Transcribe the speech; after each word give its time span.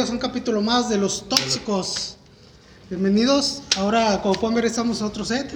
Bienvenidos. 0.00 0.22
A 0.22 0.26
un 0.26 0.32
capítulo 0.32 0.62
más 0.62 0.88
de 0.88 0.96
Los 0.96 1.28
Tóxicos. 1.28 2.16
Bienvenidos. 2.88 3.60
Ahora, 3.76 4.22
como 4.22 4.34
pueden 4.34 4.54
ver, 4.54 4.64
estamos 4.64 5.02
a 5.02 5.06
otro 5.06 5.26
set. 5.26 5.52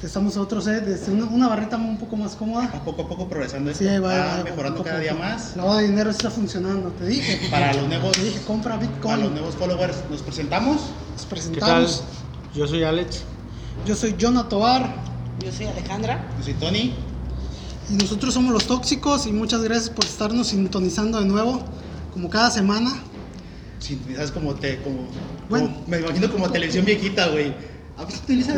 Estamos 0.00 0.36
a 0.36 0.42
otro 0.42 0.60
set, 0.60 0.86
este, 0.86 1.10
una, 1.10 1.24
una 1.24 1.48
barrita 1.48 1.76
un 1.76 1.98
poco 1.98 2.14
más 2.16 2.36
cómoda. 2.36 2.66
A 2.66 2.84
poco 2.84 3.02
a 3.02 3.08
poco 3.08 3.28
progresando 3.28 3.72
esto. 3.72 3.82
Sí, 3.82 3.90
va, 3.98 4.16
va 4.16 4.36
va, 4.36 4.44
mejorando 4.44 4.78
poco 4.78 4.90
cada 4.90 5.00
día 5.00 5.14
más. 5.14 5.56
La 5.56 5.76
de 5.78 5.88
dinero 5.88 6.10
está 6.10 6.30
funcionando, 6.30 6.90
te 6.90 7.04
dije. 7.06 7.40
Para 7.50 7.72
los 7.74 7.88
nuevos, 7.88 8.12
Te 8.12 8.22
dije, 8.22 8.40
compra 8.46 8.78
para 8.78 8.86
Bitcoin. 8.86 9.20
los 9.22 9.32
nuevos 9.32 9.56
followers, 9.56 9.96
nos 10.08 10.22
presentamos. 10.22 10.76
Nos 10.76 10.86
¿Qué 10.86 11.26
tal? 11.26 11.28
presentamos. 11.30 12.04
Yo 12.54 12.68
soy 12.68 12.84
Alex. 12.84 13.22
Yo 13.84 13.96
soy 13.96 14.14
Jonah 14.20 14.48
Tobar 14.48 14.94
Yo 15.44 15.50
soy 15.50 15.66
Alejandra. 15.66 16.28
Yo 16.38 16.44
soy 16.44 16.54
Tony. 16.54 16.94
y 17.90 17.94
nosotros 17.94 18.34
somos 18.34 18.52
Los 18.52 18.66
Tóxicos 18.68 19.26
y 19.26 19.32
muchas 19.32 19.62
gracias 19.62 19.90
por 19.90 20.04
estarnos 20.04 20.46
sintonizando 20.48 21.18
de 21.18 21.26
nuevo, 21.26 21.60
como 22.12 22.30
cada 22.30 22.48
semana. 22.52 22.92
¿Sabes 23.82 24.30
cómo 24.30 24.54
te.? 24.54 24.78
Como, 24.82 25.08
Bueno. 25.48 25.66
como- 25.68 25.84
me 25.88 25.98
imagino 25.98 26.30
como 26.30 26.50
televisión 26.50 26.84
viejita, 26.84 27.28
güey. 27.28 27.52
¿A 27.96 28.04
veces 28.04 28.20
utiliza? 28.22 28.52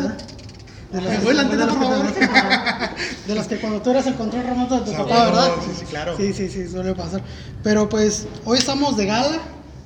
De 0.91 1.01
la 1.01 1.09
las 1.13 1.67
por 1.73 1.83
favor. 1.83 2.13
que- 2.13 3.27
de 3.27 3.35
las 3.35 3.47
que 3.47 3.57
cuando 3.57 3.81
tú 3.81 3.89
eras 3.89 4.05
el 4.07 4.13
control 4.15 4.43
remoto 4.43 4.79
de 4.79 4.85
tu 4.85 4.91
papá, 4.95 5.25
¿verdad? 5.25 5.49
sí, 5.65 5.71
sí, 5.79 5.85
claro. 5.85 6.15
Sí, 6.15 6.31
sí, 6.31 6.47
sí, 6.49 6.67
suele 6.69 6.93
pasar. 6.93 7.21
Pero 7.63 7.89
pues 7.89 8.27
hoy 8.45 8.59
estamos 8.59 8.95
de 8.95 9.05
gala. 9.07 9.39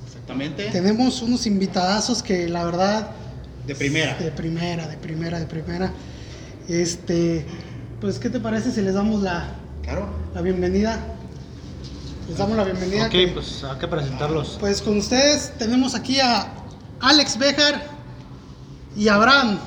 Exactamente. 0.06 0.66
Tenemos 0.70 1.22
unos 1.22 1.46
invitadazos 1.46 2.22
que 2.22 2.48
la 2.48 2.64
verdad 2.64 3.10
De 3.66 3.74
primera. 3.74 4.14
de 4.18 4.30
primera, 4.30 4.86
de 4.86 4.96
primera, 4.98 5.40
de 5.40 5.46
primera. 5.46 5.90
Este, 6.68 7.44
pues 8.00 8.18
¿qué 8.18 8.30
te 8.30 8.38
parece 8.38 8.70
si 8.70 8.80
les 8.82 8.94
damos 8.94 9.22
la, 9.22 9.48
Claro. 9.82 10.06
la 10.34 10.42
bienvenida? 10.42 11.00
Les 12.30 12.38
damos 12.38 12.56
la 12.56 12.62
bienvenida. 12.62 13.06
Ok, 13.06 13.10
que- 13.10 13.28
pues 13.34 13.64
hay 13.64 13.76
que 13.78 13.88
presentarlos. 13.88 14.56
pues 14.60 14.80
con 14.82 14.96
ustedes 14.98 15.52
tenemos 15.58 15.96
aquí 15.96 16.20
a 16.20 16.46
Alex 17.00 17.36
Bejar 17.36 17.82
y 18.96 19.08
Abraham. 19.08 19.58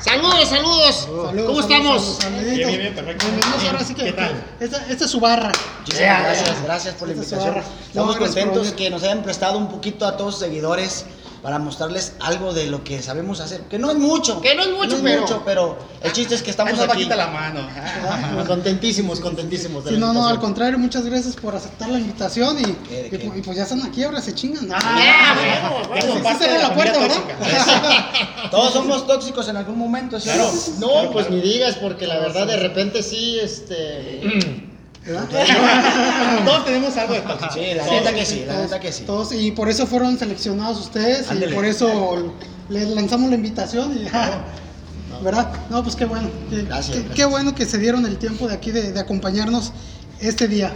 Saludos, 0.00 0.48
saludos. 0.48 0.94
Saludos, 0.96 1.32
¿Cómo 1.46 1.62
saludos, 1.62 2.18
estamos? 2.18 2.18
Bien, 2.44 2.54
bien, 2.68 2.78
bien, 2.80 2.94
perfecto. 2.94 3.24
Bienvenidos 3.26 3.62
Bien, 3.62 3.72
ahora 3.74 3.84
sí 3.84 3.94
que 3.94 4.04
¿qué 4.04 4.12
tal? 4.12 4.44
Esta, 4.60 4.86
esta 4.88 5.04
es 5.04 5.10
su 5.10 5.20
barra. 5.20 5.52
Muchísimas 5.80 6.22
gracias, 6.22 6.62
gracias 6.62 6.94
por 6.94 7.08
la 7.08 7.14
invitación. 7.14 7.56
Estamos 7.88 8.14
No, 8.14 8.18
contentos 8.18 8.72
que 8.72 8.90
nos 8.90 9.02
hayan 9.02 9.22
prestado 9.22 9.58
un 9.58 9.68
poquito 9.68 10.06
a 10.06 10.16
todos 10.16 10.34
sus 10.34 10.40
seguidores 10.44 11.04
para 11.42 11.58
mostrarles 11.58 12.12
algo 12.20 12.52
de 12.54 12.66
lo 12.68 12.84
que 12.84 13.02
sabemos 13.02 13.40
hacer. 13.40 13.62
Que 13.62 13.76
no 13.78 13.90
es 13.90 13.96
mucho. 13.96 14.40
Que 14.40 14.54
no 14.54 14.62
es 14.62 14.70
mucho, 14.70 15.00
pero- 15.02 15.26
pero 15.44 15.78
el 16.02 16.12
chiste 16.12 16.36
es 16.36 16.42
que 16.42 16.50
estamos 16.50 16.72
Ay, 16.78 16.86
no, 16.86 16.92
aquí. 16.92 17.04
la 17.04 17.26
mano. 17.26 17.60
Ah, 17.74 18.44
Contentísimos, 18.46 19.18
contentísimos. 19.18 19.82
de 19.84 19.90
Sí, 19.90 19.96
la 19.96 20.06
no, 20.06 20.12
no, 20.12 20.28
al 20.28 20.38
contrario, 20.38 20.78
muchas 20.78 21.04
gracias 21.04 21.34
por 21.34 21.56
aceptar 21.56 21.88
la 21.88 21.98
invitación 21.98 22.60
y, 22.60 22.62
¿Qué, 22.88 22.94
de 23.02 23.06
y 23.06 23.10
qué? 23.10 23.28
pu- 23.28 23.38
y 23.38 23.42
pues 23.42 23.56
ya 23.56 23.64
están 23.64 23.82
aquí, 23.82 24.04
ahora 24.04 24.20
se 24.20 24.34
chingan. 24.34 24.68
Ya, 24.68 24.78
bueno, 25.88 25.96
Ya 26.00 26.06
bueno. 26.22 26.38
cerró 26.38 26.52
de 26.54 26.58
la 26.60 26.74
puerta, 26.74 26.92
tóxica. 27.00 28.10
Todos 28.50 28.72
somos 28.72 29.06
tóxicos 29.06 29.48
en 29.48 29.56
algún 29.56 29.78
momento, 29.78 30.20
¿sí? 30.20 30.28
Claro. 30.28 30.50
No, 30.78 30.88
Claro, 30.92 31.10
pues 31.12 31.26
claro. 31.26 31.42
ni 31.42 31.48
digas, 31.50 31.74
porque 31.76 32.06
la 32.06 32.18
verdad 32.20 32.46
de 32.46 32.56
repente 32.56 33.02
sí, 33.02 33.38
este... 33.40 34.61
¿verdad? 35.04 36.44
Todos 36.44 36.64
tenemos 36.64 36.96
algo 36.96 37.14
de 37.14 37.20
tóxico. 37.20 37.52
Sí, 37.54 37.60
la 37.74 37.84
Todos. 37.84 37.98
neta 38.00 38.14
que 38.14 38.24
sí, 38.26 38.44
la 38.46 38.52
Todos- 38.54 38.62
neta 38.64 38.80
que 38.80 38.92
sí. 38.92 39.02
Todos, 39.04 39.32
y 39.32 39.50
por 39.52 39.68
eso 39.68 39.86
fueron 39.86 40.18
seleccionados 40.18 40.78
ustedes 40.80 41.30
Ándele. 41.30 41.52
y 41.52 41.54
por 41.54 41.64
eso 41.64 42.32
les 42.68 42.88
lanzamos 42.88 43.30
la 43.30 43.36
invitación 43.36 43.96
y 43.96 44.04
¿verdad? 45.22 45.52
No, 45.70 45.82
pues 45.82 45.94
qué 45.96 46.04
bueno. 46.04 46.28
Qué, 46.50 46.62
Gracias, 46.62 46.86
qué- 46.88 46.98
gracias. 47.00 47.14
qué 47.16 47.24
bueno 47.26 47.54
que 47.54 47.64
se 47.66 47.78
dieron 47.78 48.06
el 48.06 48.16
tiempo 48.18 48.48
de 48.48 48.54
aquí 48.54 48.70
de, 48.70 48.92
de 48.92 49.00
acompañarnos 49.00 49.72
este 50.20 50.48
día. 50.48 50.72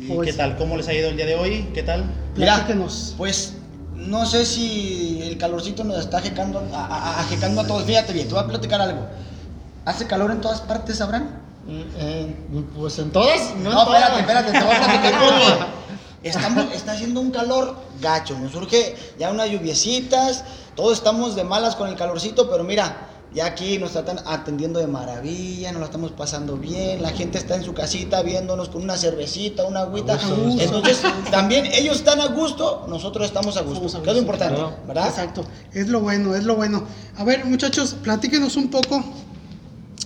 ¿Y 0.00 0.08
Pues- 0.08 0.30
qué 0.30 0.36
tal? 0.36 0.56
¿Cómo 0.56 0.76
les 0.76 0.88
ha 0.88 0.94
ido 0.94 1.08
el 1.10 1.16
día 1.16 1.26
de 1.26 1.36
hoy? 1.36 1.68
¿Qué 1.74 1.82
tal? 1.82 2.04
Mira, 2.36 2.66
pues 3.16 3.54
no 3.94 4.26
sé 4.26 4.44
si 4.44 5.20
el 5.22 5.38
calorcito 5.38 5.84
nos 5.84 5.98
está 5.98 6.18
ajecando 6.18 6.60
a, 6.72 6.86
a- 6.86 7.20
a 7.20 7.66
todos. 7.66 7.84
Fíjate 7.84 8.12
bien, 8.12 8.26
te 8.28 8.34
voy 8.34 8.42
a 8.42 8.46
platicar 8.46 8.80
algo. 8.80 9.06
¿Hace 9.84 10.06
calor 10.06 10.30
en 10.32 10.40
todas 10.40 10.60
partes, 10.62 11.00
Abraham? 11.00 11.28
Eh, 11.68 12.34
pues 12.76 12.98
en 12.98 13.10
todas, 13.10 13.54
no, 13.56 13.70
No, 13.70 13.80
en 13.80 13.86
todas. 13.86 14.18
espérate, 14.18 14.20
espérate, 14.20 14.52
te 14.52 14.64
voy 14.64 14.74
a 14.74 14.78
platicar 14.78 15.14
porque 15.20 15.66
estamos, 16.28 16.72
está 16.74 16.92
haciendo 16.92 17.20
un 17.20 17.30
calor 17.30 17.76
gacho, 18.00 18.38
nos 18.38 18.52
surge 18.52 18.94
ya 19.18 19.30
unas 19.30 19.50
lluviecitas, 19.50 20.44
todos 20.74 20.98
estamos 20.98 21.34
de 21.36 21.44
malas 21.44 21.76
con 21.76 21.88
el 21.88 21.96
calorcito, 21.96 22.48
pero 22.50 22.62
mira, 22.64 23.08
ya 23.34 23.46
aquí 23.46 23.76
nos 23.78 23.94
están 23.96 24.20
atendiendo 24.26 24.78
de 24.78 24.86
maravilla, 24.86 25.72
nos 25.72 25.80
la 25.80 25.86
estamos 25.86 26.12
pasando 26.12 26.56
bien, 26.56 27.02
la 27.02 27.10
gente 27.10 27.36
está 27.38 27.54
en 27.56 27.64
su 27.64 27.74
casita 27.74 28.22
viéndonos 28.22 28.68
con 28.70 28.82
una 28.82 28.96
cervecita, 28.96 29.64
una 29.64 29.80
agüita, 29.80 30.14
A 30.14 30.16
gusto. 30.16 30.62
entonces 30.62 31.00
también 31.30 31.66
ellos 31.66 31.96
están 31.96 32.20
a 32.20 32.26
gusto, 32.28 32.86
nosotros 32.88 33.26
estamos 33.26 33.56
a 33.56 33.62
gusto, 33.62 33.86
Estamos 33.86 33.94
a 33.96 34.02
que 34.02 34.10
es 34.10 34.14
lo 34.16 34.20
importante, 34.22 34.54
claro. 34.54 34.76
¿verdad? 34.86 35.08
Exacto, 35.08 35.44
es 35.72 35.88
lo 35.88 36.00
bueno, 36.00 36.34
es 36.34 36.44
lo 36.44 36.54
bueno. 36.56 36.84
A 37.18 37.24
ver, 37.24 37.44
muchachos, 37.44 37.96
platíquenos 38.02 38.56
un 38.56 38.70
poco. 38.70 39.04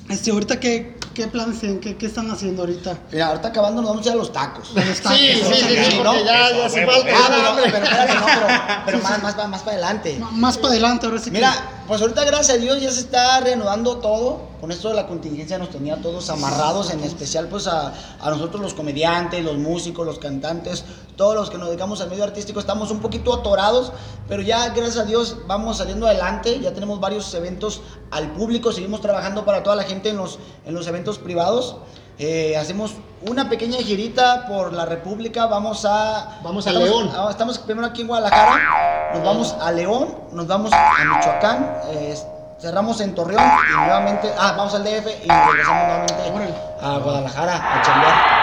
Este, 0.08 0.32
ahorita 0.32 0.58
qué, 0.58 0.96
qué 1.20 1.28
planes 1.28 1.60
tienen, 1.60 1.80
qué, 1.80 1.96
qué 1.96 2.06
están 2.06 2.30
haciendo 2.30 2.62
ahorita. 2.62 2.96
Mira, 3.12 3.26
ahorita 3.26 3.48
acabando 3.48 3.82
nos 3.82 3.90
vamos 3.90 4.06
a 4.06 4.08
ir 4.08 4.14
a 4.14 4.16
los 4.16 4.32
tacos. 4.32 4.70
Los 4.74 5.00
tacos, 5.02 5.18
Sí, 5.18 5.32
sí, 5.34 5.42
¿no? 5.42 5.54
sí, 5.54 5.62
sí, 5.90 6.00
¿no? 6.02 6.24
ya, 6.24 6.50
ya 6.50 6.68
se 6.70 6.86
huevo, 6.86 6.90
va 6.90 6.94
a 6.94 6.98
eso. 7.10 7.16
Ah, 7.16 7.54
pero, 7.56 7.72
pero 7.72 7.86
pero, 8.06 8.46
pero 8.86 8.98
más, 9.02 9.22
más, 9.22 9.48
más 9.50 9.60
para 9.62 9.72
adelante. 9.76 10.16
M- 10.16 10.26
Más 10.32 10.56
para 10.56 10.68
adelante, 10.70 11.04
ahora 11.06 11.18
sí 11.18 11.24
que. 11.26 11.30
Mira, 11.32 11.54
pues 11.90 12.02
ahorita 12.02 12.24
gracias 12.24 12.56
a 12.56 12.60
Dios 12.60 12.80
ya 12.80 12.88
se 12.92 13.00
está 13.00 13.40
reanudando 13.40 13.96
todo. 13.96 14.42
Con 14.60 14.70
esto 14.70 14.90
de 14.90 14.94
la 14.94 15.08
contingencia 15.08 15.58
nos 15.58 15.70
tenía 15.70 16.00
todos 16.00 16.30
amarrados, 16.30 16.92
en 16.92 17.00
especial 17.00 17.48
pues 17.48 17.66
a, 17.66 17.92
a 18.20 18.30
nosotros 18.30 18.62
los 18.62 18.74
comediantes, 18.74 19.44
los 19.44 19.58
músicos, 19.58 20.06
los 20.06 20.20
cantantes, 20.20 20.84
todos 21.16 21.34
los 21.34 21.50
que 21.50 21.58
nos 21.58 21.66
dedicamos 21.66 22.00
al 22.00 22.08
medio 22.08 22.22
artístico 22.22 22.60
estamos 22.60 22.92
un 22.92 23.00
poquito 23.00 23.34
atorados, 23.34 23.90
pero 24.28 24.40
ya 24.40 24.68
gracias 24.68 24.98
a 24.98 25.04
Dios 25.04 25.38
vamos 25.48 25.78
saliendo 25.78 26.06
adelante, 26.06 26.60
ya 26.60 26.72
tenemos 26.72 27.00
varios 27.00 27.34
eventos 27.34 27.80
al 28.12 28.34
público, 28.34 28.70
seguimos 28.70 29.00
trabajando 29.00 29.44
para 29.44 29.64
toda 29.64 29.74
la 29.74 29.82
gente 29.82 30.10
en 30.10 30.16
los, 30.16 30.38
en 30.66 30.74
los 30.74 30.86
eventos 30.86 31.18
privados. 31.18 31.74
Eh, 32.22 32.54
hacemos 32.54 32.96
una 33.26 33.48
pequeña 33.48 33.78
girita 33.78 34.46
por 34.46 34.74
la 34.74 34.84
República, 34.84 35.46
vamos 35.46 35.86
a... 35.86 36.38
Vamos 36.42 36.66
a 36.66 36.70
estamos- 36.70 36.88
León. 36.90 37.10
ah, 37.16 37.28
Estamos 37.30 37.58
primero 37.58 37.86
aquí 37.86 38.02
en 38.02 38.08
Guadalajara, 38.08 39.10
nos 39.14 39.24
vamos 39.24 39.56
a 39.58 39.72
León, 39.72 40.14
nos 40.32 40.46
vamos 40.46 40.70
a 40.70 40.90
Michoacán, 41.16 41.76
eh, 41.92 42.14
cerramos 42.60 43.00
en 43.00 43.14
Torreón 43.14 43.42
y 43.42 43.76
nuevamente, 43.76 44.30
ah, 44.38 44.52
vamos 44.54 44.74
al 44.74 44.84
DF 44.84 45.06
y 45.24 45.28
regresamos 45.28 45.86
nuevamente 45.86 46.14
a 46.82 46.98
Guadalajara 46.98 47.54
a 47.78 47.82
chambear. 47.82 48.39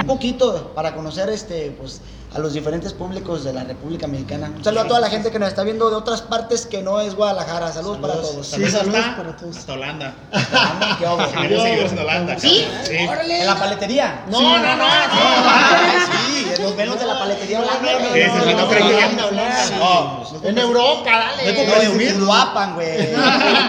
Un 0.00 0.06
poquito 0.06 0.72
para 0.74 0.94
conocer 0.94 1.28
este, 1.28 1.74
pues, 1.78 2.00
a 2.34 2.38
los 2.38 2.54
diferentes 2.54 2.92
públicos 2.92 3.44
de 3.44 3.52
la 3.52 3.64
República 3.64 4.06
Mexicana. 4.06 4.50
Un 4.56 4.64
saludo 4.64 4.82
a 4.82 4.88
toda 4.88 5.00
la 5.00 5.10
gente 5.10 5.30
que 5.30 5.38
nos 5.38 5.48
está 5.48 5.62
viendo 5.64 5.90
de 5.90 5.96
otras 5.96 6.22
partes 6.22 6.66
que 6.66 6.82
no 6.82 7.00
es 7.00 7.14
Guadalajara. 7.14 7.70
Saludos, 7.72 7.98
para 7.98 8.14
todos. 8.14 8.46
Sí, 8.46 8.70
saludos 8.70 9.00
hasta, 9.00 9.16
para 9.16 9.36
todos. 9.36 9.56
Hasta 9.56 9.72
Holanda. 9.74 10.14
Anda, 10.32 10.96
qué 10.98 11.06
obvio. 11.06 11.26
Tenemos 11.26 11.62
seguidores 11.62 11.92
en 11.92 11.98
Holanda. 11.98 12.38
¿Sí? 12.38 12.66
Sí. 12.84 12.96
¿En 12.96 13.46
la 13.46 13.56
paletería? 13.56 14.24
No, 14.30 14.40
no, 14.40 14.58
no, 14.58 14.76
no. 14.76 14.84
Ah, 14.84 16.06
sí, 16.10 16.31
los 16.62 16.76
velos 16.76 16.98
de 16.98 17.06
la 17.06 17.18
paletería 17.18 17.60
holanda. 17.60 17.88
Sí, 18.14 18.20
sí, 18.22 18.48
sí, 18.48 18.54
no 18.54 18.68
creo 18.68 18.86
que-. 18.88 19.76
No, 19.78 20.48
En 20.48 20.58
Europa, 20.58 21.10
No 21.36 21.50
es 21.50 21.52
por 21.52 21.66
dale. 21.66 21.66
No, 21.66 21.74
presumir. 21.74 22.08
en 22.08 22.22
Uruapan, 22.22 22.74
güey. 22.74 22.96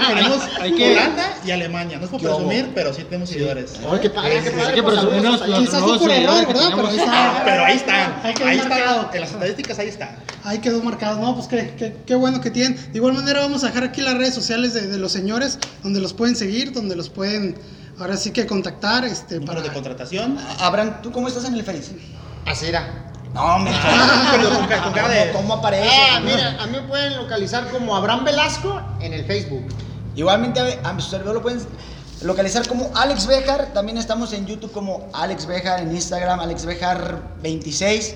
Tenemos 0.08 0.40
Hay 0.62 0.76
que- 0.76 0.92
Holanda 0.94 1.38
y 1.46 1.52
Alemania. 1.52 1.98
No 1.98 2.06
es 2.06 2.10
por 2.12 2.20
¿Qué 2.20 2.28
hubo? 2.28 2.36
presumir, 2.38 2.72
pero 2.74 2.94
sí 2.94 3.04
tenemos 3.04 3.30
seguidores. 3.30 3.74
Ay, 3.92 4.00
qué 4.02 4.10
padre, 4.10 4.42
qué 4.74 4.84
pues, 4.84 4.96
saludos 4.96 5.24
los-. 5.48 5.60
Quizás 5.60 5.80
nuevos 5.82 5.98
por 6.00 6.12
error, 6.12 6.36
seguidores 6.36 6.48
que 6.48 6.54
¿verdad? 6.54 6.72
Pero 6.76 6.88
ahí 6.88 6.98
está. 6.98 7.42
Pero 7.46 7.66
ahí 7.66 7.76
están. 7.78 8.20
Ahí 8.24 8.34
quedó 8.34 8.48
Ahí 8.48 8.58
marcado. 8.58 8.96
están. 9.02 9.16
En 9.16 9.22
las 9.22 9.32
estadísticas 9.32 9.80
ahí 9.80 9.88
están. 9.90 10.16
Ahí 10.46 10.60
quedó 10.60 10.82
marcado, 10.84 11.20
no, 11.20 11.36
pues 11.36 11.48
qué, 11.48 11.74
qué, 11.78 11.96
qué 12.06 12.16
bueno 12.16 12.42
que 12.42 12.52
tienen. 12.52 12.76
De 12.92 12.98
igual 12.98 13.14
manera 13.14 13.40
vamos 13.42 13.64
a 13.64 13.68
dejar 13.68 13.84
aquí 13.86 14.02
las 14.02 14.16
redes 14.18 14.34
sociales 14.34 14.74
de, 14.74 14.88
de 14.88 14.98
los 14.98 15.12
señores, 15.12 15.58
donde 15.84 16.00
los 16.02 16.14
pueden 16.14 16.36
seguir, 16.36 16.74
donde 16.74 16.96
los 16.96 17.10
pueden 17.10 17.58
ahora 18.00 18.18
sí 18.18 18.32
que 18.32 18.46
contactar, 18.46 19.06
este, 19.06 19.36
Número 19.36 19.54
para... 19.54 19.62
de 19.68 19.74
contratación. 19.74 20.38
Abraham, 20.60 20.96
¿tú 21.02 21.12
cómo 21.12 21.28
estás 21.28 21.46
en 21.46 21.54
el 21.54 21.64
Face? 21.64 21.92
Así 22.46 22.68
era. 22.68 22.88
No, 23.34 23.42
hombre. 23.56 23.74
Pero 24.32 24.50
con 24.50 24.68
ca- 24.68 24.84
con 24.84 24.94
cara 24.94 25.10
de- 25.10 25.32
¿Cómo, 25.32 25.54
aparece? 25.56 25.90
Ah, 25.90 26.20
mira, 26.20 26.58
a 26.62 26.68
mí 26.68 26.74
me 26.74 26.82
pueden 26.84 27.16
localizar 27.18 27.68
como 27.70 27.96
Abraham 27.96 28.26
Velasco 28.26 28.80
en 29.02 29.14
el 29.14 29.26
Facebook. 29.26 29.66
Igualmente 30.16 30.60
a, 30.60 30.90
a 30.90 30.94
mi 30.94 31.02
servidor 31.02 31.36
lo 31.36 31.42
pueden 31.42 31.60
localizar 32.22 32.68
como 32.68 32.92
Alex 32.96 33.26
Bejar. 33.26 33.74
También 33.74 33.98
estamos 33.98 34.34
en 34.34 34.46
YouTube 34.46 34.72
como 34.72 35.08
Alex 35.14 35.46
Bejar, 35.48 35.80
en 35.80 35.92
Instagram 35.96 36.40
Alex 36.40 36.66
Bejar 36.66 37.22
26 37.42 38.16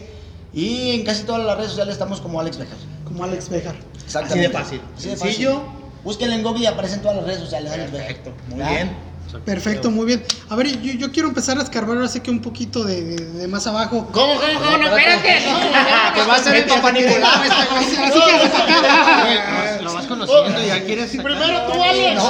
y 0.54 0.92
en 0.92 1.04
casi 1.06 1.24
todas 1.24 1.44
las 1.44 1.56
redes 1.58 1.72
sociales 1.72 1.94
estamos 1.94 2.22
como 2.22 2.40
Alex 2.40 2.58
Bejar. 2.58 2.78
Como 3.06 3.24
Alex 3.24 3.50
Bejar. 3.50 3.76
Así 4.06 4.40
de 4.40 4.50
fácil. 4.50 4.82
Así 4.96 5.10
de 5.10 5.18
Sencillo. 5.18 5.54
fácil. 5.56 5.72
Búsquenle 6.04 6.36
en 6.36 6.44
Google 6.44 6.62
y 6.64 6.66
aparecen 6.68 7.02
todas 7.02 7.18
las 7.18 7.26
redes 7.26 7.40
sociales. 7.40 7.72
Alex 7.72 7.92
Bejar. 7.92 8.08
Perfecto. 8.08 8.34
Muy 8.50 8.60
¿Ya? 8.60 8.70
bien. 8.70 9.07
Perfecto, 9.46 9.92
muy 9.92 10.06
bien. 10.06 10.24
A 10.50 10.56
ver, 10.56 10.68
yo, 10.82 10.94
yo 10.94 11.12
quiero 11.12 11.28
empezar 11.30 11.58
a 11.58 11.62
escarbar 11.64 11.98
así 12.00 12.20
que 12.22 12.32
un 12.32 12.42
poquito 12.42 12.84
de, 12.84 13.04
de- 13.04 13.26
de 13.26 13.48
más 13.48 13.68
abajo. 13.68 14.08
¿Cómo, 14.12 14.36
cómo, 14.36 14.60
cómo? 14.60 14.78
No, 14.78 14.98
espérate. 14.98 15.40
Que 16.16 16.22
va 16.26 16.36
a 16.36 16.40
ser 16.40 16.56
el 16.56 16.66
papá 16.66 16.92
Nicolau 16.92 17.44
este 17.44 17.56
güey. 17.70 17.86
Así 18.06 18.20
que 18.20 18.58
acá. 18.58 19.78
Lo 19.82 19.94
vas 19.94 20.06
conociendo 20.08 20.64
y 20.64 20.68
ya 20.68 20.84
quieres. 20.84 21.10
Primero 21.12 21.62
tú, 21.72 21.84
Alex. 21.84 22.22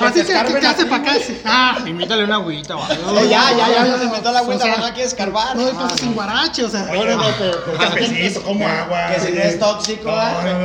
Así 0.00 0.24
que, 0.24 0.66
hace 0.66 0.86
para 0.86 1.02
acá. 1.02 1.14
sí. 1.14 1.38
Ah, 1.44 1.78
Invítale 1.86 2.24
una 2.24 2.36
agüita 2.36 2.76
o 2.76 2.84
algo. 2.84 3.18
Eh, 3.20 3.28
ya, 3.28 3.50
ya, 3.56 3.68
ya, 3.68 3.86
ya 3.86 3.98
se 3.98 4.06
metió 4.06 4.32
la 4.32 4.58
sea, 4.58 4.76
no 4.78 4.84
hay 4.84 4.92
que 4.92 5.02
escarbar. 5.02 5.56
no, 5.56 5.70
pasa 5.70 5.96
sin 5.98 6.14
guarache, 6.14 6.64
o 6.64 6.68
sea. 6.70 6.82
No, 6.84 7.04
no, 7.04 7.24
cafecito, 7.78 8.42
como 8.42 8.66
agua. 8.68 9.08
Que 9.14 9.20
si 9.20 9.32
no 9.32 9.40
es 9.42 9.58
tóxico, 9.58 10.14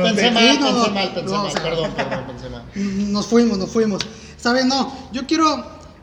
Pensé 0.02 0.30
mal, 0.30 0.44
Sí, 0.44 0.58
pensé 0.62 0.90
mal, 0.90 1.10
pensé 1.14 1.34
mal. 1.36 1.52
Perdón, 1.52 1.90
perdón, 1.96 2.24
pensé 2.26 2.48
mal. 2.50 2.62
Nos 2.74 3.26
fuimos, 3.26 3.58
nos 3.58 3.70
fuimos. 3.70 4.02
¿Saben? 4.44 4.68
No, 4.68 4.92
yo 5.10 5.26
quiero, 5.26 5.56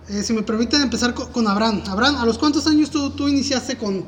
eh, 0.10 0.24
si 0.24 0.34
me 0.34 0.42
permiten, 0.42 0.82
empezar 0.82 1.14
co- 1.14 1.30
con, 1.32 1.48
Abraham. 1.48 1.84
Abraham, 1.88 2.16
¿a 2.18 2.26
los 2.26 2.40
cuántos 2.40 2.66
años 2.66 2.90
tú, 2.90 3.12
tú 3.12 3.28
iniciaste 3.28 3.78
con, 3.78 4.04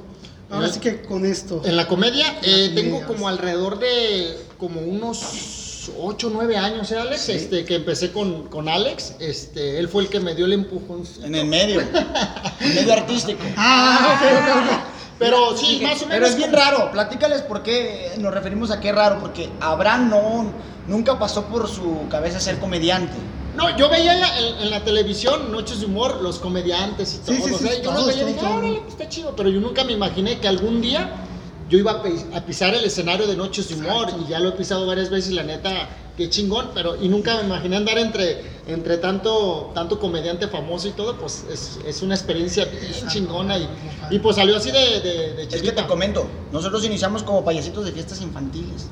ahora 0.50 0.70
sí 0.70 0.80
que 0.80 1.04
con 1.04 1.24
esto? 1.24 1.62
En 1.64 1.78
la 1.78 1.88
comedia 1.88 2.40
eh, 2.42 2.70
La 2.70 2.74
tengo 2.82 2.96
comedia, 2.96 3.06
como 3.06 3.28
alrededor 3.28 3.78
de 3.78 4.36
como 4.58 4.82
unos 4.82 5.88
8 6.00 6.28
o 6.28 6.30
9 6.32 6.58
años, 6.58 6.92
¿eh, 6.92 6.98
Alex? 6.98 7.30
Este, 7.30 7.64
que 7.64 7.76
empecé 7.76 8.12
con, 8.12 8.48
con 8.48 8.70
Alex. 8.70 9.14
Este, 9.20 9.78
él 9.78 9.88
fue 9.88 10.02
el 10.02 10.10
que 10.10 10.20
me 10.20 10.34
dio 10.34 10.46
el 10.46 10.54
empujón. 10.54 11.04
En 11.24 11.36
el 11.36 11.46
medio. 11.46 11.82
En 12.60 12.74
medio 12.74 12.92
artístico. 12.94 13.40
Ah, 13.56 14.16
ok, 14.16 14.28
ok, 14.42 14.58
ok. 14.72 14.80
Pero 15.20 15.56
sí, 15.56 15.80
más 15.84 16.02
o 16.02 16.08
menos. 16.08 16.10
Pero 16.10 16.26
es 16.26 16.36
bien 16.38 16.50
como- 16.50 16.64
raro, 16.64 16.92
platícales 16.92 17.44
por 17.44 17.62
qué 17.62 18.14
nos 18.18 18.34
referimos 18.34 18.72
a 18.72 18.80
qué 18.80 18.92
raro, 18.92 19.20
porque 19.20 19.48
Abraham 19.62 20.10
no, 20.10 20.52
nunca 20.88 21.20
pasó 21.20 21.46
por 21.46 21.70
su 21.70 22.08
cabeza 22.10 22.40
ser 22.40 22.58
comediante. 22.58 23.14
No, 23.56 23.78
yo 23.78 23.90
veía 23.90 24.14
en 24.16 24.22
la, 24.22 24.40
en- 24.40 24.58
en 24.64 24.70
la 24.72 24.84
televisión, 24.84 25.52
Noches 25.52 25.80
de 25.80 25.86
Humor, 25.86 26.22
los 26.22 26.40
comediantes 26.40 27.16
y 27.16 27.18
todo. 27.20 27.36
Sí, 27.36 27.42
sí, 27.46 27.52
o 27.54 27.58
sea, 27.60 27.72
sí, 27.72 27.78
yo 27.84 27.92
los 27.92 28.08
veía 28.08 28.24
y 28.24 28.26
dije, 28.26 28.40
todos. 28.40 28.52
"Ah, 28.52 28.58
órale, 28.58 28.80
pues 28.80 28.92
está 28.94 29.10
chido. 29.10 29.36
Pero 29.36 29.50
yo 29.50 29.60
nunca 29.60 29.84
me 29.84 29.92
imaginé 29.94 30.40
que 30.40 30.48
algún 30.48 30.82
día 30.82 31.12
yo 31.70 31.78
iba 31.78 31.92
a, 31.92 32.04
pis- 32.04 32.26
a 32.34 32.42
pisar 32.42 32.74
el 32.74 32.84
escenario 32.84 33.28
de 33.28 33.36
Noches 33.36 33.70
de 33.70 33.76
Humor. 33.76 34.08
Y 34.26 34.30
ya 34.30 34.40
lo 34.40 34.50
he 34.50 34.52
pisado 34.54 34.86
varias 34.88 35.10
veces 35.12 35.32
y 35.32 35.36
la 35.36 35.44
neta, 35.44 35.70
qué 36.18 36.30
chingón. 36.30 36.72
Pero, 36.74 36.96
y 37.02 37.08
nunca 37.10 37.38
me 37.38 37.44
imaginé 37.44 37.78
andar 37.78 37.98
entre, 38.00 38.42
entre 38.68 38.98
tanto, 38.98 39.72
tanto 39.76 40.00
comediante 40.00 40.48
famoso 40.48 40.88
y 40.88 40.92
todo. 40.92 41.16
Pues 41.18 41.46
es, 41.52 41.80
es 41.86 42.02
una 42.02 42.16
experiencia 42.16 42.66
bien 42.66 43.08
chingona. 43.08 43.60
Y, 43.60 43.68
y 44.10 44.18
pues 44.20 44.36
salió 44.38 44.58
así 44.58 44.72
de, 44.72 45.00
de, 45.00 45.34
de 45.36 45.44
Es 45.56 45.62
que 45.62 45.72
te 45.72 45.86
comento, 45.86 46.26
nosotros 46.52 46.84
iniciamos 46.86 47.22
como 47.22 47.46
payasitos 47.46 47.86
de 47.86 47.92
fiestas 47.92 48.20
infantiles. 48.22 48.88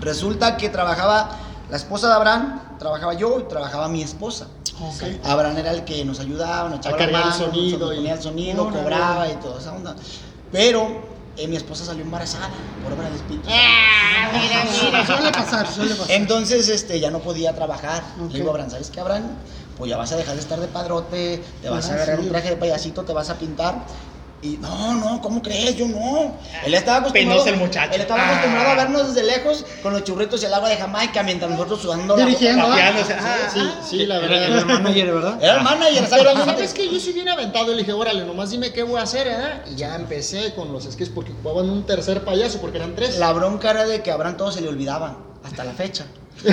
Resulta 0.00 0.56
que 0.56 0.68
trabajaba 0.68 1.40
la 1.74 1.78
esposa 1.78 2.06
de 2.06 2.14
Abraham, 2.14 2.60
trabajaba 2.78 3.14
yo 3.14 3.40
y 3.40 3.48
trabajaba 3.48 3.88
mi 3.88 4.00
esposa. 4.00 4.46
Ok. 4.80 5.02
Abraham 5.24 5.56
era 5.58 5.72
el 5.72 5.84
que 5.84 6.04
nos 6.04 6.20
ayudaba, 6.20 6.68
nos 6.68 6.78
echaba 6.78 6.96
A 6.98 7.02
el 7.02 7.32
sonido 7.32 7.92
y- 7.92 7.96
ponía 7.96 8.14
el 8.14 8.22
sonido, 8.22 8.70
cobraba 8.70 9.28
y 9.28 9.34
toda 9.38 9.58
esa 9.60 9.72
onda. 9.72 9.96
Pero 10.52 11.02
eh, 11.36 11.48
mi 11.48 11.56
esposa 11.56 11.84
salió 11.84 12.04
embarazada 12.04 12.48
por 12.80 12.92
obra 12.92 13.06
del 13.06 13.16
espíritu. 13.16 13.48
Ah, 13.50 14.30
mira, 14.32 14.64
mira. 14.92 15.04
Suele 15.04 15.32
pasar, 15.32 15.66
suele 15.68 15.96
pasar. 15.96 16.12
Entonces, 16.12 16.68
este, 16.68 17.00
ya 17.00 17.10
no 17.10 17.18
podía 17.18 17.52
trabajar. 17.56 18.04
Le 18.30 18.38
digo, 18.38 18.50
Abraham, 18.50 18.70
¿sabes 18.70 18.90
qué, 18.90 19.00
Abraham? 19.00 19.24
Pues 19.76 19.90
ya 19.90 19.96
vas 19.96 20.12
a 20.12 20.16
dejar 20.16 20.36
de 20.36 20.40
estar 20.42 20.60
de 20.60 20.68
padrote, 20.68 21.42
te 21.60 21.68
vas 21.70 21.88
Ah, 21.88 21.90
a 21.90 21.94
agarrar 21.94 22.18
sí. 22.18 22.22
un 22.22 22.28
traje 22.28 22.50
de 22.50 22.56
payasito, 22.56 23.02
te 23.02 23.12
vas 23.12 23.30
a 23.30 23.34
pintar. 23.34 23.84
Y 24.44 24.58
no, 24.58 24.94
no, 24.96 25.22
¿cómo 25.22 25.40
crees? 25.40 25.74
Yo 25.74 25.88
no. 25.88 26.34
Él 26.66 26.74
estaba 26.74 26.98
acostumbrado. 26.98 27.42
Penoso 27.44 27.48
el 27.48 27.56
muchacho. 27.56 27.94
Él 27.94 28.02
estaba 28.02 28.20
Ah. 28.22 28.28
acostumbrado 28.32 28.68
a 28.68 28.74
vernos 28.74 29.14
desde 29.14 29.26
lejos 29.26 29.64
con 29.82 29.94
los 29.94 30.04
churritos 30.04 30.42
y 30.42 30.44
el 30.44 30.52
agua 30.52 30.68
de 30.68 30.76
Jamaica 30.76 31.22
mientras 31.22 31.50
nosotros 31.50 31.80
sudando 31.80 32.14
la 32.14 32.26
Dirigiendo, 32.26 32.66
boca. 32.66 32.74
¿ah? 32.76 32.90
Rapeándose. 32.90 33.14
Ah, 33.18 33.36
Sí, 33.52 33.60
sí, 33.88 34.06
la 34.06 34.18
Era 34.18 34.28
verdad. 34.28 34.58
el 34.58 34.66
manager, 34.66 35.12
¿verdad? 35.14 35.42
Era 35.42 35.56
el 35.56 35.62
manager, 35.62 36.04
Pero 36.10 36.44
sabes 36.44 36.74
que 36.74 36.88
yo 36.92 37.00
soy 37.00 37.14
bien 37.14 37.28
aventado 37.30 37.72
y 37.72 37.76
le 37.76 37.80
dije, 37.80 37.92
órale, 37.94 38.22
nomás 38.26 38.50
dime 38.50 38.70
qué 38.70 38.82
voy 38.82 39.00
a 39.00 39.04
hacer, 39.04 39.26
¿eh? 39.28 39.62
Y 39.72 39.76
ya 39.76 39.94
empecé 39.96 40.52
con 40.54 40.70
los 40.74 40.84
sketches 40.84 41.08
porque 41.08 41.32
jugaban 41.42 41.70
un 41.70 41.86
tercer 41.86 42.22
payaso, 42.22 42.60
porque 42.60 42.76
eran 42.76 42.94
tres. 42.94 43.16
La 43.18 43.32
bronca 43.32 43.70
era 43.70 43.86
de 43.86 44.02
que 44.02 44.10
a 44.10 44.14
Abraham 44.14 44.36
todo 44.36 44.52
se 44.52 44.60
le 44.60 44.68
olvidaba, 44.68 45.16
hasta 45.42 45.64
la 45.64 45.72
fecha. 45.72 46.04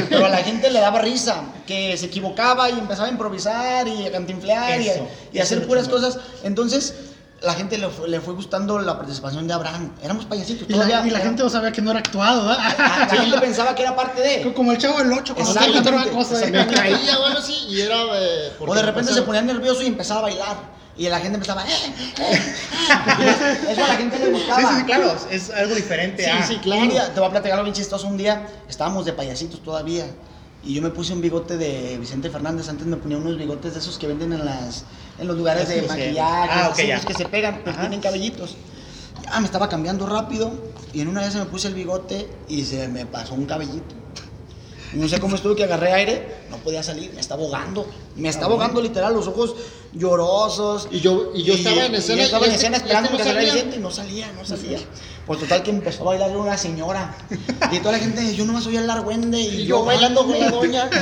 Pero 0.10 0.26
a 0.26 0.30
la 0.30 0.38
gente 0.38 0.70
le 0.70 0.80
daba 0.80 1.02
risa, 1.02 1.42
que 1.68 1.98
se 1.98 2.06
equivocaba 2.06 2.70
y 2.70 2.74
empezaba 2.80 3.08
a 3.10 3.12
improvisar 3.12 3.86
y 3.88 4.06
a 4.06 4.12
cantinflear 4.14 4.80
y, 4.80 4.88
Eso, 4.88 5.08
y 5.34 5.40
hacer 5.40 5.58
es 5.58 5.66
puras 5.68 5.90
cosas. 5.90 6.18
Entonces, 6.44 6.94
la 7.42 7.54
gente 7.56 7.78
le 7.78 7.90
fue, 7.90 8.08
le 8.08 8.22
fue 8.22 8.34
gustando 8.36 8.78
la 8.80 8.96
participación 8.98 9.48
de 9.48 9.54
Abraham. 9.54 9.92
Éramos 10.04 10.26
payasitos. 10.26 10.68
Y 10.70 10.74
la, 10.74 10.86
todavía 10.86 11.08
y 11.08 11.10
la 11.10 11.18
era- 11.20 11.28
gente 11.28 11.44
no 11.44 11.50
sabía 11.50 11.72
que 11.72 11.82
no 11.82 11.90
era 11.92 12.00
actuado, 12.00 12.48
la, 12.48 12.58
¿verdad? 12.58 13.08
la 13.12 13.16
gente 13.24 13.40
pensaba 13.40 13.74
que 13.76 13.82
era 13.82 13.96
parte 13.96 14.22
de. 14.22 14.54
Como 14.54 14.72
el 14.72 14.78
chavo 14.78 15.00
del 15.00 15.12
8 15.12 15.34
cuando 15.34 15.52
está 15.52 15.66
Exactamente, 15.66 15.90
encontraba 15.90 16.18
cosas. 16.24 16.44
ahí. 16.44 16.52
Me 16.52 16.68
caía 16.68 17.20
o 17.20 17.26
algo 17.26 17.40
así 17.40 17.54
y 17.70 17.82
era. 17.82 17.96
eh, 18.14 18.54
porque 18.60 18.72
O 18.72 18.76
de 18.76 18.82
repente 18.84 19.14
se 19.14 19.22
ponía 19.24 19.42
nervioso 19.42 19.82
y 19.82 19.88
empezaba 19.88 20.20
a 20.20 20.24
bailar. 20.24 20.82
Y 20.98 21.08
la 21.10 21.20
gente 21.20 21.36
empezaba. 21.36 21.64
"Eh, 21.66 21.72
eh". 22.20 22.54
Eso 23.70 23.84
a 23.84 23.88
la 23.88 23.96
gente 23.96 24.20
le 24.20 24.30
gustaba. 24.32 24.60
Sí, 24.62 24.68
sí, 24.80 24.84
claro. 24.84 25.16
Es 25.32 25.50
algo 25.50 25.74
diferente. 25.76 26.24
Sí, 26.24 26.30
a- 26.30 26.44
sí, 26.46 26.56
Un 26.56 26.60
claro. 26.62 26.82
día, 26.92 27.14
te 27.14 27.20
voy 27.20 27.30
a 27.30 27.32
platicar 27.32 27.54
algo 27.54 27.64
bien 27.64 27.76
chistoso. 27.76 28.08
Un 28.08 28.18
día 28.18 28.46
estábamos 28.70 29.06
de 29.06 29.14
payasitos 29.14 29.64
todavía. 29.64 30.06
Y 30.64 30.76
yo 30.76 30.82
me 30.82 30.90
puse 30.92 31.14
un 31.14 31.22
bigote 31.22 31.58
de 31.58 31.98
Vicente 31.98 32.30
Fernández. 32.30 32.70
Antes 32.70 32.86
me 32.86 32.98
ponía 32.98 33.18
unos 33.18 33.38
bigotes 33.38 33.74
de 33.74 33.80
esos 33.80 33.98
que 33.98 34.08
venden 34.08 34.34
en 34.34 34.46
las 34.46 34.86
en 35.20 35.28
los 35.28 35.38
lugares 35.38 35.68
de 35.68 35.82
maquillaje. 35.82 36.50
Ah, 36.52 36.68
ok, 36.68 36.74
así, 36.74 36.88
ya. 36.88 36.96
los 36.98 37.06
que 37.06 37.14
se 37.14 37.26
pegan, 37.26 37.62
pues 37.64 37.80
tienen 37.80 38.00
cabellitos. 38.00 38.56
Ya 39.24 39.40
me 39.40 39.46
estaba 39.46 39.70
cambiando 39.70 40.06
rápido. 40.06 40.52
Y 40.94 41.02
en 41.02 41.08
una 41.08 41.22
vez 41.22 41.34
se 41.34 41.40
me 41.40 41.46
puse 41.46 41.68
el 41.68 41.74
bigote 41.74 42.28
y 42.48 42.64
se 42.64 42.88
me 42.88 43.06
pasó 43.06 43.34
un 43.34 43.46
cabellito. 43.46 43.96
No 44.94 45.08
sé 45.08 45.20
cómo 45.20 45.36
estuve 45.38 45.56
que 45.56 45.64
agarré 45.64 45.94
aire, 45.94 46.36
no 46.50 46.58
podía 46.58 46.84
salir, 46.84 47.14
me 47.14 47.22
estaba 47.22 47.42
ahogando. 47.44 47.88
Me 48.18 48.28
Ah, 48.28 48.32
estaba 48.32 48.54
ahogando 48.54 48.82
literal, 48.82 49.14
los 49.14 49.26
ojos 49.28 49.56
llorosos. 49.94 50.88
Y 50.92 51.00
yo, 51.00 51.32
y 51.36 51.44
yo 51.44 51.54
estaba 51.54 51.86
en 51.86 51.96
escena. 51.96 52.24
estaba 52.24 52.46
en 52.46 52.52
esperando 52.54 53.12
que 53.18 53.24
saliera. 53.24 53.54
Vicente 53.54 53.76
y 53.78 53.80
no 53.80 53.92
salía, 53.92 54.32
no 54.34 54.46
salía. 54.46 54.80
Pues 55.26 55.40
total 55.40 55.62
que 55.62 55.70
empezó 55.70 56.02
a 56.02 56.06
bailar 56.08 56.36
una 56.36 56.58
señora. 56.58 57.16
Y 57.72 57.78
toda 57.80 57.92
la 57.94 58.00
gente, 58.00 58.36
yo 58.36 58.44
nomás 58.44 58.66
oía 58.66 58.80
el 58.82 58.90
argüende 58.90 59.40
y, 59.40 59.62
Y 59.62 59.66
yo 59.66 59.86
bailando 59.86 60.26
con 60.26 60.38
la 60.40 60.50
doña. 60.50 60.90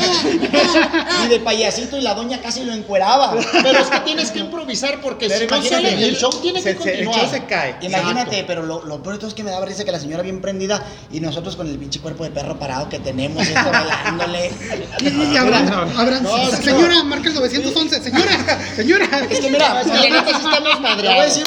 Y 1.26 1.28
de 1.30 1.40
payasito 1.40 1.98
y 1.98 2.02
la 2.02 2.14
doña 2.14 2.42
casi 2.42 2.64
lo 2.64 2.74
encueraba. 2.74 3.36
Pero 3.64 3.80
es 3.80 3.88
que 3.88 4.00
tienes 4.02 4.32
que 4.32 4.40
improvisar 4.40 5.02
porque 5.02 5.28
Pero 5.28 5.40
si 5.56 5.62
no 5.62 5.64
sale, 5.70 6.08
el 6.08 6.16
show 6.16 6.30
tiene 6.42 6.62
se, 6.62 6.76
que 6.76 6.84
se- 6.84 6.90
el 7.00 7.06
continuar. 7.06 7.22
show 7.22 7.30
se 7.40 7.46
cae. 7.46 7.76
Imagínate, 7.82 8.44
pero 8.46 8.64
lo, 8.64 8.84
lo 8.86 9.02
peor 9.02 9.16
de 9.16 9.20
todo 9.20 9.30
es 9.30 9.34
que 9.34 9.44
me 9.44 9.52
daba 9.52 9.66
risa 9.66 9.84
que 9.86 9.92
la 9.92 10.00
señora 10.00 10.22
bien 10.24 10.42
prendida 10.42 10.86
y 11.12 11.20
nosotros 11.22 11.56
con 11.56 11.68
el 11.68 11.78
pinche 11.78 12.00
cuerpo 12.00 12.24
de 12.24 12.32
perro 12.32 12.58
parado 12.60 12.90
que 12.90 13.00
tenemos, 13.00 13.46
esto 13.48 13.70
bailándole. 13.72 14.52
Y, 15.02 15.08
y 15.08 15.12
No, 15.12 16.12
se- 16.12 16.22
no. 16.22 16.52
señora, 16.62 17.04
marca 17.04 17.30
el 17.30 17.36
911, 17.36 18.04
señora, 18.04 18.60
señora. 18.82 19.06
Es 19.30 19.40
que 19.40 19.50
mira, 19.50 19.74
la 19.84 19.84
neta 19.84 20.26
sí 20.26 20.32
estamos 20.46 20.80
madreados. 20.82 21.40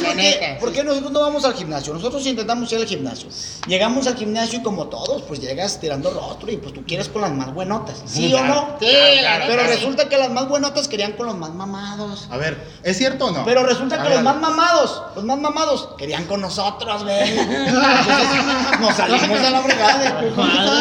por 0.60 0.72
qué, 0.72 0.84
nosotros 0.84 1.12
no 1.12 1.20
vamos 1.20 1.44
al 1.44 1.54
gimnasio. 1.54 1.94
Nosotros 1.94 2.26
intentamos 2.26 2.70
ir 2.72 2.78
al 2.78 2.86
gimnasio. 2.86 3.28
Llegamos 3.66 4.06
al 4.06 4.16
gimnasio 4.16 4.58
y 4.60 4.62
como 4.62 4.86
todos, 4.88 5.22
pues 5.22 5.40
llegas 5.40 5.80
tirando 5.80 6.10
rostro 6.10 6.50
y 6.50 6.56
pues 6.56 6.74
tú 6.74 6.84
quieres 6.86 7.08
con 7.08 7.22
las 7.22 7.32
más 7.32 7.52
buenotas. 7.54 8.02
¿Sí 8.06 8.32
o 8.34 8.42
no? 8.44 8.76
Sí, 8.80 8.86
la 9.22 9.38
neta 9.38 9.46
Pero 9.48 9.62
sí. 9.62 9.68
resulta 9.68 10.08
que 10.08 10.18
las 10.18 10.30
más 10.30 10.48
buenotas 10.48 10.88
querían 10.88 11.12
con 11.12 11.26
los 11.26 11.36
más 11.36 11.50
mamados. 11.54 12.26
A 12.30 12.36
ver, 12.36 12.58
¿es 12.82 12.96
cierto 12.98 13.26
o 13.26 13.30
no? 13.30 13.44
Pero 13.44 13.64
resulta 13.64 13.96
A 13.96 14.02
que 14.02 14.08
ver, 14.08 14.14
los 14.16 14.24
más 14.24 14.36
mamados, 14.36 15.02
los 15.14 15.24
más 15.24 15.38
mamados, 15.38 15.88
querían 15.98 16.24
con 16.24 16.40
nosotros, 16.40 17.02
güey. 17.04 17.38
Entonces, 17.38 18.80
nos 18.80 18.94
salimos 18.96 19.40
a 19.40 19.50
la 19.50 19.60
fregada. 19.62 20.22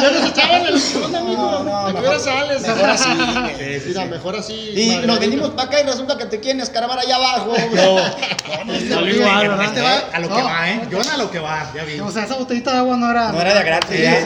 Ya 0.01 0.11
nos 0.11 0.29
echaban 0.31 0.65
el 0.65 1.15
amigo. 1.15 1.41
No, 1.41 1.63
no, 1.63 1.77
¿A 1.77 1.87
qué 1.87 1.93
mejor- 1.93 2.09
hora 2.09 2.19
sales? 2.19 2.61
mejor 2.61 2.89
así. 2.89 3.09
Sí, 3.57 3.79
sí, 3.79 3.83
Mira, 3.87 4.03
sí. 4.03 4.09
mejor 4.09 4.35
así. 4.35 4.53
Y 4.75 5.07
nos 5.07 5.19
venimos 5.19 5.49
para 5.51 5.67
acá 5.67 5.81
y 5.81 5.83
resulta 5.85 6.17
que 6.17 6.25
te 6.25 6.40
quieren 6.41 6.61
escarbar 6.61 6.99
allá 6.99 7.15
abajo. 7.15 7.53
Salió 8.89 9.15
igual, 9.15 9.47
¿verdad? 9.47 9.65
Este 9.65 9.81
va 9.81 9.97
a 10.13 10.19
lo 10.19 10.27
que 10.27 10.33
No. 10.35 10.43
va, 10.43 10.71
¿eh? 10.71 10.87
Yo 10.89 10.99
a 11.01 11.17
lo 11.17 11.31
que 11.31 11.39
va, 11.39 11.71
ya 11.73 11.83
vi. 11.83 11.99
O 11.99 12.11
sea, 12.11 12.23
esa 12.25 12.35
botellita 12.35 12.71
de 12.73 12.77
agua 12.79 12.97
no 12.97 13.09
era. 13.09 13.31
No 13.31 13.41
era 13.41 13.53
de 13.53 13.63
gratis. 13.63 13.89
Sí, 13.97 14.03
¿eh? 14.03 14.25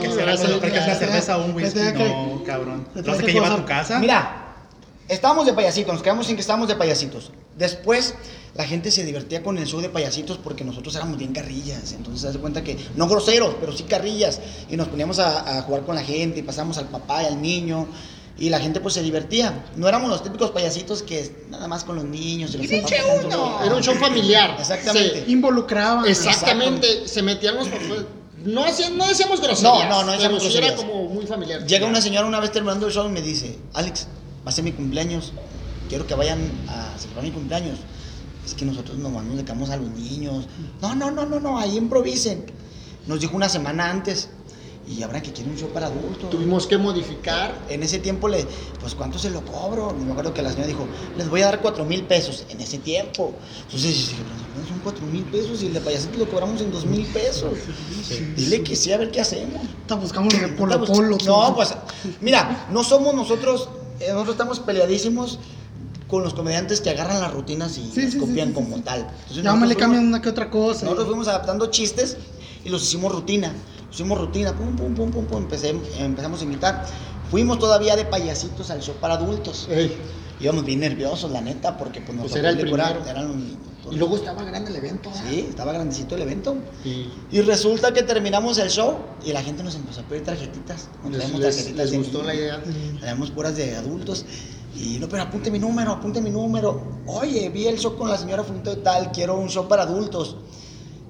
Que 0.00 0.08
No, 0.08 0.14
será 0.14 0.34
no, 0.34 0.40
con 0.42 0.50
no, 0.50 0.60
que 0.60 0.66
es 0.68 0.74
no, 0.74 0.84
una 0.84 0.94
cerveza 0.94 1.38
o 1.38 1.44
un 1.44 1.50
no, 1.50 1.56
whisky. 1.56 1.78
No, 1.94 2.42
cabrón. 2.44 2.88
¿Lo 2.94 3.12
hace 3.12 3.24
que 3.24 3.32
lleva 3.32 3.52
a 3.52 3.56
tu 3.56 3.64
casa? 3.64 3.98
Mira, 3.98 4.54
estábamos 5.08 5.46
de 5.46 5.52
payasitos, 5.52 5.92
nos 5.92 6.02
quedamos 6.02 6.26
sin 6.26 6.36
que 6.36 6.40
estábamos 6.40 6.68
de 6.68 6.76
payasitos. 6.76 7.30
Después, 7.56 8.14
la 8.54 8.64
gente 8.64 8.90
se 8.90 9.04
divertía 9.04 9.42
con 9.42 9.58
el 9.58 9.66
show 9.66 9.80
de 9.80 9.88
payasitos 9.88 10.38
porque 10.38 10.64
nosotros 10.64 10.94
éramos 10.96 11.18
bien 11.18 11.32
carrillas. 11.32 11.92
Entonces, 11.92 12.22
se 12.22 12.28
hace 12.28 12.38
cuenta 12.38 12.62
que, 12.64 12.76
no 12.96 13.06
groseros, 13.08 13.54
pero 13.60 13.72
sí 13.72 13.84
carrillas. 13.84 14.40
Y 14.68 14.76
nos 14.76 14.88
poníamos 14.88 15.18
a, 15.18 15.58
a 15.58 15.62
jugar 15.62 15.82
con 15.82 15.94
la 15.94 16.02
gente 16.02 16.40
y 16.40 16.42
pasamos 16.42 16.78
al 16.78 16.86
papá 16.88 17.22
y 17.22 17.26
al 17.26 17.40
niño. 17.40 17.86
Y 18.38 18.48
la 18.48 18.58
gente 18.60 18.80
pues 18.80 18.94
se 18.94 19.02
divertía. 19.02 19.64
No 19.76 19.86
éramos 19.88 20.10
los 20.10 20.22
típicos 20.22 20.50
payasitos 20.50 21.02
que 21.02 21.44
nada 21.50 21.68
más 21.68 21.84
con 21.84 21.96
los 21.96 22.04
niños. 22.04 22.54
Y 22.54 22.58
los 22.58 22.66
papás 22.82 22.90
pasando- 23.14 23.60
Era 23.64 23.74
un 23.76 23.82
show 23.82 23.94
familiar. 23.94 24.56
Exactamente. 24.58 25.24
Involucraban. 25.28 26.06
Exactamente, 26.06 27.06
se 27.08 27.22
metían 27.22 27.56
los 27.56 27.68
papás. 27.68 28.04
No, 28.44 28.64
hacían- 28.64 28.96
no 28.98 29.06
decíamos 29.06 29.40
groserías. 29.40 29.62
No, 29.62 29.84
no, 29.84 30.00
no 30.00 30.06
pero 30.06 30.12
decíamos 30.12 30.42
sí 30.42 30.56
era 30.58 30.66
groserías. 30.68 30.90
como 30.90 31.08
muy 31.14 31.26
familiar. 31.26 31.64
Llega 31.66 31.86
una 31.86 32.00
señora 32.00 32.26
una 32.26 32.40
vez 32.40 32.50
terminando 32.50 32.86
el 32.86 32.92
show 32.92 33.06
y 33.06 33.12
me 33.12 33.22
dice, 33.22 33.56
Alex, 33.74 34.08
va 34.44 34.50
a 34.50 34.52
ser 34.52 34.64
mi 34.64 34.72
cumpleaños, 34.72 35.32
quiero 35.88 36.06
que 36.08 36.14
vayan 36.14 36.40
a 36.68 36.98
celebrar 36.98 37.24
mi 37.24 37.30
cumpleaños. 37.30 37.78
Es 38.44 38.54
que 38.54 38.64
nosotros 38.64 38.98
nomás 38.98 39.22
nos 39.24 39.34
dedicamos 39.36 39.70
a 39.70 39.76
los 39.76 39.88
niños. 39.90 40.46
No, 40.80 40.96
no, 40.96 41.12
no, 41.12 41.24
no, 41.26 41.38
no, 41.38 41.58
ahí 41.60 41.76
improvisen. 41.76 42.46
Nos 43.06 43.20
dijo 43.20 43.36
una 43.36 43.48
semana 43.48 43.88
antes. 43.90 44.30
Y 44.98 45.02
habrá 45.02 45.22
que 45.22 45.32
quiere 45.32 45.50
un 45.50 45.56
show 45.56 45.70
para 45.70 45.86
adultos. 45.86 46.30
Tuvimos 46.30 46.66
que 46.66 46.76
modificar. 46.78 47.66
En 47.68 47.82
ese 47.82 47.98
tiempo, 47.98 48.28
le, 48.28 48.46
pues, 48.80 48.94
¿cuánto 48.94 49.18
se 49.18 49.30
lo 49.30 49.44
cobro? 49.44 49.96
Y 49.98 50.04
me 50.04 50.12
acuerdo 50.12 50.34
que 50.34 50.42
la 50.42 50.50
señora 50.50 50.66
dijo, 50.66 50.88
les 51.16 51.28
voy 51.28 51.42
a 51.42 51.46
dar 51.46 51.60
cuatro 51.60 51.84
mil 51.84 52.04
pesos 52.04 52.44
en 52.50 52.60
ese 52.60 52.78
tiempo. 52.78 53.34
Entonces, 53.66 54.12
"Pero 54.54 54.66
son 54.66 54.80
cuatro 54.80 55.06
mil 55.06 55.24
pesos 55.24 55.62
y 55.62 55.66
el 55.66 55.72
de 55.74 55.80
payasito 55.80 56.18
lo 56.18 56.28
cobramos 56.28 56.60
en 56.60 56.70
dos 56.70 56.84
mil 56.86 57.06
pesos. 57.06 57.52
Dile 58.36 58.62
que 58.62 58.76
sí, 58.76 58.92
a 58.92 58.98
ver 58.98 59.10
qué 59.10 59.20
hacemos. 59.20 59.60
Ahorita 59.62 59.94
buscamos 59.96 60.38
de 60.38 60.48
Polo 60.48 60.78
Pues, 60.78 60.90
Polo. 60.90 61.18
No, 61.24 61.54
pues, 61.56 61.74
mira, 62.20 62.66
no 62.70 62.84
somos 62.84 63.14
nosotros, 63.14 63.68
eh, 64.00 64.08
nosotros 64.10 64.34
estamos 64.34 64.60
peleadísimos 64.60 65.38
con 66.06 66.22
los 66.22 66.34
comediantes 66.34 66.80
que 66.82 66.90
agarran 66.90 67.20
las 67.20 67.32
rutinas 67.32 67.78
y 67.78 67.90
Sí, 67.90 68.02
las 68.02 68.12
sí, 68.12 68.18
copian 68.18 68.48
sí, 68.48 68.54
sí, 68.54 68.60
como 68.62 68.76
sí. 68.76 68.82
tal. 68.82 69.00
Entonces, 69.00 69.42
Ya 69.42 69.54
me 69.54 69.66
le 69.66 69.76
cambian 69.76 70.06
una 70.06 70.20
que 70.20 70.28
otra 70.28 70.50
cosa. 70.50 70.84
nosotros 70.84 71.06
fuimos 71.06 71.28
adaptando 71.28 71.66
chistes 71.70 72.18
y 72.64 72.68
los 72.68 72.82
hicimos 72.82 73.12
rutina. 73.12 73.54
Hicimos 73.92 74.18
rutina, 74.18 74.54
pum, 74.54 74.74
pum, 74.74 74.94
pum, 74.94 75.10
pum, 75.10 75.26
pum, 75.26 75.38
empecé, 75.42 75.74
empezamos 75.98 76.40
a 76.40 76.44
imitar. 76.44 76.86
Fuimos 77.30 77.58
todavía 77.58 77.94
de 77.96 78.04
payasitos 78.04 78.70
al 78.70 78.80
show 78.80 78.94
para 79.00 79.14
adultos. 79.14 79.68
Ey, 79.70 79.96
Íbamos 80.40 80.64
bien 80.64 80.80
nerviosos, 80.80 81.30
la 81.30 81.40
neta, 81.40 81.76
porque 81.76 82.00
pues, 82.00 82.16
nos 82.16 82.26
Pues 82.26 82.36
era 82.36 82.50
el 82.50 82.58
primero. 82.58 83.04
eran 83.06 83.56
Y 83.90 83.96
luego 83.96 84.16
estaba 84.16 84.42
grande 84.44 84.70
el 84.70 84.76
evento. 84.76 85.10
¿eh? 85.10 85.12
Sí, 85.28 85.46
estaba 85.48 85.72
grandecito 85.72 86.14
el 86.16 86.22
evento. 86.22 86.56
Y 86.84 87.10
Y 87.30 87.40
resulta 87.42 87.92
que 87.92 88.02
terminamos 88.02 88.58
el 88.58 88.68
show 88.70 88.96
y 89.24 89.32
la 89.32 89.42
gente 89.42 89.62
nos 89.62 89.74
empezó 89.76 90.00
a 90.00 90.04
pedir 90.04 90.24
tarjetitas. 90.24 90.88
Nos 91.04 91.12
les, 91.12 91.30
les- 91.30 91.40
tarjetitas 91.56 91.76
les 91.76 91.90
de 91.92 91.98
gustó 91.98 92.22
la 92.22 92.34
idea. 92.34 92.62
Traemos 92.98 93.30
puras 93.30 93.56
de 93.56 93.76
adultos. 93.76 94.24
Y 94.74 94.98
no, 94.98 95.08
pero 95.08 95.22
apunte 95.24 95.50
mi 95.50 95.58
número, 95.58 95.92
apunte 95.92 96.20
mi 96.20 96.30
número. 96.30 97.02
Oye, 97.06 97.48
vi 97.50 97.66
el 97.66 97.78
show 97.78 97.94
con 97.96 98.08
la 98.08 98.16
señora 98.16 98.42
Funto 98.42 98.70
de 98.70 98.76
tal, 98.82 99.12
quiero 99.12 99.36
un 99.38 99.48
show 99.50 99.68
para 99.68 99.82
adultos. 99.82 100.36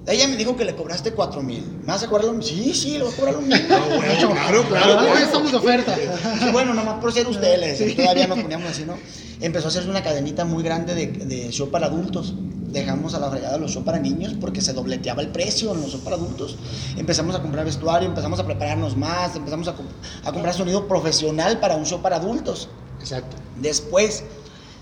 Ella 0.05 0.27
me 0.27 0.35
dijo 0.35 0.57
que 0.57 0.65
le 0.65 0.75
cobraste 0.75 1.13
cuatro 1.13 1.41
mil. 1.41 1.63
¿Me 1.79 1.87
vas 1.87 2.03
a 2.03 2.07
cobrar 2.07 2.25
lo 2.25 2.33
mismo? 2.33 2.55
Sí, 2.55 2.73
sí, 2.73 2.97
le 2.97 3.03
voy 3.05 3.13
a 3.13 3.15
cobrar 3.15 3.33
lo 3.35 3.41
mismo. 3.41 3.67
Claro, 4.33 4.63
claro. 4.67 4.99
Hoy 5.11 5.21
estamos 5.21 5.51
de 5.51 5.57
oferta. 5.57 5.95
Sí, 5.95 6.49
bueno, 6.51 6.73
nomás 6.73 6.99
por 6.99 7.13
ser 7.13 7.27
ustedes, 7.27 7.79
decía, 7.79 8.03
todavía 8.03 8.27
nos 8.27 8.39
poníamos 8.39 8.69
así, 8.69 8.83
¿no? 8.83 8.97
Empezó 9.39 9.67
a 9.67 9.69
hacerse 9.69 9.89
una 9.89 10.03
cadenita 10.03 10.43
muy 10.43 10.61
grande 10.63 10.93
de, 10.93 11.07
de 11.07 11.51
show 11.51 11.69
para 11.69 11.87
adultos. 11.87 12.33
Dejamos 12.37 13.13
a 13.13 13.19
la 13.19 13.29
fregada 13.29 13.57
los 13.57 13.71
show 13.71 13.83
para 13.83 13.99
niños 13.99 14.33
porque 14.41 14.59
se 14.59 14.73
dobleteaba 14.73 15.21
el 15.21 15.29
precio 15.29 15.73
en 15.73 15.81
los 15.81 15.91
show 15.91 16.01
para 16.01 16.17
adultos. 16.17 16.57
Empezamos 16.97 17.35
a 17.35 17.41
comprar 17.41 17.63
vestuario, 17.63 18.09
empezamos 18.09 18.39
a 18.39 18.45
prepararnos 18.45 18.97
más, 18.97 19.35
empezamos 19.35 19.67
a, 19.69 19.75
a 20.25 20.31
comprar 20.31 20.53
sonido 20.53 20.87
profesional 20.87 21.59
para 21.59 21.75
un 21.75 21.85
show 21.85 22.01
para 22.01 22.17
adultos. 22.17 22.67
Exacto. 22.99 23.37
Después 23.61 24.23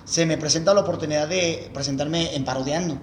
se 0.05 0.25
me 0.25 0.37
presenta 0.37 0.73
la 0.73 0.81
oportunidad 0.81 1.27
de 1.27 1.69
presentarme 1.73 2.35
en 2.35 2.43
Parodiando. 2.43 2.97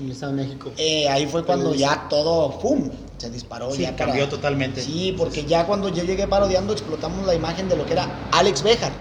En 0.00 0.06
el 0.06 0.12
Estado 0.12 0.32
de 0.32 0.42
México. 0.42 0.72
Eh, 0.78 1.08
ahí 1.10 1.26
fue 1.26 1.44
cuando 1.44 1.74
ya 1.74 2.08
todo, 2.08 2.58
¡pum! 2.58 2.88
Se 3.18 3.28
disparó. 3.28 3.70
Sí, 3.70 3.82
ya 3.82 3.94
cambió 3.94 4.26
totalmente. 4.30 4.82
Sí, 4.82 5.14
porque 5.16 5.44
ya 5.44 5.66
cuando 5.66 5.90
yo 5.90 6.02
llegué 6.04 6.26
parodiando 6.26 6.72
explotamos 6.72 7.26
la 7.26 7.34
imagen 7.34 7.68
de 7.68 7.76
lo 7.76 7.84
que 7.84 7.92
era 7.92 8.08
Alex 8.32 8.62
Bejar. 8.62 8.92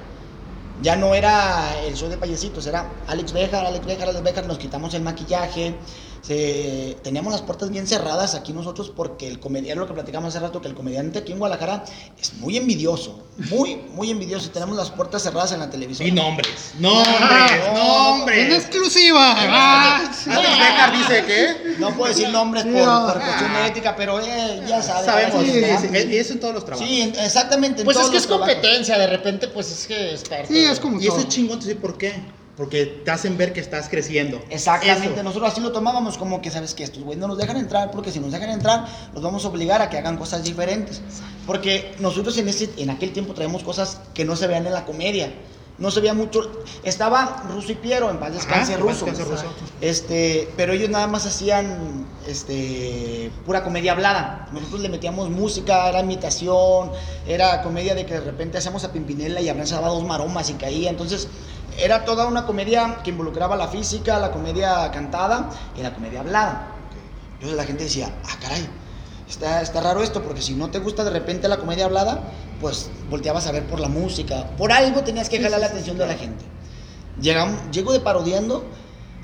Ya 0.81 0.97
no 0.97 1.15
era 1.15 1.81
el 1.85 1.95
show 1.95 2.09
de 2.09 2.17
payasitos, 2.17 2.67
era 2.67 2.91
Alex 3.07 3.31
Bejar, 3.31 3.65
Alex 3.65 3.85
Bejar, 3.85 4.09
Alex 4.09 4.23
Bejar. 4.23 4.45
Nos 4.45 4.57
quitamos 4.57 4.93
el 4.93 5.01
maquillaje. 5.01 5.75
Se- 6.21 6.97
teníamos 7.03 7.31
las 7.31 7.41
puertas 7.41 7.69
bien 7.69 7.87
cerradas 7.87 8.35
aquí 8.35 8.53
nosotros 8.53 8.91
porque 8.95 9.27
el 9.27 9.39
comediante, 9.39 9.79
lo 9.79 9.87
que 9.87 9.93
platicamos 9.93 10.29
hace 10.29 10.39
rato, 10.45 10.61
que 10.61 10.67
el 10.67 10.75
comediante 10.75 11.19
aquí 11.19 11.31
en 11.31 11.39
Guadalajara 11.39 11.83
es 12.19 12.33
muy 12.35 12.57
envidioso. 12.57 13.25
Muy, 13.49 13.75
muy 13.93 14.11
envidioso. 14.11 14.47
Y 14.47 14.49
tenemos 14.49 14.75
las 14.75 14.89
puertas 14.91 15.23
cerradas 15.23 15.53
en 15.53 15.59
la 15.59 15.69
televisión. 15.69 16.07
Y 16.07 16.11
nombres. 16.11 16.73
Nombres, 16.77 17.15
En 17.67 17.73
nombres. 17.73 18.53
exclusiva. 18.55 19.33
Ah, 19.37 20.11
Bejar 20.25 20.91
dice 20.97 21.23
que. 21.25 21.75
No 21.79 21.95
puedo 21.95 22.13
decir 22.13 22.29
nombres 22.29 22.63
por, 22.65 22.73
por 23.13 23.21
cuestión 23.23 23.53
de 23.53 23.67
ética, 23.67 23.95
pero 23.95 24.19
eh, 24.19 24.61
ya 24.67 24.81
sabes. 24.83 25.05
Sabemos. 25.05 25.43
Sí, 25.45 26.17
eso 26.17 26.33
en 26.33 26.39
todos 26.41 26.53
los 26.53 26.65
trabajos. 26.65 26.87
Sí, 26.87 27.01
en- 27.01 27.15
exactamente. 27.17 27.81
en 27.81 27.85
Pues 27.85 27.97
es 27.97 28.09
que 28.09 28.17
es 28.17 28.27
trabajos. 28.27 28.53
competencia, 28.53 28.97
de 28.97 29.07
repente, 29.07 29.47
pues 29.47 29.71
es 29.71 29.87
que 29.87 30.13
es 30.13 30.23
parte. 30.23 30.47
Sí, 30.47 30.59
es 30.59 30.79
como 30.79 30.97
Y 30.99 31.03
eso 31.05 31.13
todo. 31.13 31.21
es 31.21 31.27
chingón, 31.29 31.61
¿sí? 31.61 31.75
¿por 31.75 31.97
qué? 31.97 32.13
Porque 32.59 32.85
te 32.85 33.09
hacen 33.09 33.37
ver 33.37 33.53
que 33.53 33.61
estás 33.61 33.87
creciendo. 33.87 34.43
Exactamente, 34.49 35.13
Eso. 35.13 35.23
nosotros 35.23 35.49
así 35.49 35.61
lo 35.61 35.71
tomábamos 35.71 36.17
como 36.17 36.41
que, 36.41 36.51
¿sabes 36.51 36.73
que 36.73 36.83
Estos 36.83 37.01
güeyes 37.01 37.17
no 37.17 37.29
nos 37.29 37.37
dejan 37.37 37.55
entrar 37.55 37.89
porque 37.89 38.11
si 38.11 38.19
nos 38.19 38.33
dejan 38.33 38.49
entrar, 38.49 38.85
los 39.13 39.23
vamos 39.23 39.45
a 39.45 39.47
obligar 39.47 39.81
a 39.81 39.89
que 39.89 39.97
hagan 39.97 40.17
cosas 40.17 40.43
diferentes. 40.43 41.01
Porque 41.47 41.95
nosotros 41.99 42.37
en, 42.37 42.49
ese, 42.49 42.69
en 42.75 42.89
aquel 42.89 43.13
tiempo 43.13 43.33
traemos 43.33 43.63
cosas 43.63 44.01
que 44.13 44.25
no 44.25 44.35
se 44.35 44.45
veían 44.47 44.67
en 44.67 44.73
la 44.73 44.83
comedia. 44.83 45.31
No 45.77 45.89
se 45.89 46.01
veía 46.01 46.13
mucho. 46.13 46.51
Estaba 46.83 47.45
Ruso 47.49 47.71
y 47.71 47.75
Piero, 47.75 48.09
en 48.09 48.17
paz 48.17 48.33
descanse 48.33 48.73
Ajá, 48.73 48.81
Ruso. 48.81 49.05
descanse 49.05 49.23
Ruso. 49.23 49.45
Este, 49.79 50.49
pero 50.57 50.73
ellos 50.73 50.89
nada 50.89 51.07
más 51.07 51.25
hacían 51.25 52.05
este, 52.27 53.31
pura 53.45 53.63
comedia 53.63 53.93
hablada. 53.93 54.49
Nosotros 54.51 54.81
le 54.81 54.89
metíamos 54.89 55.29
música, 55.29 55.87
era 55.87 56.01
imitación, 56.01 56.91
era 57.25 57.61
comedia 57.61 57.95
de 57.95 58.05
que 58.05 58.15
de 58.15 58.19
repente 58.19 58.57
hacíamos 58.57 58.83
a 58.83 58.91
Pimpinela 58.91 59.39
y 59.39 59.47
abrazaba 59.47 59.87
dos 59.87 60.03
maromas 60.03 60.49
y 60.49 60.55
caía. 60.55 60.89
Entonces, 60.89 61.29
era 61.77 62.05
toda 62.05 62.25
una 62.25 62.45
comedia 62.45 62.99
que 63.03 63.11
involucraba 63.11 63.55
la 63.55 63.67
física, 63.67 64.19
la 64.19 64.31
comedia 64.31 64.89
cantada 64.91 65.49
y 65.77 65.81
la 65.81 65.93
comedia 65.93 66.21
hablada. 66.21 66.67
Entonces 67.33 67.57
la 67.57 67.63
gente 67.63 67.83
decía, 67.85 68.13
ah, 68.25 68.37
caray, 68.41 68.67
está, 69.29 69.61
está 69.61 69.81
raro 69.81 70.01
esto, 70.01 70.21
porque 70.21 70.41
si 70.41 70.53
no 70.53 70.69
te 70.69 70.79
gusta 70.79 71.03
de 71.03 71.11
repente 71.11 71.47
la 71.47 71.57
comedia 71.57 71.85
hablada, 71.85 72.21
pues 72.59 72.89
volteabas 73.09 73.47
a 73.47 73.51
ver 73.51 73.65
por 73.65 73.79
la 73.79 73.87
música. 73.87 74.47
Por 74.57 74.71
algo 74.71 75.01
tenías 75.03 75.29
que 75.29 75.41
jalar 75.41 75.59
la 75.59 75.67
atención 75.67 75.97
de 75.97 76.05
la 76.05 76.15
gente. 76.15 76.43
Llegamos, 77.21 77.57
llego 77.71 77.93
de 77.93 77.99
parodiando 77.99 78.65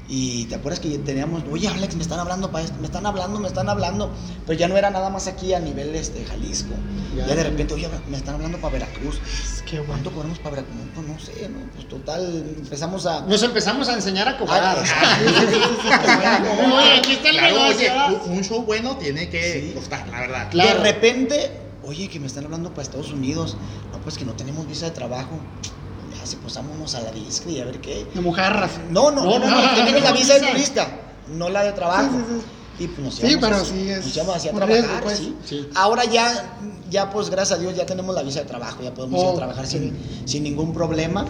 y 0.07 0.45
te 0.45 0.55
acuerdas 0.55 0.79
que 0.79 0.97
teníamos, 0.99 1.43
oye 1.51 1.67
Alex, 1.67 1.95
me 1.95 2.03
están 2.03 2.19
hablando 2.19 2.51
para 2.51 2.63
esto, 2.65 2.77
me 2.79 2.85
están 2.85 3.05
hablando, 3.07 3.39
me 3.39 3.47
están 3.47 3.67
hablando, 3.69 4.11
pero 4.45 4.57
ya 4.59 4.67
no 4.67 4.77
era 4.77 4.89
nada 4.91 5.09
más 5.09 5.27
aquí 5.27 5.53
a 5.53 5.59
nivel 5.59 5.95
este, 5.95 6.23
Jalisco. 6.25 6.73
Ya. 7.15 7.25
Ya, 7.27 7.35
de 7.35 7.43
repente, 7.43 7.73
oye, 7.73 7.89
me 8.09 8.17
están 8.17 8.35
hablando 8.35 8.59
para 8.59 8.73
Veracruz. 8.73 9.19
Qué 9.65 9.77
bueno. 9.77 9.93
¿Cuánto 9.93 10.11
cobramos 10.11 10.37
para 10.39 10.57
Veracruz? 10.57 10.75
No, 10.77 10.91
pues 10.93 11.07
no 11.07 11.19
sé, 11.19 11.49
¿no? 11.49 11.59
Pues 11.73 11.87
total, 11.89 12.45
empezamos 12.57 13.05
a... 13.05 13.21
Nos 13.21 13.41
empezamos 13.41 13.87
a 13.89 13.93
enseñar 13.93 14.27
a 14.27 14.37
cobrar. 14.37 14.83
Ah. 14.85 15.17
Oye, 16.77 16.97
aquí 16.99 17.13
está 17.13 17.29
el 17.29 17.37
Claro, 17.37 17.55
negocio. 17.55 17.91
oye, 18.07 18.17
un- 18.27 18.37
un 18.37 18.43
show 18.43 18.63
bueno 18.63 18.97
tiene 18.97 19.29
que 19.29 19.69
Sí. 19.69 19.71
costar, 19.73 20.07
la 20.09 20.19
verdad. 20.19 20.47
Claro. 20.51 20.77
De 20.83 20.83
repente, 20.91 21.51
oye, 21.83 22.07
que 22.09 22.19
me 22.19 22.27
están 22.27 22.45
hablando 22.45 22.69
para 22.71 22.83
Estados 22.83 23.11
Unidos. 23.11 23.57
No, 23.91 23.99
pues 23.99 24.17
que 24.17 24.25
no 24.25 24.33
tenemos 24.33 24.67
visa 24.67 24.85
de 24.85 24.91
trabajo. 24.91 25.39
Ya, 26.25 26.31
si 26.31 26.35
posámonos 26.37 26.95
a 26.95 27.01
la 27.01 27.11
disco 27.11 27.49
y 27.49 27.59
a 27.59 27.65
ver 27.65 27.79
qué. 27.81 28.05
De 28.13 28.21
mojarras. 28.21 28.71
No, 28.89 29.11
no, 29.11 29.23
no, 29.23 29.39
No, 29.39 29.39
no, 29.39 29.47
no, 29.49 29.61
no, 29.61 29.75
tenemos 29.75 30.01
la 30.01 30.09
no, 30.09 30.15
visa 30.15 30.33
de 30.35 30.47
turista, 30.47 30.87
no 31.29 31.49
la 31.49 31.63
de 31.63 31.71
trabajo. 31.73 32.09
Sí, 32.17 32.41
sí, 32.77 32.83
Y 32.83 32.87
pues 32.87 32.99
nos 32.99 33.15
Sí, 33.15 33.37
pero 33.39 33.55
así, 33.55 33.71
sí 33.71 33.89
es 33.89 34.17
nos 34.17 34.35
así 34.35 34.49
a 34.49 34.51
trabajar, 34.51 34.67
riesgo, 34.83 34.99
pues. 35.03 35.17
sí. 35.17 35.35
Sí. 35.45 35.69
Ahora 35.75 36.03
ya, 36.05 36.57
ya 36.89 37.09
pues 37.09 37.29
gracias 37.29 37.57
a 37.59 37.61
Dios 37.61 37.75
ya 37.75 37.85
tenemos 37.85 38.13
la 38.15 38.23
visa 38.23 38.39
de 38.39 38.45
trabajo, 38.45 38.83
ya 38.83 38.93
podemos 38.93 39.19
ir 39.21 39.25
Oh, 39.27 39.31
a 39.33 39.35
trabajar 39.35 39.65
sí. 39.67 39.77
sin, 39.79 40.27
sin 40.27 40.43
ningún 40.43 40.73
problema. 40.73 41.25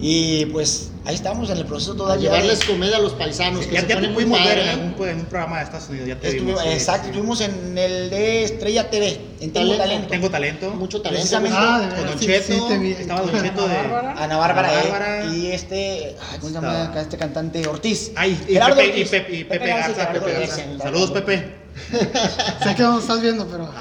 Y 0.00 0.46
pues 0.46 0.90
ahí 1.04 1.14
estamos 1.16 1.50
en 1.50 1.56
el 1.58 1.64
proceso 1.64 1.92
A 1.92 1.96
todavía. 1.96 2.30
llevarles 2.30 2.60
de- 2.60 2.66
comedia 2.66 2.96
a 2.98 3.00
los 3.00 3.12
paisanos. 3.14 3.66
que 3.66 3.74
Ya, 3.74 3.80
se 3.80 3.86
ya 3.86 3.88
te 3.88 3.94
ponen 3.94 4.12
muy 4.14 4.24
pudimos 4.24 4.44
ver 4.44 4.58
en 4.58 4.68
algún, 4.68 5.08
en 5.08 5.16
un 5.20 5.24
programa 5.26 5.58
de 5.58 5.64
Estados 5.64 5.88
Unidos. 5.88 6.08
Ya 6.08 6.20
te 6.20 6.28
Estuvi- 6.30 6.44
vimos, 6.46 6.62
sí, 6.62 6.68
exacto, 6.68 7.02
sí. 7.04 7.08
estuvimos 7.10 7.40
en 7.40 7.78
el 7.78 8.10
de 8.10 8.44
Estrella 8.44 8.90
TV, 8.90 9.06
en 9.40 9.52
Tengo 9.52 9.52
Talento. 9.52 9.76
Talento. 9.82 10.08
Tengo 10.08 10.30
talento. 10.30 10.70
Mucho 10.70 11.00
talento. 11.02 11.20
Precisamente. 11.20 11.56
Ah, 11.58 11.78
Con 11.80 11.88
veras. 11.90 12.10
Don 12.10 12.18
sí, 12.20 12.26
Cheto. 12.26 12.52
sí, 12.52 12.62
te 12.68 12.78
vi. 12.78 12.90
Estaba 12.92 13.20
Don 13.22 13.42
Cheto 13.42 13.68
de. 13.68 13.76
Ana 13.76 14.36
Bárbara, 14.36 14.68
Ana 14.68 14.72
eh, 14.82 14.90
Bárbara. 14.90 15.24
y 15.34 15.46
este, 15.50 16.16
ay, 16.30 16.38
¿cómo 16.38 16.48
se 16.48 16.54
llama 16.54 16.84
acá 16.84 17.00
este 17.00 17.16
cantante? 17.16 17.66
Ortiz. 17.66 18.12
Ay, 18.14 18.40
y 18.48 18.52
Gerardo 18.52 18.76
Pepe, 18.76 19.00
y. 19.00 19.04
Pepe, 19.04 19.34
y 19.36 19.44
Pepe 19.44 19.66
Garza 19.66 20.12
Pepe. 20.12 20.32
Garza. 20.32 20.62
Saludos, 20.80 21.10
Pepe. 21.10 21.58
Sé 22.64 22.74
que 22.76 22.82
no 22.82 22.98
estás 22.98 23.20
viendo, 23.20 23.46
pero. 23.46 23.68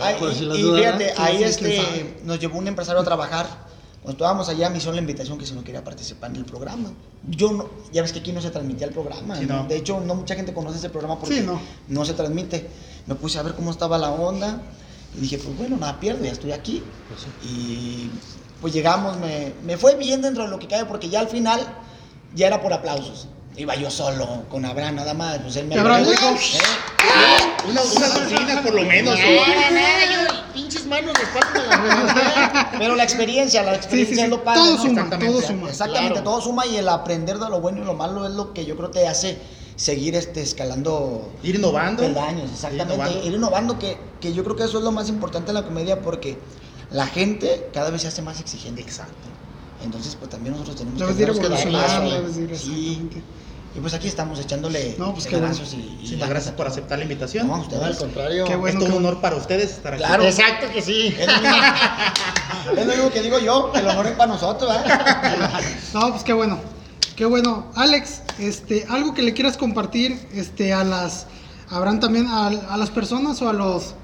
Ay, 0.00 0.14
Por 0.18 0.34
si 0.34 0.44
y, 0.44 0.52
y 0.60 0.76
fíjate, 0.78 1.14
ahí 1.16 1.42
este, 1.42 2.16
nos 2.24 2.38
llevó 2.38 2.58
un 2.58 2.68
empresario 2.68 3.00
a 3.00 3.04
trabajar. 3.04 3.46
Cuando 4.06 4.22
estábamos 4.24 4.48
allá 4.48 4.70
me 4.70 4.76
hicieron 4.76 4.94
la 4.94 5.00
invitación 5.00 5.36
que 5.36 5.44
si 5.44 5.52
no 5.52 5.64
quería 5.64 5.82
participar 5.82 6.30
en 6.30 6.36
el 6.36 6.44
programa. 6.44 6.92
Yo 7.28 7.50
no, 7.50 7.68
ya 7.92 8.02
ves 8.02 8.12
que 8.12 8.20
aquí 8.20 8.30
no 8.30 8.40
se 8.40 8.50
transmitía 8.52 8.86
el 8.86 8.92
programa. 8.92 9.36
Sí, 9.36 9.46
¿no? 9.46 9.64
no. 9.64 9.68
De 9.68 9.76
hecho, 9.76 9.98
no 9.98 10.14
mucha 10.14 10.36
gente 10.36 10.54
conoce 10.54 10.78
ese 10.78 10.90
programa 10.90 11.18
porque 11.18 11.38
Sí, 11.38 11.42
no. 11.44 11.60
no. 11.88 12.04
se 12.04 12.14
transmite. 12.14 12.70
Me 13.06 13.16
puse 13.16 13.40
a 13.40 13.42
ver 13.42 13.54
cómo 13.54 13.72
estaba 13.72 13.98
la 13.98 14.10
onda 14.10 14.62
y 15.16 15.22
dije, 15.22 15.38
pues 15.38 15.56
bueno, 15.58 15.76
nada 15.76 15.98
pierdo, 15.98 16.24
ya 16.24 16.30
estoy 16.30 16.52
aquí. 16.52 16.84
Y 17.42 18.08
pues 18.60 18.72
llegamos, 18.72 19.16
me, 19.18 19.52
me 19.64 19.76
fue 19.76 19.96
bien 19.96 20.22
dentro 20.22 20.44
de 20.44 20.50
lo 20.50 20.60
que 20.60 20.68
cabe 20.68 20.84
porque 20.84 21.08
ya 21.08 21.18
al 21.18 21.26
final 21.28 21.58
ya 22.32 22.46
era 22.46 22.62
por 22.62 22.72
aplausos. 22.72 23.26
Iba 23.56 23.74
yo 23.74 23.90
solo, 23.90 24.44
con 24.48 24.64
Abraham 24.66 24.94
nada 24.94 25.14
más. 25.14 25.38
Pues 25.40 25.56
él 25.56 25.66
me 25.66 25.74
¿Y 25.74 25.78
Abraham 25.78 26.04
dijo? 26.04 26.26
¿eh? 26.28 27.68
Una- 27.68 27.82
unas 27.82 28.62
por 28.62 28.72
lo 28.72 28.82
menos. 28.84 29.18
No, 29.18 29.20
¿eh? 29.20 29.36
yo, 30.12 30.35
pinches 30.56 30.86
manos, 30.86 31.12
les 31.18 31.28
parto 31.28 31.60
la. 31.68 32.70
Pero 32.78 32.96
la 32.96 33.04
experiencia, 33.04 33.62
la 33.62 33.74
experiencia 33.76 34.14
sí, 34.16 34.20
sí. 34.20 34.24
es 34.24 34.30
lo 34.30 34.42
padre. 34.42 34.60
Todo 34.60 34.72
¿no? 34.76 34.82
suma, 34.82 34.90
Exactamente. 35.02 35.32
todo 35.32 35.42
suma. 35.46 35.68
Exactamente, 35.68 36.12
Claro. 36.14 36.24
todo 36.30 36.40
suma 36.40 36.66
y 36.66 36.76
el 36.76 36.88
aprender 36.88 37.38
de 37.38 37.48
lo 37.50 37.60
bueno 37.60 37.82
y 37.82 37.84
lo 37.84 37.94
malo 37.94 38.26
es 38.26 38.32
lo 38.32 38.52
que 38.52 38.64
yo 38.64 38.76
creo 38.76 38.90
te 38.90 39.06
hace 39.06 39.38
seguir 39.76 40.14
este, 40.16 40.40
escalando 40.40 41.30
Ir 41.42 41.56
innovando. 41.56 42.02
peldaños, 42.02 42.50
exactamente. 42.50 42.94
Ir 42.94 42.98
innovando. 43.00 43.26
Ir 43.28 43.34
innovando, 43.34 43.78
que, 43.78 43.98
que 44.20 44.32
yo 44.32 44.42
creo 44.42 44.56
que 44.56 44.64
eso 44.64 44.78
es 44.78 44.84
lo 44.84 44.92
más 44.92 45.08
importante 45.08 45.50
en 45.50 45.54
la 45.54 45.64
comedia 45.64 46.00
porque 46.00 46.38
la 46.90 47.06
gente 47.06 47.68
cada 47.72 47.90
vez 47.90 48.02
se 48.02 48.08
hace 48.08 48.22
más 48.22 48.40
exigente. 48.40 48.80
Exacto. 48.80 49.14
Entonces, 49.84 50.16
pues 50.16 50.30
también 50.30 50.52
nosotros 50.54 50.76
tenemos 50.76 50.98
Debes 50.98 51.16
de 51.18 51.22
ir 51.24 51.32
que 51.32 51.48
dar 51.48 52.56
Sí. 52.56 53.10
Y 53.76 53.80
pues 53.80 53.92
aquí 53.92 54.08
estamos 54.08 54.40
echándole 54.40 54.94
No, 54.98 55.12
pues 55.12 55.26
y, 55.26 55.34
y 56.02 56.06
Sí, 56.06 56.16
gracias 56.16 56.54
por 56.54 56.66
aceptar 56.66 56.98
la 56.98 57.04
invitación. 57.04 57.46
No, 57.46 57.56
No, 57.56 57.62
ustedes. 57.62 57.82
al 57.82 57.96
contrario. 57.96 58.44
Qué 58.46 58.56
bueno. 58.56 58.78
es 58.78 58.84
todo 58.86 58.96
un 58.96 59.04
honor 59.04 59.20
para 59.20 59.36
ustedes 59.36 59.70
estar 59.72 59.92
aquí. 59.92 60.02
Claro. 60.02 60.24
Exacto 60.24 60.66
que 60.72 60.80
sí. 60.80 61.14
Es 61.18 61.26
lo, 61.26 61.32
mismo, 61.40 61.56
es 62.80 62.86
lo 62.86 62.92
mismo 62.94 63.10
que 63.10 63.22
digo 63.22 63.38
yo, 63.38 63.70
que 63.72 63.80
el 63.80 63.88
honor 63.88 64.06
es 64.06 64.12
para 64.12 64.32
nosotros, 64.32 64.74
¿eh? 64.74 64.88
No, 65.94 66.10
pues 66.10 66.24
qué 66.24 66.32
bueno. 66.32 66.58
Qué 67.16 67.24
bueno. 67.26 67.66
Alex, 67.74 68.22
este, 68.38 68.86
algo 68.88 69.12
que 69.14 69.22
le 69.22 69.34
quieras 69.34 69.56
compartir 69.56 70.26
este, 70.32 70.72
a 70.72 70.82
las. 70.84 71.26
Habrán 71.68 72.00
también 72.00 72.26
a, 72.28 72.46
a 72.46 72.76
las 72.76 72.90
personas 72.90 73.42
o 73.42 73.48
a 73.48 73.52
los 73.52 73.94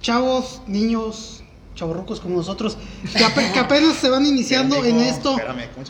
chavos, 0.00 0.62
niños, 0.66 1.41
chavorrucos 1.74 2.20
como 2.20 2.36
nosotros, 2.36 2.76
que, 3.16 3.24
ape- 3.24 3.52
que 3.52 3.58
apenas 3.58 3.96
se 3.96 4.08
van 4.10 4.24
iniciando 4.26 4.76
en 4.84 4.98
Espérame, 5.00 5.08
esto, 5.10 5.30
Espérame, 5.32 5.68
¿cómo 5.74 5.86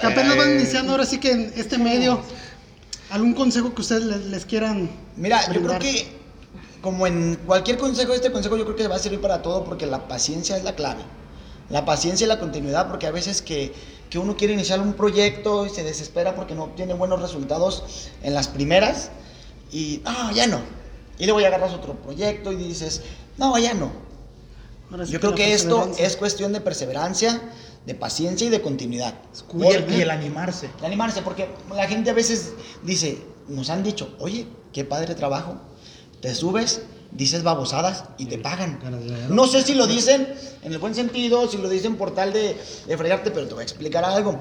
que 0.00 0.06
apenas 0.06 0.36
van 0.36 0.48
Eh, 0.50 0.56
iniciando 0.60 0.92
ahora 0.92 1.06
sí 1.06 1.18
que 1.18 1.30
en 1.32 1.52
este 1.56 1.78
medio. 1.78 2.20
¿Algún 3.10 3.34
consejo 3.34 3.74
que 3.74 3.82
ustedes 3.82 4.04
les, 4.04 4.24
les 4.26 4.44
quieran? 4.46 4.90
Mira, 5.16 5.40
yo 5.42 5.48
creo 5.48 5.60
brindar? 5.62 5.82
que 5.82 6.08
como 6.80 7.06
en 7.06 7.36
cualquier 7.46 7.78
consejo, 7.78 8.12
este 8.12 8.32
consejo 8.32 8.56
yo 8.56 8.64
creo 8.64 8.76
que 8.76 8.88
va 8.88 8.96
a 8.96 8.98
servir 8.98 9.20
para 9.20 9.40
todo 9.42 9.64
porque 9.64 9.86
la 9.86 10.08
paciencia 10.08 10.56
es 10.56 10.64
la 10.64 10.74
clave. 10.74 11.02
La 11.70 11.84
paciencia 11.84 12.24
y 12.24 12.28
la 12.28 12.38
continuidad, 12.38 12.88
porque 12.88 13.06
a 13.06 13.10
veces 13.10 13.40
que, 13.40 13.72
que 14.10 14.18
uno 14.18 14.36
quiere 14.36 14.52
iniciar 14.54 14.80
un 14.80 14.92
proyecto 14.94 15.64
y 15.64 15.70
se 15.70 15.82
desespera 15.82 16.34
porque 16.34 16.54
no 16.54 16.64
obtiene 16.64 16.92
buenos 16.94 17.20
resultados 17.22 18.10
en 18.22 18.34
las 18.34 18.48
primeras 18.48 19.10
y, 19.72 20.02
ah, 20.04 20.30
ya 20.34 20.46
no. 20.46 20.60
Y 21.18 21.24
luego 21.24 21.40
ya 21.40 21.48
agarras 21.48 21.72
otro 21.72 21.94
proyecto 21.94 22.52
y 22.52 22.56
dices, 22.56 23.02
no, 23.38 23.56
ya 23.58 23.72
no. 23.74 23.90
Ahora 24.94 25.06
sí 25.06 25.12
Yo 25.12 25.18
creo 25.18 25.32
la 25.32 25.36
que 25.36 25.52
esto 25.52 25.90
es 25.98 26.16
cuestión 26.16 26.52
de 26.52 26.60
perseverancia, 26.60 27.42
de 27.84 27.94
paciencia 27.96 28.46
y 28.46 28.50
de 28.50 28.62
continuidad. 28.62 29.14
Y 29.52 29.66
el, 29.66 29.92
y 29.92 30.02
el 30.02 30.10
animarse. 30.10 30.70
De 30.80 30.86
animarse, 30.86 31.20
porque 31.22 31.48
la 31.74 31.88
gente 31.88 32.10
a 32.10 32.14
veces 32.14 32.52
dice, 32.84 33.18
nos 33.48 33.70
han 33.70 33.82
dicho, 33.82 34.14
oye, 34.20 34.46
qué 34.72 34.84
padre 34.84 35.16
trabajo, 35.16 35.56
te 36.20 36.32
subes, 36.32 36.82
dices 37.10 37.42
babosadas 37.42 38.04
y 38.18 38.26
te 38.26 38.38
pagan. 38.38 38.78
No 39.30 39.48
sé 39.48 39.62
si 39.62 39.74
lo 39.74 39.88
dicen 39.88 40.32
en 40.62 40.72
el 40.72 40.78
buen 40.78 40.94
sentido, 40.94 41.48
si 41.48 41.56
lo 41.56 41.68
dicen 41.68 41.96
por 41.96 42.14
tal 42.14 42.32
de, 42.32 42.56
de 42.86 42.96
fregarte, 42.96 43.32
pero 43.32 43.48
te 43.48 43.54
voy 43.54 43.62
a 43.62 43.64
explicar 43.64 44.04
algo. 44.04 44.38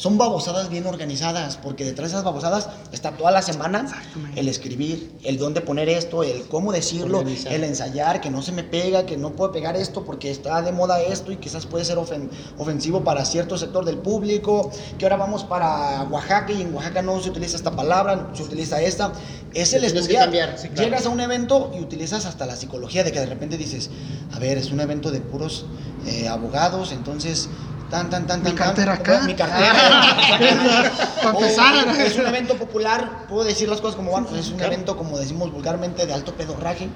Son 0.00 0.16
babosadas 0.16 0.70
bien 0.70 0.86
organizadas, 0.86 1.58
porque 1.58 1.84
detrás 1.84 2.08
de 2.10 2.14
esas 2.14 2.24
babosadas 2.24 2.70
está 2.90 3.10
toda 3.18 3.30
la 3.32 3.42
semana 3.42 3.86
el 4.34 4.48
escribir, 4.48 5.12
el 5.24 5.36
dónde 5.36 5.60
poner 5.60 5.90
esto, 5.90 6.22
el 6.22 6.44
cómo 6.48 6.72
decirlo, 6.72 7.18
Organizar. 7.18 7.52
el 7.52 7.64
ensayar, 7.64 8.22
que 8.22 8.30
no 8.30 8.40
se 8.40 8.50
me 8.52 8.64
pega, 8.64 9.04
que 9.04 9.18
no 9.18 9.32
puedo 9.32 9.52
pegar 9.52 9.76
esto 9.76 10.02
porque 10.06 10.30
está 10.30 10.62
de 10.62 10.72
moda 10.72 11.02
esto 11.02 11.32
y 11.32 11.36
quizás 11.36 11.66
puede 11.66 11.84
ser 11.84 11.98
ofen- 11.98 12.30
ofensivo 12.56 13.04
para 13.04 13.26
cierto 13.26 13.58
sector 13.58 13.84
del 13.84 13.98
público, 13.98 14.70
que 14.96 15.04
ahora 15.04 15.16
vamos 15.16 15.44
para 15.44 16.04
Oaxaca 16.04 16.50
y 16.50 16.62
en 16.62 16.74
Oaxaca 16.74 17.02
no 17.02 17.20
se 17.20 17.28
utiliza 17.28 17.56
esta 17.58 17.72
palabra, 17.76 18.30
se 18.32 18.42
utiliza 18.42 18.80
esta. 18.80 19.12
Es 19.52 19.74
el 19.74 19.84
estudiar. 19.84 20.22
cambiar, 20.24 20.56
sí, 20.58 20.68
claro. 20.68 20.82
Llegas 20.82 21.04
a 21.04 21.10
un 21.10 21.20
evento 21.20 21.72
y 21.76 21.80
utilizas 21.80 22.24
hasta 22.24 22.46
la 22.46 22.56
psicología 22.56 23.04
de 23.04 23.12
que 23.12 23.20
de 23.20 23.26
repente 23.26 23.58
dices, 23.58 23.90
a 24.32 24.38
ver, 24.38 24.56
es 24.56 24.70
un 24.72 24.80
evento 24.80 25.10
de 25.10 25.20
puros 25.20 25.66
eh, 26.06 26.26
abogados, 26.26 26.90
entonces... 26.92 27.50
Tan, 27.90 28.08
tan, 28.08 28.26
tan, 28.26 28.42
Mi 28.42 28.52
cartera 28.52 28.92
tan, 28.96 29.00
acá. 29.02 29.26
Mi 29.26 29.34
cartera. 29.34 30.92
Para 31.22 31.36
O 31.36 31.42
empezar. 31.42 32.00
es 32.00 32.16
un 32.16 32.26
evento 32.26 32.56
popular, 32.56 33.26
puedo 33.28 33.44
decir 33.44 33.68
las 33.68 33.80
cosas 33.80 33.96
como 33.96 34.12
van, 34.12 34.26
es 34.36 34.48
un 34.48 34.56
claro. 34.58 34.72
evento, 34.72 34.96
como 34.96 35.18
decimos 35.18 35.50
vulgarmente, 35.52 36.06
de 36.06 36.12
alto 36.14 36.34
pedorraje. 36.36 36.88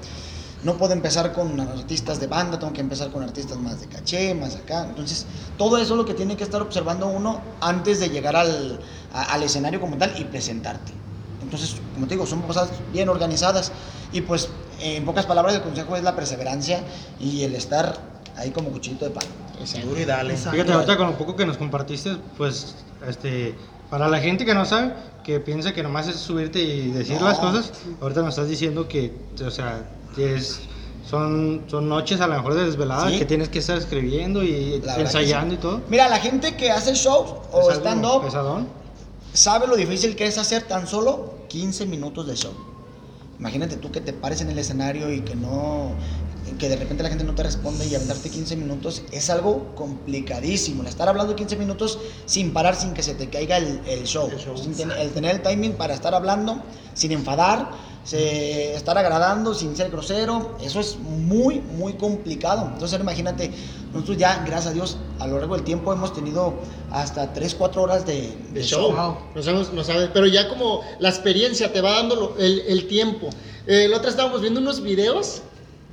No 0.63 0.77
puedo 0.77 0.93
empezar 0.93 1.33
con 1.33 1.59
artistas 1.59 2.19
de 2.19 2.27
banda, 2.27 2.57
tengo 2.57 2.71
que 2.73 2.79
empezar 2.81 3.11
con 3.11 3.21
artistas 3.23 3.57
más 3.57 3.81
de 3.81 3.87
caché, 3.87 4.33
más 4.33 4.55
acá. 4.55 4.85
Entonces, 4.87 5.27
todo 5.57 5.77
eso 5.77 5.93
es 5.93 5.97
lo 5.97 6.05
que 6.05 6.13
tiene 6.13 6.37
que 6.37 6.43
estar 6.45 6.61
observando 6.61 7.07
uno 7.07 7.43
antes 7.61 7.99
de 7.99 8.09
llegar 8.09 8.35
al, 8.37 8.79
a- 9.11 9.23
al 9.33 9.43
escenario 9.43 9.79
como 9.81 9.97
tal 9.97 10.13
y 10.17 10.23
presentarte. 10.23 10.93
Entonces, 11.41 11.75
como 11.93 12.07
te 12.07 12.15
digo, 12.15 12.25
son 12.25 12.41
cosas 12.43 12.69
bien 12.91 13.09
organizadas. 13.09 13.73
Y 14.13 14.21
pues, 14.21 14.49
en 14.79 15.05
pocas 15.05 15.25
palabras, 15.25 15.53
el 15.55 15.61
consejo 15.61 15.97
es 15.97 16.03
la 16.03 16.15
perseverancia 16.15 16.79
y 17.19 17.43
el 17.43 17.53
estar 17.53 17.99
ahí 18.37 18.49
como 18.51 18.69
cuchillito 18.71 19.05
de 19.05 19.11
palo. 19.11 19.27
Duro 19.73 19.99
y 19.99 20.05
dale. 20.05 20.31
Exacto. 20.33 20.51
Fíjate, 20.51 20.73
ahorita 20.73 20.97
con 20.97 21.07
lo 21.07 21.17
poco 21.17 21.35
que 21.35 21.45
nos 21.45 21.57
compartiste, 21.57 22.17
pues, 22.37 22.75
este, 23.07 23.55
para 23.89 24.07
la 24.07 24.19
gente 24.19 24.45
que 24.45 24.53
no 24.53 24.65
sabe, 24.65 24.93
que 25.23 25.39
piensa 25.39 25.73
que 25.73 25.83
nomás 25.83 26.07
es 26.07 26.17
subirte 26.17 26.59
y 26.59 26.91
decir 26.91 27.19
No. 27.19 27.27
las 27.27 27.39
cosas, 27.39 27.71
ahorita 28.01 28.21
nos 28.21 28.29
estás 28.29 28.47
diciendo 28.49 28.87
que, 28.87 29.11
o 29.45 29.49
sea, 29.51 29.83
es, 30.17 30.61
son, 31.09 31.63
son 31.67 31.87
noches 31.89 32.21
a 32.21 32.27
lo 32.27 32.35
mejor 32.35 32.53
de 32.55 32.65
desvelada 32.65 33.09
Sí. 33.09 33.17
que 33.19 33.25
tienes 33.25 33.49
que 33.49 33.59
estar 33.59 33.77
escribiendo 33.77 34.43
y 34.43 34.81
ensayando 34.97 35.51
sí. 35.51 35.57
y 35.57 35.61
todo. 35.61 35.81
Mira, 35.89 36.07
la 36.09 36.17
gente 36.19 36.55
que 36.55 36.71
hace 36.71 36.93
shows 36.95 37.33
o 37.51 37.71
stand-up 37.71 38.23
sabe 39.33 39.67
lo 39.67 39.75
difícil 39.75 40.15
que 40.15 40.25
es 40.27 40.37
hacer 40.37 40.63
tan 40.63 40.87
solo 40.87 41.33
15 41.49 41.85
minutos 41.85 42.27
de 42.27 42.35
show. 42.35 42.53
Imagínate 43.39 43.75
tú 43.77 43.91
que 43.91 43.99
te 43.99 44.13
pares 44.13 44.41
en 44.41 44.49
el 44.49 44.57
escenario 44.57 45.11
y 45.11 45.21
que 45.21 45.35
no 45.35 45.91
que 46.59 46.69
de 46.69 46.75
repente 46.75 47.03
la 47.03 47.09
gente 47.09 47.23
no 47.23 47.33
te 47.35 47.43
responde 47.43 47.85
y 47.87 47.95
aventarte 47.95 48.29
15 48.29 48.55
minutos 48.55 49.01
es 49.11 49.29
algo 49.29 49.73
complicadísimo. 49.75 50.83
El 50.83 50.87
estar 50.89 51.09
hablando 51.09 51.35
15 51.35 51.55
minutos 51.57 51.97
sin 52.25 52.53
parar, 52.53 52.75
sin 52.75 52.93
que 52.93 53.03
se 53.03 53.15
te 53.15 53.29
caiga 53.29 53.57
el, 53.57 53.81
el 53.87 54.03
show. 54.05 54.29
Sin 54.57 54.75
ten- 54.75 54.91
el 54.91 55.09
tener 55.11 55.35
el 55.35 55.41
timing 55.41 55.73
para 55.73 55.93
estar 55.93 56.13
hablando 56.13 56.61
sin 56.93 57.11
enfadar, 57.11 57.71
se- 58.05 58.73
estar 58.75 58.97
agradando 58.97 59.53
sin 59.53 59.75
ser 59.75 59.89
grosero. 59.89 60.55
Eso 60.63 60.79
es 60.79 60.97
muy, 60.99 61.59
muy 61.59 61.93
complicado. 61.93 62.69
Entonces 62.73 62.99
imagínate, 62.99 63.51
nosotros 63.91 64.17
ya, 64.17 64.43
gracias 64.45 64.67
a 64.67 64.73
Dios, 64.73 64.97
a 65.19 65.27
lo 65.27 65.39
largo 65.39 65.55
del 65.55 65.63
tiempo 65.65 65.91
hemos 65.91 66.13
tenido 66.13 66.53
hasta 66.91 67.33
3, 67.33 67.55
4 67.55 67.81
horas 67.81 68.05
de, 68.05 68.37
de 68.53 68.63
show. 68.63 68.91
No 69.35 69.41
sabemos, 69.43 69.73
no 69.73 69.83
sabes, 69.83 70.09
pero 70.13 70.27
ya 70.27 70.47
como 70.47 70.81
la 70.99 71.09
experiencia 71.09 71.73
te 71.73 71.81
va 71.81 71.91
dando 71.93 72.15
lo- 72.15 72.37
el, 72.37 72.59
el 72.67 72.87
tiempo. 72.87 73.29
Eh, 73.67 73.87
la 73.89 73.97
otra 73.97 74.09
estábamos 74.11 74.41
viendo 74.41 74.59
unos 74.59 74.81
videos 74.81 75.41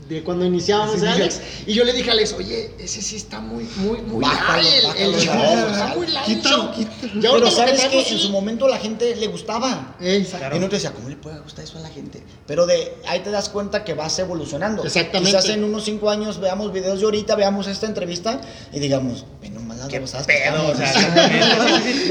de 0.08 0.22
cuando 0.22 0.44
iniciábamos 0.44 1.00
Sí, 1.00 1.06
Alex 1.06 1.40
y 1.66 1.74
yo 1.74 1.84
le 1.84 1.92
dije 1.92 2.10
a 2.10 2.12
Alex, 2.12 2.34
oye, 2.38 2.70
ese 2.78 3.02
sí 3.02 3.16
está 3.16 3.40
muy, 3.40 3.64
muy, 3.76 4.00
muy 4.00 4.22
Bájalo, 4.22 4.68
el, 4.96 5.14
el 5.14 5.20
show, 5.20 5.34
bájalo. 5.34 5.70
está 5.70 5.86
muy 5.94 6.06
largo 6.08 6.26
Quítalo, 6.26 6.72
quítalo. 6.72 7.20
Ya 7.20 7.30
Pero 7.32 7.50
sabes 7.50 7.72
que 7.80 7.88
traemos, 7.88 8.10
en 8.10 8.18
sí. 8.18 8.24
su 8.26 8.30
momento 8.30 8.68
la 8.68 8.78
gente 8.78 9.16
le 9.16 9.26
gustaba. 9.28 9.96
Claro. 9.98 10.56
Y 10.56 10.60
no 10.60 10.68
te 10.68 10.76
decía, 10.76 10.92
¿cómo 10.92 11.08
le 11.08 11.16
puede 11.16 11.38
gustar 11.40 11.64
eso 11.64 11.78
a 11.78 11.80
la 11.80 11.88
gente? 11.88 12.22
Pero 12.46 12.66
de 12.66 12.94
ahí 13.06 13.20
te 13.20 13.30
das 13.30 13.48
cuenta 13.48 13.84
que 13.84 13.94
vas 13.94 14.18
evolucionando. 14.18 14.84
Exactamente. 14.84 15.30
Quizás 15.30 15.48
en 15.50 15.64
unos 15.64 15.84
cinco 15.84 16.10
años 16.10 16.40
veamos 16.40 16.72
videos 16.72 16.98
de 17.00 17.04
ahorita, 17.04 17.34
veamos 17.36 17.66
esta 17.66 17.86
entrevista 17.86 18.40
y 18.72 18.78
digamos, 18.80 19.24
ven 19.40 19.54
nomás 19.54 19.78
las 19.78 19.88
¿Qué 19.88 20.00
que 20.00 20.06
pedo? 20.26 20.68
O 20.68 20.74
sea, 20.76 20.92
diciendo". 20.92 21.22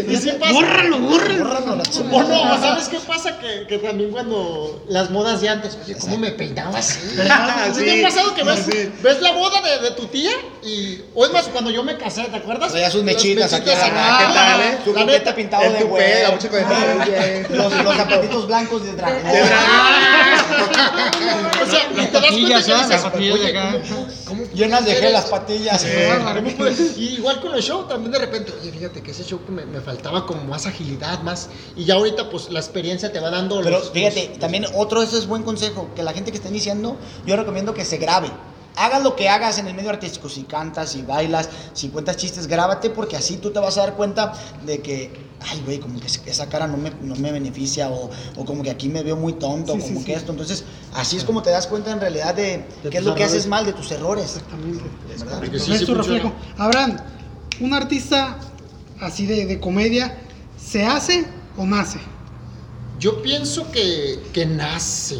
Y 0.11 0.15
sí 0.17 0.31
pasa. 0.39 0.53
Bórralo, 0.53 0.99
bórralo. 0.99 1.43
Bórralo, 1.45 1.75
la 1.75 1.83
O 1.83 2.23
no, 2.23 2.61
¿sabes 2.61 2.89
qué 2.89 2.99
pasa? 2.99 3.39
Que, 3.39 3.67
que 3.67 3.77
también 3.79 4.11
cuando 4.11 4.83
las 4.87 5.09
modas 5.09 5.41
de 5.41 5.49
antes, 5.49 5.77
oye, 5.83 5.95
¿cómo 5.95 6.17
me 6.17 6.31
peinaba 6.31 6.79
así? 6.79 6.99
Ah, 7.81 7.93
¿Sí 7.93 8.01
ha 8.01 8.07
pasado 8.07 8.35
que 8.35 8.43
ves, 8.43 8.59
Sí. 8.69 8.91
ves 9.01 9.21
la 9.21 9.31
boda 9.31 9.61
de, 9.61 9.79
de 9.89 9.91
tu 9.91 10.05
tía? 10.07 10.31
Y, 10.63 11.01
o 11.15 11.25
es 11.25 11.31
más, 11.31 11.45
cuando 11.47 11.71
yo 11.71 11.83
me 11.83 11.97
casé, 11.97 12.23
¿te 12.25 12.35
acuerdas? 12.37 12.71
Traía 12.71 12.91
sus 12.91 13.03
mechitas 13.03 13.51
acá. 13.53 13.71
ah, 13.93 14.17
¿qué 14.19 14.33
tal, 14.33 14.61
eh? 14.61 14.77
Su 14.83 14.93
de 14.93 15.83
güey. 15.83 16.23
la 16.23 16.31
mucha 16.31 16.49
con- 16.49 17.57
Los, 17.57 17.83
los 17.83 17.95
zapatitos 17.95 18.47
blancos 18.47 18.83
de 18.83 18.91
dragón. 18.93 19.23
De 19.23 19.41
O 21.61 21.65
sea, 21.65 21.87
y 21.91 21.95
te 21.95 22.11
das 22.11 22.11
cuenta 22.11 22.21
patillas, 22.21 22.65
que 22.65 22.73
dices, 22.73 22.89
Las 22.89 23.01
patillas 23.03 23.39
de 23.39 23.45
oye, 23.45 23.57
acá. 23.57 23.77
¿cómo, 23.89 24.07
cómo 24.25 24.43
Llenas 24.53 24.85
de 24.85 24.95
gel 24.95 25.13
las 25.13 25.25
patillas. 25.25 25.85
Y 26.97 27.03
igual 27.15 27.41
con 27.41 27.53
el 27.55 27.61
show, 27.61 27.83
también 27.87 28.11
de 28.11 28.19
repente, 28.19 28.51
oye, 28.59 28.71
fíjate 28.71 29.01
que 29.01 29.11
ese 29.11 29.23
show 29.23 29.39
me, 29.47 29.65
me 29.65 29.81
faltaba 29.81 30.25
como 30.25 30.43
más 30.45 30.65
agilidad, 30.65 31.21
más. 31.21 31.49
Y 31.75 31.85
ya 31.85 31.95
ahorita, 31.95 32.29
pues 32.29 32.49
la 32.49 32.59
experiencia 32.59 33.11
te 33.11 33.19
va 33.19 33.29
dando 33.29 33.59
Pero 33.61 33.79
los- 33.79 33.91
fíjate, 33.91 34.29
los- 34.29 34.39
también 34.39 34.65
otro, 34.75 35.01
eso 35.03 35.17
es 35.17 35.27
buen 35.27 35.43
consejo, 35.43 35.89
que 35.95 36.03
la 36.03 36.13
gente 36.13 36.31
que 36.31 36.37
está 36.37 36.49
iniciando, 36.49 36.97
yo 37.25 37.35
recomiendo 37.35 37.70
que 37.73 37.85
se 37.85 37.97
grabe. 37.97 38.29
Hagas 38.77 39.03
lo 39.03 39.17
que 39.17 39.27
hagas 39.27 39.57
en 39.59 39.67
el 39.67 39.73
medio 39.73 39.89
artístico, 39.89 40.29
si 40.29 40.43
cantas, 40.43 40.91
si 40.91 41.01
bailas, 41.01 41.49
si 41.73 41.89
cuentas 41.89 42.15
chistes, 42.15 42.47
grábate 42.47 42.89
porque 42.89 43.17
así 43.17 43.35
tú 43.37 43.51
te 43.51 43.59
vas 43.59 43.77
a 43.77 43.81
dar 43.81 43.95
cuenta 43.95 44.31
de 44.65 44.79
que, 44.81 45.11
ay, 45.41 45.61
güey, 45.65 45.79
como 45.79 45.99
que 45.99 46.07
esa 46.07 46.47
cara 46.47 46.67
no 46.67 46.77
me, 46.77 46.89
no 47.01 47.15
me 47.17 47.33
beneficia 47.33 47.89
o, 47.89 48.09
o 48.37 48.45
como 48.45 48.63
que 48.63 48.69
aquí 48.71 48.87
me 48.87 49.03
veo 49.03 49.17
muy 49.17 49.33
tonto, 49.33 49.73
Sí, 49.73 49.81
como 49.81 49.99
sí, 49.99 50.05
que 50.05 50.13
sí. 50.13 50.19
esto. 50.19 50.31
Entonces, 50.31 50.63
así 50.93 51.17
es 51.17 51.25
como 51.25 51.43
te 51.43 51.49
das 51.49 51.67
cuenta 51.67 51.91
en 51.91 51.99
realidad 51.99 52.33
de, 52.33 52.65
De 52.81 52.89
qué 52.89 52.99
es 52.99 53.03
lo 53.03 53.13
que 53.13 53.25
haces 53.25 53.45
mal, 53.45 53.65
de 53.65 53.73
tus 53.73 53.91
errores. 53.91 54.23
Exactamente. 54.37 54.83
¿verdad? 55.19 55.59
Sí 55.59 55.85
tu 55.85 55.93
reflejo. 55.93 56.31
Abraham, 56.57 56.95
un 57.59 57.73
artista 57.73 58.37
así 59.01 59.25
de, 59.25 59.45
de 59.47 59.59
comedia, 59.59 60.17
¿se 60.57 60.85
hace 60.85 61.25
o 61.57 61.65
nace? 61.65 61.99
Yo 62.99 63.21
pienso 63.21 63.69
que, 63.69 64.23
que 64.31 64.45
nace. 64.45 65.19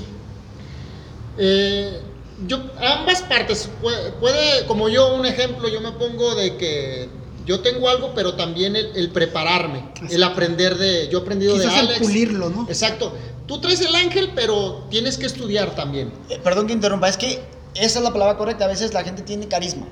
Eh, 1.37 2.01
yo, 2.47 2.59
ambas 2.79 3.21
partes. 3.23 3.69
Puede, 3.81 4.11
puede, 4.13 4.65
como 4.65 4.89
yo, 4.89 5.15
un 5.15 5.25
ejemplo, 5.25 5.69
yo 5.69 5.81
me 5.81 5.91
pongo 5.91 6.35
de 6.35 6.57
que 6.57 7.09
yo 7.45 7.61
tengo 7.61 7.89
algo, 7.89 8.13
pero 8.15 8.35
también 8.35 8.75
el, 8.75 8.91
el 8.95 9.11
prepararme, 9.11 9.91
el 10.09 10.23
aprender 10.23 10.77
de. 10.77 11.07
Yo 11.09 11.19
he 11.19 11.21
aprendido 11.21 11.55
Quizás 11.55 11.73
de 11.73 11.79
el 11.79 11.87
Alex. 11.87 11.99
pulirlo, 11.99 12.49
¿no? 12.49 12.65
Exacto. 12.67 13.13
Tú 13.47 13.59
traes 13.59 13.81
el 13.81 13.93
ángel, 13.95 14.31
pero 14.35 14.85
tienes 14.89 15.17
que 15.17 15.25
estudiar 15.25 15.75
también. 15.75 16.11
Eh, 16.29 16.39
perdón 16.43 16.67
que 16.67 16.73
interrumpa, 16.73 17.09
es 17.09 17.17
que 17.17 17.41
esa 17.75 17.99
es 17.99 18.03
la 18.03 18.11
palabra 18.11 18.37
correcta. 18.37 18.65
A 18.65 18.67
veces 18.67 18.93
la 18.93 19.03
gente 19.03 19.23
tiene 19.23 19.47
carisma, 19.47 19.87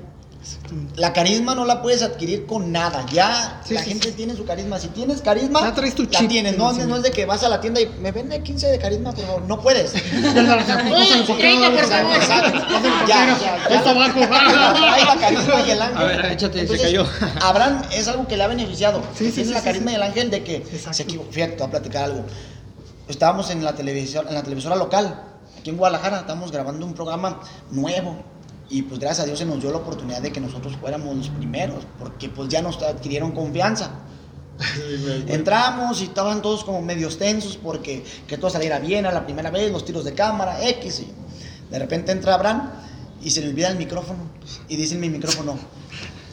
La 0.96 1.12
carisma 1.12 1.54
no 1.54 1.64
la 1.64 1.82
puedes 1.82 2.02
adquirir 2.02 2.46
con 2.46 2.72
nada. 2.72 3.04
Ya 3.12 3.60
Sí, 3.66 3.74
la 3.74 3.82
sí, 3.82 3.90
gente 3.90 4.08
sí. 4.08 4.14
tiene 4.14 4.34
su 4.36 4.44
carisma. 4.44 4.78
Si 4.78 4.88
tienes 4.88 5.20
carisma, 5.20 5.60
Ya 5.60 5.74
traes 5.74 5.94
tu 5.94 6.04
la 6.04 6.10
chip 6.10 6.28
tienes. 6.28 6.56
No, 6.56 6.72
no 6.72 6.96
es 6.96 7.02
de 7.02 7.10
que 7.10 7.26
vas 7.26 7.42
a 7.42 7.48
la 7.48 7.60
tienda 7.60 7.80
y 7.80 7.86
me 8.00 8.10
vende 8.12 8.42
15 8.42 8.68
de 8.68 8.78
carisma, 8.78 9.12
por 9.12 9.24
favor. 9.26 9.42
No 9.42 9.60
puedes. 9.60 9.92
Uy, 10.14 11.36
30, 11.38 11.70
por 11.70 11.84
favor. 11.86 12.20
ya, 13.06 13.26
ya, 13.26 13.38
ya. 13.38 13.76
Esto 13.76 13.90
abajo. 13.90 14.20
Trae 14.20 15.04
la 15.04 15.16
carisma 15.20 15.60
y 15.66 15.70
el 15.72 15.82
ángel. 15.82 15.98
A 15.98 16.04
ver, 16.04 16.24
échate, 16.32 16.66
se 16.66 16.78
cayó. 16.80 17.06
Abraham 17.42 17.82
es 17.92 18.08
algo 18.08 18.26
que 18.26 18.36
le 18.36 18.44
ha 18.44 18.48
beneficiado. 18.48 19.02
Sí, 19.14 19.26
sí, 19.26 19.32
Tiene 19.32 19.48
sí, 19.48 19.54
la 19.54 19.60
sí, 19.60 19.64
carisma 19.66 19.86
sí. 19.90 19.92
y 19.92 19.96
el 19.96 20.02
ángel 20.02 20.30
de 20.30 20.42
que 20.44 20.56
Exacto. 20.56 20.94
se 20.94 21.02
equivocó. 21.02 21.32
Fíjate, 21.32 21.52
te 21.52 21.58
voy 21.58 21.66
a 21.68 21.70
platicar 21.70 22.04
algo. 22.04 22.24
Estábamos 23.08 23.50
en 23.50 23.64
la 23.64 23.74
televisión, 23.74 24.26
en 24.28 24.34
la 24.34 24.42
televisora 24.42 24.76
local, 24.76 25.20
aquí 25.58 25.70
en 25.70 25.76
Guadalajara, 25.76 26.20
estábamos 26.20 26.52
grabando 26.52 26.86
un 26.86 26.94
programa 26.94 27.40
nuevo. 27.72 28.16
Y 28.70 28.82
pues 28.82 29.00
gracias 29.00 29.24
a 29.24 29.26
Dios 29.26 29.38
se 29.38 29.44
nos 29.44 29.60
dio 29.60 29.72
la 29.72 29.78
oportunidad 29.78 30.22
de 30.22 30.30
que 30.30 30.40
nosotros 30.40 30.76
fuéramos 30.76 31.16
los 31.16 31.28
primeros, 31.28 31.84
porque 31.98 32.28
pues 32.28 32.48
ya 32.48 32.62
nos 32.62 32.80
adquirieron 32.80 33.32
confianza. 33.32 33.90
Entramos 35.26 36.00
y 36.00 36.04
estaban 36.04 36.40
todos 36.40 36.64
como 36.64 36.80
medios 36.80 37.18
tensos 37.18 37.56
porque 37.56 38.04
que 38.28 38.38
todo 38.38 38.50
saliera 38.50 38.78
bien 38.78 39.06
a 39.06 39.12
la 39.12 39.24
primera 39.24 39.50
vez, 39.50 39.72
los 39.72 39.84
tiros 39.84 40.04
de 40.04 40.14
cámara, 40.14 40.68
X. 40.68 41.00
Y 41.00 41.08
de 41.70 41.78
repente 41.78 42.12
entra 42.12 42.34
Abraham 42.34 42.70
y 43.22 43.30
se 43.30 43.40
le 43.40 43.48
olvida 43.48 43.68
el 43.68 43.76
micrófono. 43.76 44.20
Y 44.68 44.76
dice 44.76 44.94
en 44.94 45.00
mi 45.00 45.08
micrófono, 45.08 45.58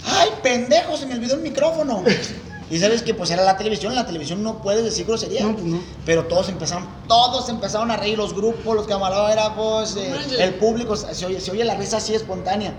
¡ay, 0.05 0.29
pendejo! 0.43 0.95
Se 0.95 1.07
me 1.07 1.15
olvidó 1.15 1.35
el 1.35 1.41
micrófono. 1.41 2.03
Y 2.69 2.79
sabes 2.79 3.01
que 3.01 3.13
pues 3.13 3.29
era 3.31 3.43
la 3.45 3.55
televisión, 3.55 3.95
la 3.95 4.05
televisión 4.05 4.43
no 4.43 4.61
puedes 4.61 4.83
decir 4.83 5.05
grosería. 5.05 5.43
No, 5.43 5.53
pues 5.53 5.63
no. 5.65 5.79
Pero 6.05 6.25
todos 6.25 6.49
empezaron, 6.49 6.85
todos 7.07 7.47
empezaron 7.49 7.91
a 7.91 7.97
reír, 7.97 8.17
los 8.17 8.33
grupos, 8.33 8.75
los 8.75 8.87
camarógrafos, 8.87 9.95
eh, 9.97 10.09
manches. 10.09 10.39
el 10.39 10.55
público, 10.55 10.95
se 10.95 11.25
oye, 11.25 11.39
se 11.39 11.51
oye 11.51 11.63
la 11.63 11.75
risa 11.75 11.97
así 11.97 12.13
espontánea. 12.13 12.73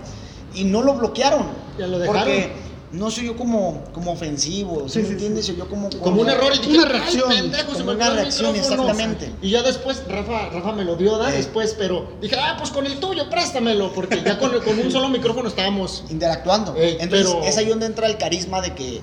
Y 0.53 0.63
no 0.63 0.81
lo 0.83 0.93
bloquearon. 0.93 1.43
Ya 1.77 1.87
lo 1.87 1.99
dejaron. 1.99 2.21
Porque 2.23 2.51
no 2.91 3.11
se 3.11 3.21
oyó 3.21 3.37
como, 3.37 3.83
como 3.93 4.11
ofensivo, 4.11 4.83
¿sí, 4.89 4.93
Sí, 4.93 4.99
me 4.99 5.05
sí, 5.05 5.11
entiendes? 5.13 5.45
Se 5.45 5.51
oyó 5.53 5.67
como, 5.69 5.89
Como 6.01 6.21
un 6.21 6.29
error 6.29 6.51
y 6.55 6.57
dije, 6.59 6.77
Una 6.79 6.83
"Ay, 6.87 6.91
reacción". 6.91 7.29
pendejo, 7.29 7.73
Como 7.73 7.91
una 7.91 8.09
reacción, 8.11 8.51
micrófono". 8.53 8.81
exactamente. 8.89 9.31
Y 9.41 9.49
ya 9.51 9.61
después, 9.63 10.03
Rafa, 10.07 10.49
Rafa 10.49 10.71
me 10.71 10.83
lo 10.85 10.95
dio, 10.95 11.17
¿da? 11.17 11.29
Eh. 11.33 11.37
Después, 11.37 11.75
pero 11.77 12.07
dije, 12.21 12.35
ah, 12.39 12.55
pues 12.57 12.71
con 12.71 12.85
el 12.87 12.99
tuyo, 12.99 13.29
préstamelo, 13.29 13.91
porque 13.93 14.21
ya 14.23 14.37
con, 14.39 14.51
con 14.61 14.79
un 14.79 14.91
solo 14.91 15.09
micrófono 15.09 15.49
estábamos. 15.49 16.03
interactuando. 16.09 16.75
Ey, 16.75 16.97
Entonces 16.99 17.27
pero- 17.27 17.43
es 17.43 17.57
ahí 17.57 17.65
donde 17.65 17.85
entra 17.85 18.07
el 18.07 18.17
carisma 18.17 18.61
de 18.61 18.73
que, 18.73 19.01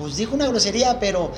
pues 0.00 0.16
dijo 0.16 0.34
una 0.34 0.46
grosería, 0.46 0.98
pero 0.98 1.30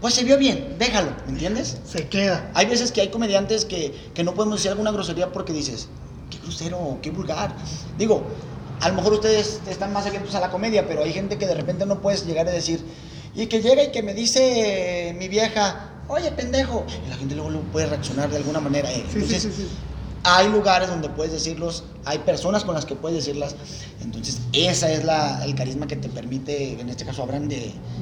pues 0.00 0.14
se 0.14 0.22
vio 0.22 0.38
bien, 0.38 0.76
déjalo, 0.78 1.10
¿me 1.26 1.32
entiendes? 1.32 1.78
Se 1.84 2.06
queda. 2.08 2.50
Hay 2.54 2.66
veces 2.66 2.92
que 2.92 3.00
hay 3.00 3.08
comediantes 3.08 3.64
que, 3.64 4.10
que 4.14 4.22
no 4.22 4.34
podemos 4.34 4.58
decir 4.58 4.70
alguna 4.70 4.92
grosería 4.92 5.32
porque 5.32 5.52
dices, 5.52 5.88
qué 6.30 6.38
grosero, 6.38 6.98
qué 7.02 7.10
vulgar. 7.10 7.54
Digo, 7.98 8.22
a 8.80 8.88
lo 8.88 8.94
mejor 8.94 9.14
ustedes 9.14 9.60
están 9.68 9.92
más 9.92 10.06
abiertos 10.06 10.34
a 10.34 10.40
la 10.40 10.50
comedia, 10.50 10.86
pero 10.86 11.02
hay 11.02 11.12
gente 11.12 11.38
que 11.38 11.46
de 11.46 11.54
repente 11.54 11.86
no 11.86 12.00
puedes 12.00 12.24
llegar 12.26 12.46
a 12.46 12.52
decir, 12.52 12.84
y 13.34 13.46
que 13.46 13.60
llega 13.62 13.82
y 13.82 13.90
que 13.90 14.02
me 14.02 14.14
dice 14.14 15.08
eh, 15.08 15.14
mi 15.14 15.26
vieja, 15.28 15.90
oye 16.06 16.30
pendejo, 16.30 16.84
y 17.04 17.08
la 17.10 17.16
gente 17.16 17.34
luego, 17.34 17.50
luego 17.50 17.66
puede 17.72 17.86
reaccionar 17.86 18.30
de 18.30 18.36
alguna 18.36 18.60
manera. 18.60 18.92
eh. 18.92 19.04
Sí, 19.06 19.12
sí, 19.12 19.14
Entonces, 19.14 19.42
sí, 19.42 19.50
sí. 19.56 19.68
Hay 20.24 20.48
lugares 20.48 20.88
donde 20.88 21.08
puedes 21.10 21.32
decirlos, 21.32 21.84
hay 22.04 22.18
personas 22.18 22.64
con 22.64 22.74
las 22.74 22.84
que 22.86 22.94
puedes 22.94 23.18
decirlas. 23.24 23.54
Entonces, 24.02 24.40
esa 24.52 24.90
es 24.90 25.04
la, 25.04 25.44
el 25.44 25.54
carisma 25.54 25.86
que 25.86 25.96
te 25.96 26.08
permite, 26.08 26.80
en 26.80 26.88
este 26.88 27.04
caso, 27.04 27.22
Abraham, 27.22 27.48
de, 27.48 27.56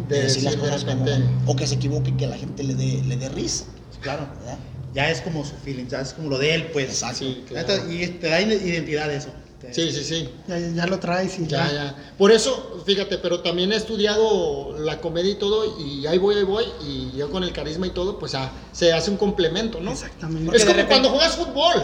de 0.09 0.17
De 0.17 0.23
decir 0.23 0.45
las 0.45 0.55
decir 0.55 0.69
cosas 0.71 0.85
como, 0.85 1.05
o 1.47 1.57
que 1.57 1.67
se 1.67 1.75
equivoque 1.75 2.11
y 2.11 2.15
que 2.15 2.27
la 2.27 2.37
gente 2.39 2.63
le 2.63 2.75
dé, 2.75 3.03
le 3.07 3.17
dé 3.17 3.29
risa. 3.29 3.65
Claro, 4.01 4.27
¿verdad? 4.41 4.59
Ya 4.95 5.11
es 5.11 5.21
como 5.21 5.45
su 5.45 5.55
feeling, 5.65 5.87
ya 5.87 6.01
es 6.01 6.13
como 6.13 6.29
lo 6.29 6.39
de 6.39 6.55
él, 6.55 6.67
pues. 6.73 6.87
Exacto. 6.89 7.19
Sí, 7.19 7.45
claro. 7.49 7.91
Y 7.91 8.07
te 8.09 8.29
da 8.29 8.41
identidad 8.41 9.13
eso. 9.13 9.29
Sí, 9.71 9.93
sí, 9.93 10.03
sí. 10.05 10.29
Ya, 10.49 10.59
ya 10.59 10.87
lo 10.87 10.99
traes 10.99 11.39
y 11.39 11.47
Ya, 11.47 11.67
ya. 11.69 11.73
ya. 11.73 11.97
Por 12.19 12.33
eso, 12.33 12.83
fíjate, 12.85 13.19
pero 13.19 13.41
también 13.43 13.73
he 13.73 13.77
estudiado 13.77 14.77
la 14.79 15.01
comedia 15.01 15.31
y 15.31 15.35
todo, 15.37 15.79
y 15.81 16.05
ahí 16.09 16.19
voy, 16.19 16.35
ahí 16.35 16.43
voy, 16.43 16.65
y 16.85 17.17
yo 17.17 17.31
con 17.31 17.45
el 17.45 17.53
carisma 17.53 17.87
y 17.87 17.91
todo, 17.91 18.19
pues 18.19 18.35
ah, 18.35 18.51
se 18.73 18.93
hace 18.93 19.11
un 19.13 19.17
complemento, 19.17 19.81
¿no? 19.81 19.93
Exactamente. 19.93 20.47
Porque 20.47 20.59
Es 20.59 20.65
como 20.65 20.77
repente- 20.77 20.91
cuando 20.91 21.11
juegas 21.11 21.37
fútbol. 21.37 21.75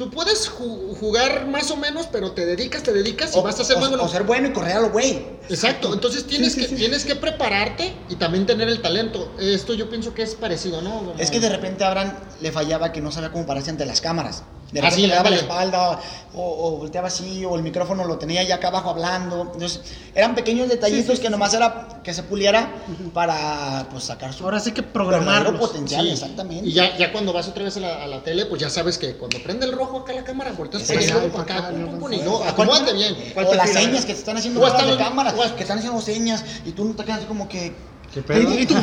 Tú 0.00 0.08
puedes 0.10 0.50
ju- 0.50 0.96
jugar 0.98 1.46
más 1.48 1.70
o 1.70 1.76
menos, 1.76 2.06
pero 2.10 2.32
te 2.32 2.46
dedicas, 2.46 2.82
te 2.82 2.90
dedicas 2.94 3.36
y 3.36 3.38
O, 3.38 3.42
vas 3.42 3.60
a 3.60 3.64
ser 3.64 3.76
o- 3.76 3.80
bueno. 3.80 4.02
o 4.02 4.08
ser 4.08 4.22
bueno 4.22 4.48
y 4.48 4.52
correr 4.54 4.78
a 4.78 4.80
lo 4.80 4.88
güey. 4.90 5.26
Exacto, 5.50 5.92
entonces 5.92 6.26
tienes, 6.26 6.54
Sí, 6.54 6.60
sí, 6.60 6.66
que, 6.66 6.68
sí. 6.70 6.76
tienes 6.76 7.04
que 7.04 7.16
prepararte 7.16 7.92
y 8.08 8.14
también 8.14 8.46
tener 8.46 8.70
el 8.70 8.80
talento. 8.80 9.30
Esto 9.38 9.74
yo 9.74 9.90
pienso 9.90 10.14
que 10.14 10.22
es 10.22 10.34
parecido, 10.36 10.80
¿no? 10.80 10.90
Como- 11.00 11.14
Es 11.18 11.30
que 11.30 11.38
de 11.38 11.50
repente 11.50 11.84
a 11.84 11.88
Abraham 11.88 12.14
le 12.40 12.50
fallaba 12.50 12.92
que 12.92 13.02
no 13.02 13.12
sabía 13.12 13.30
cómo 13.30 13.44
pararse 13.44 13.68
ante 13.68 13.84
las 13.84 14.00
cámaras. 14.00 14.42
De 14.72 14.78
Ah, 14.78 14.82
repente 14.82 15.00
sí, 15.02 15.06
le 15.08 15.14
daba 15.14 15.30
la 15.30 15.36
espalda 15.36 15.98
o, 16.34 16.68
o 16.68 16.76
volteaba 16.78 17.08
así 17.08 17.44
o 17.44 17.56
el 17.56 17.62
micrófono 17.62 18.04
lo 18.04 18.18
tenía 18.18 18.42
ya 18.44 18.54
acá 18.56 18.68
abajo 18.68 18.90
hablando. 18.90 19.50
Entonces 19.52 19.80
eran 20.14 20.34
pequeños 20.36 20.68
detallitos 20.68 21.06
Sí, 21.06 21.10
sí, 21.12 21.16
sí, 21.16 21.22
que 21.22 21.30
nomás 21.30 21.52
era 21.54 22.00
que 22.04 22.14
se 22.14 22.22
puliera 22.22 22.70
para 23.12 23.86
pues 23.90 24.04
sacar 24.04 24.32
su 24.32 24.44
Ahora 24.44 24.60
sí 24.60 24.72
que 24.72 24.82
programarlos. 24.82 25.58
potencial, 25.60 26.04
Sí, 26.06 26.12
exactamente. 26.12 26.68
Y 26.68 26.72
ya, 26.72 26.96
ya 26.96 27.10
cuando 27.10 27.32
vas 27.32 27.48
otra 27.48 27.64
vez 27.64 27.76
a 27.78 27.80
la, 27.80 28.04
a 28.04 28.06
la 28.06 28.22
tele, 28.22 28.46
pues 28.46 28.60
ya 28.60 28.70
sabes 28.70 28.96
que 28.96 29.14
cuando 29.16 29.42
prende 29.42 29.66
el 29.66 29.72
rojo 29.72 29.98
acá 29.98 30.12
la 30.12 30.22
cámara, 30.24 30.52
volteas 30.52 30.84
Sí, 30.84 30.94
para 30.94 31.02
sí, 31.02 31.10
acá, 31.10 31.70
sí. 31.70 31.74
no, 31.76 32.36
¿A 32.36 32.38
cuál- 32.38 32.48
acomódate 32.48 32.92
bien. 32.92 33.16
¿Cuál 33.34 33.46
O 33.46 33.54
las 33.54 33.70
señas 33.70 34.04
que 34.04 34.12
te 34.14 34.18
están 34.20 34.36
haciendo 34.36 34.60
de 34.64 34.96
cámara, 34.96 35.34
que 35.56 35.62
están 35.62 35.78
haciendo 35.78 36.00
señas 36.00 36.44
y 36.64 36.72
tú 36.72 36.84
no 36.84 36.94
te 36.94 37.04
quedas 37.04 37.18
así 37.18 37.26
como 37.26 37.48
que 37.48 37.74
¿Qué 38.12 38.22
pedo? 38.22 38.52
Y- 38.58 38.66
tú- 38.66 38.74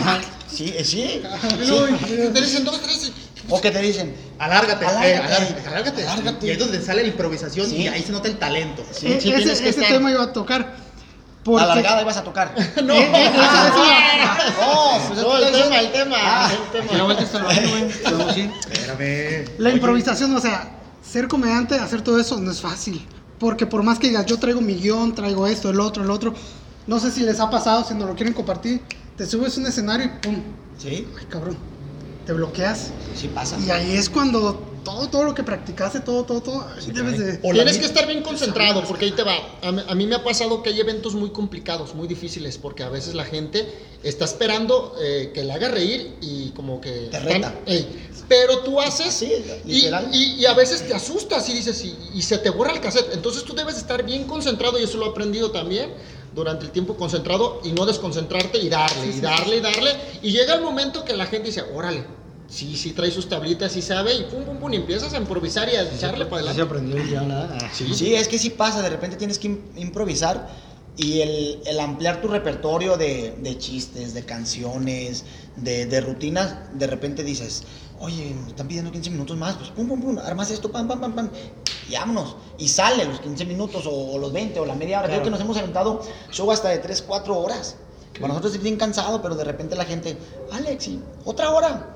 sí, 0.50 0.74
eh, 0.78 0.86
sí. 0.86 1.22
Uy, 1.60 2.30
Te 2.34 2.42
dicen 2.42 2.64
dos, 2.64 2.80
tres 2.82 3.08
y... 3.10 3.27
O 3.50 3.62
que 3.62 3.72
te 3.72 3.82
dicen, 3.82 4.16
Alárgate, 4.40 4.84
eh, 4.86 4.88
Alárgate. 4.88 5.16
alárgate, 5.18 5.68
alárgate. 5.68 6.08
Alárgate. 6.08 6.46
Y 6.46 6.50
ahí 6.50 6.56
es 6.56 6.60
donde 6.60 6.82
sale 6.82 7.02
la 7.04 7.08
improvisación 7.08 7.68
Sí. 7.70 7.76
y 7.78 7.88
ahí 7.88 8.04
se 8.04 8.12
nota 8.12 8.28
el 8.28 8.38
talento. 8.38 8.84
Sí, 8.92 9.08
E- 9.08 9.22
sí, 9.22 9.32
ese 9.32 9.52
ese 9.54 9.70
estar- 9.70 9.88
tema 9.88 10.12
iba 10.12 10.24
a 10.24 10.34
tocar. 10.34 10.76
Porque, 11.44 11.66
la 11.66 11.76
largada 11.76 12.02
ibas 12.02 12.18
a 12.18 12.24
tocar. 12.24 12.54
No, 12.84 12.94
Eh, 12.98 13.10
eh, 13.14 13.32
eso- 13.34 13.42
eso- 13.68 14.58
No, 14.60 15.08
pues 15.08 15.20
no, 15.22 15.38
es 15.38 15.46
el 15.48 15.62
tema, 15.64 15.80
el 15.80 15.92
tema, 15.92 16.16
Ah. 16.20 16.52
el 16.52 16.58
Y 16.58 16.84
la 16.86 16.92
tema. 16.92 17.04
vuelta 17.06 17.24
está 17.24 17.40
güey. 17.44 18.52
Espérame. 18.72 19.46
La 19.58 19.70
improvisación, 19.72 20.36
o 20.36 20.40
sea, 20.42 20.70
ser 21.02 21.28
comediante, 21.28 21.76
hacer 21.76 22.02
todo 22.02 22.20
eso 22.20 22.38
no 22.40 22.52
es 22.52 22.60
fácil. 22.62 23.06
Porque 23.40 23.66
por 23.66 23.84
más 23.84 24.00
que 24.00 24.08
digas, 24.08 24.26
yo 24.26 24.38
traigo 24.40 24.62
mi 24.62 24.74
guion, 24.76 25.14
traigo 25.16 25.48
esto, 25.48 25.70
el 25.70 25.80
otro, 25.80 26.04
el 26.04 26.10
otro, 26.12 26.34
no 26.88 27.00
sé 27.00 27.12
si 27.12 27.22
les 27.22 27.40
ha 27.40 27.50
pasado, 27.50 27.86
si 27.88 27.94
no 27.94 28.06
lo 28.08 28.16
quieren 28.16 28.34
compartir, 28.34 28.82
te 29.16 29.26
subes 29.26 29.56
a 29.58 29.60
un 29.62 29.68
escenario 29.68 30.06
y 30.08 30.10
pum, 30.20 30.42
Sí, 30.78 31.08
ay 31.20 31.26
cabrón, 31.30 31.58
te 32.28 32.34
bloqueas. 32.34 32.92
sí 33.16 33.30
pasa. 33.30 33.58
Y 33.66 33.72
ahí 33.72 33.96
es 33.96 34.10
cuando 34.10 34.54
todo, 34.84 35.10
todo 35.10 35.24
lo 35.24 35.34
que 35.34 35.44
practicaste, 35.44 36.02
todo, 36.02 36.24
todo, 36.26 36.42
todo, 36.42 36.68
ahí 36.78 36.92
debes 36.92 37.18
de... 37.18 37.40
O 37.42 37.54
la 37.54 37.64
Tienes 37.64 37.78
que 37.78 37.86
estar 37.86 38.06
bien 38.06 38.22
concentrado 38.22 38.84
porque 38.84 39.06
ahí 39.06 39.12
te 39.12 39.24
va. 39.24 39.36
A 39.64 39.72
mí, 39.72 39.82
a 39.88 39.96
mí 39.96 40.06
me 40.06 40.16
ha 40.16 40.24
pasado 40.24 40.62
que 40.62 40.70
hay 40.70 40.80
eventos 40.80 41.16
muy 41.16 41.30
complicados, 41.32 41.96
muy 41.96 42.08
difíciles, 42.08 42.58
porque 42.58 42.84
a 42.84 42.90
veces 42.90 43.16
la 43.16 43.24
gente 43.26 43.66
está 44.04 44.26
esperando 44.26 44.96
eh, 45.02 45.32
que 45.34 45.44
le 45.46 45.54
haga 45.54 45.70
reír 45.70 46.16
y 46.22 46.50
como 46.50 46.80
que... 46.82 47.08
Te 47.10 47.20
reta. 47.20 47.56
Ey, 47.66 48.10
pero 48.28 48.60
tú 48.60 48.80
haces 48.82 49.14
Sí, 49.14 49.32
y, 49.66 49.72
literal. 49.74 50.10
y- 50.14 50.34
y 50.42 50.46
a 50.46 50.54
veces 50.54 50.86
te 50.86 50.94
asustas 50.94 51.48
y 51.48 51.54
dices 51.54 51.82
y, 51.86 51.96
y 52.14 52.22
se 52.22 52.38
te 52.40 52.50
borra 52.50 52.74
el 52.74 52.82
cassette. 52.82 53.14
Entonces 53.14 53.44
tú 53.46 53.56
debes 53.56 53.78
estar 53.78 54.04
bien 54.04 54.26
concentrado 54.26 54.78
y 54.80 54.84
eso 54.84 54.98
lo 54.98 55.06
he 55.06 55.10
aprendido 55.10 55.52
también 55.52 55.92
durante 56.38 56.66
el 56.66 56.72
tiempo 56.72 56.96
concentrado 56.96 57.60
y 57.64 57.72
no 57.74 57.86
desconcentrarte 57.88 58.60
y 58.60 58.70
darle 58.70 59.08
y 59.08 59.20
darle 59.20 59.58
y 59.58 59.60
darle. 59.60 59.90
Y 60.22 60.32
llega 60.32 60.54
el 60.54 60.62
momento 60.62 61.04
que 61.04 61.14
la 61.16 61.26
gente 61.26 61.48
dice, 61.48 61.64
órale. 61.74 62.06
Sí, 62.48 62.78
sí, 62.78 62.92
trae 62.94 63.10
sus 63.12 63.28
tablitas, 63.28 63.72
sí 63.74 63.82
sabe, 63.82 64.14
y 64.14 64.24
pum, 64.26 64.46
pum, 64.46 64.58
pum, 64.58 64.72
y 64.72 64.78
empiezas 64.78 65.14
a 65.14 65.18
improvisar 65.18 65.68
y 65.68 65.76
a 65.76 65.82
echarle 65.82 66.26
para 66.28 66.44
Ya 66.44 66.54
se 66.54 66.62
adelante. 66.62 66.62
aprendió 66.62 67.12
ya, 67.12 67.22
¿verdad? 67.24 67.58
Ah, 67.62 67.70
Sí, 67.74 67.92
Sí, 67.94 68.14
es 68.16 68.28
que 68.30 68.38
sí 68.38 68.52
pasa, 68.52 68.82
de 68.84 68.90
repente 68.90 69.18
tienes 69.18 69.38
que 69.40 69.50
im- 69.50 69.60
improvisar 69.76 70.48
y 70.96 71.22
el, 71.22 71.60
el 71.66 71.80
ampliar 71.80 72.22
tu 72.22 72.28
repertorio 72.28 72.96
de, 72.98 73.36
de 73.40 73.58
chistes, 73.58 74.14
de 74.14 74.24
canciones, 74.24 75.26
de, 75.56 75.88
de 75.88 76.00
rutinas, 76.02 76.56
de 76.74 76.88
repente 76.88 77.24
dices, 77.24 77.64
oye, 78.00 78.36
me 78.44 78.50
están 78.50 78.68
pidiendo 78.68 78.92
15 78.92 79.10
minutos 79.10 79.38
más, 79.38 79.56
pues 79.56 79.70
pum, 79.70 79.88
pum, 79.88 80.02
pum, 80.02 80.18
armas 80.20 80.52
esto, 80.52 80.72
pam, 80.72 80.88
pam, 80.88 81.00
pam, 81.00 81.14
pam, 81.14 81.30
y 81.90 81.94
vámonos. 81.94 82.36
Y 82.58 82.68
sale 82.68 83.06
los 83.06 83.20
15 83.20 83.46
minutos 83.46 83.86
o, 83.86 83.92
o 83.92 84.18
los 84.18 84.32
20 84.34 84.60
o 84.60 84.66
la 84.66 84.76
media 84.76 85.00
hora. 85.00 85.08
Creo 85.10 85.24
que 85.24 85.30
nos 85.30 85.40
hemos 85.42 85.58
aventado 85.58 86.02
show 86.32 86.52
hasta 86.52 86.70
de 86.70 86.80
3, 86.80 87.04
4 87.08 87.38
horas. 87.38 87.76
Para 88.14 88.30
nosotros 88.30 88.56
es 88.56 88.64
bien 88.64 88.78
cansado, 88.78 89.22
pero 89.22 89.36
de 89.36 89.44
repente 89.44 89.76
la 89.76 89.86
gente, 89.86 90.18
Alex, 90.52 90.88
¿y 90.88 91.00
otra 91.24 91.52
hora? 91.52 91.96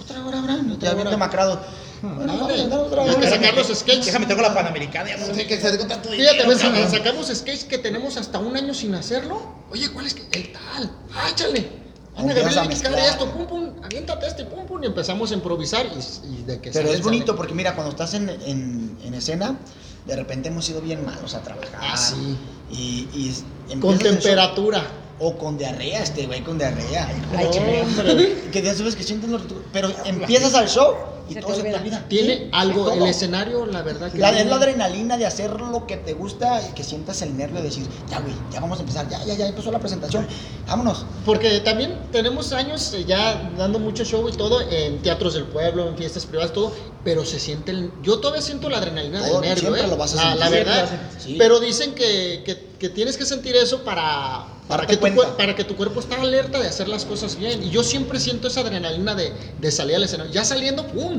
Otra 0.00 0.26
hora, 0.26 0.40
Abraham. 0.40 0.78
Ya 0.80 0.90
bien 0.94 1.02
hora. 1.06 1.10
demacrado. 1.10 1.60
Bueno, 2.02 2.36
vamos 2.36 2.50
a 2.50 2.80
otra 2.80 3.04
Tienes 3.04 3.16
que 3.16 3.26
hora. 3.26 3.36
sacar 3.36 3.54
los 3.56 3.78
sketches. 3.78 4.06
Déjame 4.06 4.26
tengo 4.26 4.42
la 4.42 4.52
panamericana, 4.52 5.08
ya 5.10 5.16
no 5.16 5.26
sé 5.34 5.78
con 5.78 5.88
tanto 5.88 6.10
Fíjate, 6.10 6.32
dinero, 6.32 6.48
ves, 6.48 6.58
cabrón. 6.58 6.90
sacamos 6.90 7.26
sketches 7.28 7.64
que 7.64 7.78
tenemos 7.78 8.16
hasta 8.16 8.38
un 8.40 8.56
año 8.56 8.74
sin 8.74 8.94
hacerlo. 8.94 9.40
Oye, 9.70 9.88
¿cuál 9.90 10.06
es 10.06 10.14
que? 10.14 10.26
El 10.32 10.52
tal. 10.52 10.90
Ah, 11.14 11.30
échale. 11.30 11.83
Ana 12.16 12.32
Empiezas 12.32 12.54
Gabriel, 12.54 12.58
a 12.58 12.62
hay 12.62 12.68
que 12.68 12.76
sacarle 12.76 13.02
mezclar. 13.02 13.22
esto, 13.22 13.30
pum, 13.32 13.46
pum, 13.46 13.70
aviéntate 13.82 14.26
este, 14.26 14.44
pum, 14.44 14.66
pum, 14.66 14.82
y 14.82 14.86
empezamos 14.86 15.30
a 15.30 15.34
improvisar 15.34 15.86
y, 15.86 16.28
y 16.28 16.42
de 16.44 16.60
que 16.60 16.70
Pero 16.70 16.90
es 16.90 17.02
bonito 17.02 17.26
sale. 17.26 17.36
porque 17.36 17.54
mira, 17.54 17.74
cuando 17.74 17.90
estás 17.90 18.14
en, 18.14 18.28
en, 18.28 18.96
en 19.04 19.14
escena, 19.14 19.58
de 20.06 20.16
repente 20.16 20.48
hemos 20.48 20.68
ido 20.68 20.80
bien 20.80 21.04
malos 21.04 21.34
a 21.34 21.42
trabajar. 21.42 21.80
Ah, 21.80 21.96
sí. 21.96 22.36
Y, 22.70 23.32
Con 23.80 23.98
temperatura. 23.98 24.84
O 25.20 25.38
con 25.38 25.56
diarrea, 25.56 26.02
este 26.02 26.26
güey 26.26 26.42
con 26.42 26.58
diarrea. 26.58 27.08
Ay, 27.36 27.46
hombre. 27.46 28.50
Que 28.52 28.62
ya 28.62 28.74
sabes 28.74 28.96
que 28.96 29.04
sientes 29.04 29.30
los 29.30 29.42
Pero 29.72 29.88
empiezas 30.04 30.54
al 30.54 30.68
show 30.68 30.96
y 31.28 31.34
Se 31.34 31.40
todo 31.40 31.50
te 31.52 31.56
se 31.56 31.62
te 31.62 31.74
olvida. 31.74 32.04
Tiene 32.08 32.34
Sí, 32.36 32.48
algo, 32.52 32.84
todo. 32.84 32.92
el 32.94 33.06
escenario, 33.06 33.66
la 33.66 33.82
verdad 33.82 34.12
que. 34.12 34.18
La, 34.18 34.30
es 34.38 34.46
la 34.46 34.56
adrenalina 34.56 35.16
de 35.16 35.26
hacer 35.26 35.60
lo 35.60 35.86
que 35.86 35.96
te 35.96 36.12
gusta 36.14 36.60
y 36.68 36.72
que 36.74 36.82
sientas 36.84 37.22
el 37.22 37.36
nervio 37.36 37.56
de 37.58 37.64
decir, 37.68 37.86
ya 38.10 38.20
güey, 38.20 38.34
ya 38.52 38.60
vamos 38.60 38.78
a 38.78 38.82
empezar, 38.82 39.08
ya, 39.08 39.24
ya, 39.24 39.34
ya 39.34 39.46
empezó 39.46 39.70
la 39.72 39.78
presentación, 39.78 40.26
vámonos. 40.66 41.06
Porque 41.24 41.60
también 41.60 41.96
tenemos 42.12 42.52
años 42.52 42.92
eh, 42.94 43.04
ya 43.06 43.50
dando 43.56 43.78
mucho 43.78 44.04
show 44.04 44.28
y 44.28 44.32
todo 44.32 44.60
en 44.70 45.00
teatros 45.02 45.34
del 45.34 45.44
pueblo, 45.44 45.88
en 45.88 45.96
fiestas 45.96 46.26
privadas, 46.26 46.52
todo, 46.52 46.72
pero 47.04 47.24
se 47.24 47.38
siente 47.38 47.70
el, 47.70 47.90
yo 48.02 48.18
todavía 48.18 48.42
siento 48.42 48.68
la 48.68 48.78
adrenalina 48.78 49.20
Todo, 49.20 49.40
del 49.40 49.50
nervio, 49.50 49.60
siempre 49.60 49.82
¿eh? 49.82 49.86
lo 49.88 49.96
vas 49.96 50.12
a 50.12 50.16
la, 50.16 50.22
sentir. 50.22 50.40
la 50.40 50.50
verdad. 50.50 50.88
Sí. 51.18 51.36
Pero 51.38 51.60
dicen 51.60 51.94
que, 51.94 52.42
que, 52.44 52.66
que 52.78 52.88
tienes 52.88 53.16
que 53.16 53.24
sentir 53.26 53.56
eso 53.56 53.82
para 53.82 54.46
para 54.68 54.86
que, 54.86 54.96
tu, 54.96 55.06
para 55.36 55.54
que 55.54 55.62
tu 55.64 55.76
cuerpo 55.76 56.00
está 56.00 56.18
alerta 56.18 56.58
de 56.58 56.66
hacer 56.66 56.88
las 56.88 57.04
cosas 57.04 57.36
bien. 57.36 57.62
Y 57.62 57.68
yo 57.68 57.84
siempre 57.84 58.18
siento 58.18 58.48
esa 58.48 58.60
adrenalina 58.60 59.14
de, 59.14 59.30
de 59.60 59.70
salir 59.70 59.96
al 59.96 60.04
escenario. 60.04 60.32
Ya 60.32 60.42
saliendo, 60.42 60.86
¡pum! 60.86 61.13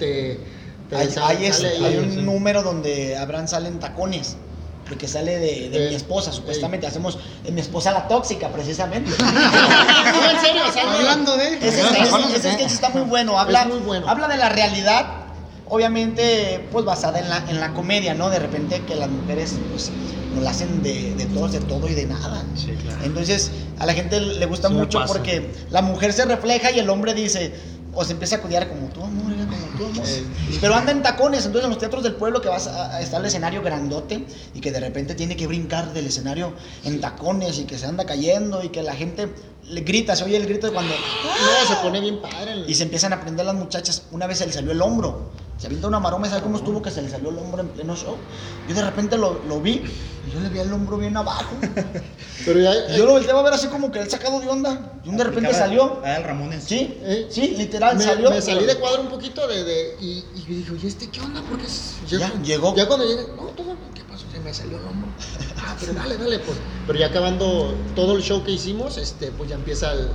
Te, 0.00 0.40
te 0.88 0.96
Hay, 0.96 1.08
sale 1.52 2.00
un 2.00 2.10
sí. 2.12 2.16
número 2.22 2.62
donde 2.64 3.16
Abraham 3.16 3.46
sale 3.46 3.68
en 3.68 3.78
tacones. 3.78 4.36
Porque 4.88 5.06
sale 5.06 5.38
de, 5.38 5.68
de 5.70 5.86
Eh, 5.86 5.90
mi 5.90 5.94
esposa, 5.94 6.32
supuestamente. 6.32 6.84
Hacemos 6.86 7.16
de 7.44 7.52
mi 7.52 7.60
esposa 7.60 7.92
la 7.92 8.08
tóxica, 8.08 8.48
precisamente. 8.50 9.12
No, 9.20 10.30
en 10.30 10.40
serio, 10.40 10.62
sale- 10.74 10.90
Hablando 10.98 11.36
de. 11.36 11.54
Ese, 11.58 11.68
ese- 11.68 12.36
ese 12.36 12.52
sketch 12.54 12.72
está 12.72 12.88
muy 12.88 13.02
bueno. 13.02 13.38
Habla, 13.38 13.62
Es 13.62 13.68
muy 13.68 13.78
bueno. 13.78 14.08
habla 14.08 14.26
de 14.26 14.36
la 14.36 14.48
realidad, 14.48 15.06
obviamente, 15.66 16.66
pues 16.72 16.84
basada 16.84 17.20
en 17.20 17.28
la, 17.28 17.44
en 17.48 17.60
la 17.60 17.72
comedia, 17.72 18.14
¿no? 18.14 18.30
De 18.30 18.38
repente 18.40 18.82
que 18.84 18.96
las 18.96 19.10
mujeres, 19.10 19.60
pues, 19.70 19.92
nos 20.32 20.42
la 20.42 20.50
hacen 20.50 20.82
de, 20.82 21.14
de 21.14 21.26
todo, 21.26 21.48
de 21.48 21.60
todo 21.60 21.88
y 21.88 21.94
de 21.94 22.06
nada. 22.06 22.44
Sí, 22.56 22.72
claro. 22.82 22.98
Entonces, 23.04 23.50
a 23.78 23.86
la 23.86 23.94
gente 23.94 24.20
le 24.20 24.46
gusta 24.46 24.68
Sí 24.68 24.74
mucho 24.74 25.02
porque 25.06 25.52
la 25.70 25.82
mujer 25.82 26.12
se 26.12 26.24
refleja 26.24 26.70
y 26.72 26.78
el 26.80 26.90
hombre 26.90 27.14
dice, 27.14 27.52
o 27.94 28.04
se 28.04 28.12
empieza 28.12 28.36
a 28.36 28.40
cuidar 28.40 28.68
como 28.68 28.88
tú, 28.88 29.02
amor, 29.02 29.32
era 29.32 29.44
como 29.46 29.66
tú, 29.76 29.86
amor. 29.86 30.06
Pero 30.60 30.74
anda 30.74 30.92
en 30.92 31.02
tacones, 31.02 31.44
entonces 31.44 31.64
en 31.64 31.70
los 31.70 31.78
teatros 31.78 32.02
del 32.02 32.14
pueblo 32.14 32.40
que 32.40 32.48
vas 32.48 32.66
a, 32.66 32.94
a 32.96 33.00
estar 33.00 33.20
el 33.20 33.26
escenario 33.26 33.62
grandote 33.62 34.24
y 34.54 34.60
que 34.60 34.70
de 34.70 34.80
repente 34.80 35.14
tiene 35.14 35.36
que 35.36 35.46
brincar 35.46 35.92
del 35.92 36.06
escenario 36.06 36.52
en 36.84 37.00
tacones 37.00 37.58
y 37.58 37.64
que 37.64 37.78
se 37.78 37.86
anda 37.86 38.04
cayendo 38.04 38.62
y 38.62 38.68
que 38.68 38.82
la 38.82 38.94
gente 38.94 39.28
le 39.70 39.80
grita, 39.82 40.16
se 40.16 40.24
oye 40.24 40.36
el 40.36 40.46
grito 40.46 40.66
de 40.66 40.72
cuando... 40.72 40.92
No, 40.94 41.68
se 41.74 41.76
pone 41.82 42.00
bien 42.00 42.20
padre. 42.20 42.52
el- 42.52 42.68
Y 42.70 42.74
se 42.74 42.82
empiezan 42.82 43.12
a 43.12 43.20
prender 43.20 43.46
las 43.46 43.54
muchachas. 43.54 44.02
Una 44.10 44.26
vez 44.26 44.38
se 44.38 44.46
le 44.46 44.52
salió 44.52 44.72
el 44.72 44.82
hombro. 44.82 45.30
Se 45.58 45.66
avienta 45.66 45.88
una 45.88 46.00
maroma, 46.00 46.26
¿sabe 46.28 46.40
cómo 46.42 46.56
estuvo 46.56 46.80
que 46.80 46.90
se 46.90 47.02
le 47.02 47.10
salió 47.10 47.28
el 47.28 47.36
hombro 47.38 47.60
en 47.60 47.68
pleno 47.68 47.94
show? 47.94 48.16
Yo 48.66 48.74
de 48.74 48.82
repente 48.82 49.18
lo, 49.18 49.42
lo 49.44 49.60
vi 49.60 49.82
y 50.26 50.30
yo 50.30 50.40
le 50.40 50.48
vi 50.48 50.58
el 50.58 50.72
hombro 50.72 50.96
bien 50.96 51.14
abajo. 51.18 51.54
Pero 52.46 52.58
ya, 52.60 52.96
yo 52.96 53.04
lo 53.04 53.12
volteaba 53.12 53.40
a 53.40 53.42
ver 53.42 53.52
así 53.52 53.66
como 53.66 53.90
que 53.92 53.98
él 54.00 54.08
sacado 54.10 54.40
de 54.40 54.48
onda. 54.48 54.92
Y 55.04 55.10
un 55.10 55.18
de 55.18 55.24
repente 55.24 55.52
salió. 55.52 56.00
A 56.02 56.16
el 56.16 56.24
Ramones. 56.24 56.64
Sí, 56.64 56.98
Eh, 57.02 57.26
sí, 57.30 57.48
literal, 57.58 57.96
me, 57.98 58.04
salió. 58.04 58.30
me 58.30 58.40
salí 58.40 58.64
de 58.64 58.76
cuadro 58.76 59.02
un 59.02 59.08
poquito 59.08 59.46
de, 59.46 59.62
de- 59.64 59.96
y, 60.00 60.24
y 60.34 60.44
dije, 60.46 60.72
oye, 60.72 60.88
¿este 60.88 61.10
qué 61.10 61.20
onda? 61.20 61.42
Porque 61.48 61.66
Ya, 62.08 62.32
llegó. 62.42 62.74
Ya 62.74 62.88
cuando 62.88 63.04
llegué, 63.06 63.26
no, 63.36 63.42
todo. 63.48 63.76
Se 64.32 64.40
me 64.40 64.52
salió 64.54 64.78
el 64.78 64.84
hombro. 64.86 65.10
Ah, 65.62 65.76
pero 65.78 65.92
dale, 65.92 66.16
dale, 66.16 66.38
pues. 66.40 66.58
Pero 66.86 66.98
ya 66.98 67.06
acabando 67.06 67.84
todo 67.94 68.16
el 68.16 68.22
show 68.22 68.42
que 68.42 68.50
hicimos, 68.52 68.96
este, 68.98 69.30
pues 69.30 69.48
ya 69.50 69.56
empieza 69.56 69.92
el, 69.92 70.08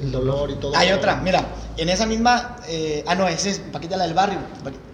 el 0.00 0.12
dolor 0.12 0.50
y 0.50 0.54
todo. 0.54 0.76
Hay 0.76 0.92
otra, 0.92 1.16
mira, 1.16 1.44
en 1.76 1.88
esa 1.88 2.06
misma. 2.06 2.56
eh, 2.68 3.04
ah, 3.06 3.14
no, 3.14 3.26
esa 3.28 3.48
es 3.50 3.58
Paquita 3.58 3.96
la 3.96 4.04
del 4.04 4.14
barrio. 4.14 4.38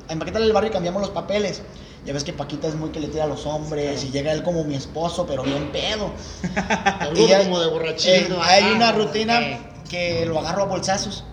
En 0.08 0.18
Paquita 0.18 0.38
la 0.38 0.44
del 0.46 0.54
barrio 0.54 0.72
cambiamos 0.72 1.00
los 1.02 1.10
papeles. 1.10 1.62
Ya 2.04 2.12
ves 2.12 2.24
que 2.24 2.32
Paquita 2.32 2.66
es 2.68 2.74
muy 2.74 2.90
que 2.90 3.00
le 3.00 3.08
tira 3.08 3.24
a 3.24 3.26
los 3.26 3.46
hombres 3.46 4.04
y 4.04 4.10
llega 4.10 4.32
él 4.32 4.42
como 4.42 4.64
mi 4.64 4.74
esposo, 4.74 5.26
pero 5.26 5.42
bien 5.42 5.70
pedo. 5.72 6.12
Y 7.16 7.32
hay- 7.32 7.44
como 7.44 7.60
de 7.60 7.66
borrachito. 7.68 8.34
eh, 8.34 8.38
hay 8.42 8.72
una 8.72 8.92
rutina 8.92 9.40
que 9.88 10.24
lo 10.26 10.38
agarro 10.38 10.62
a 10.62 10.66
bolsazos, 10.66 11.24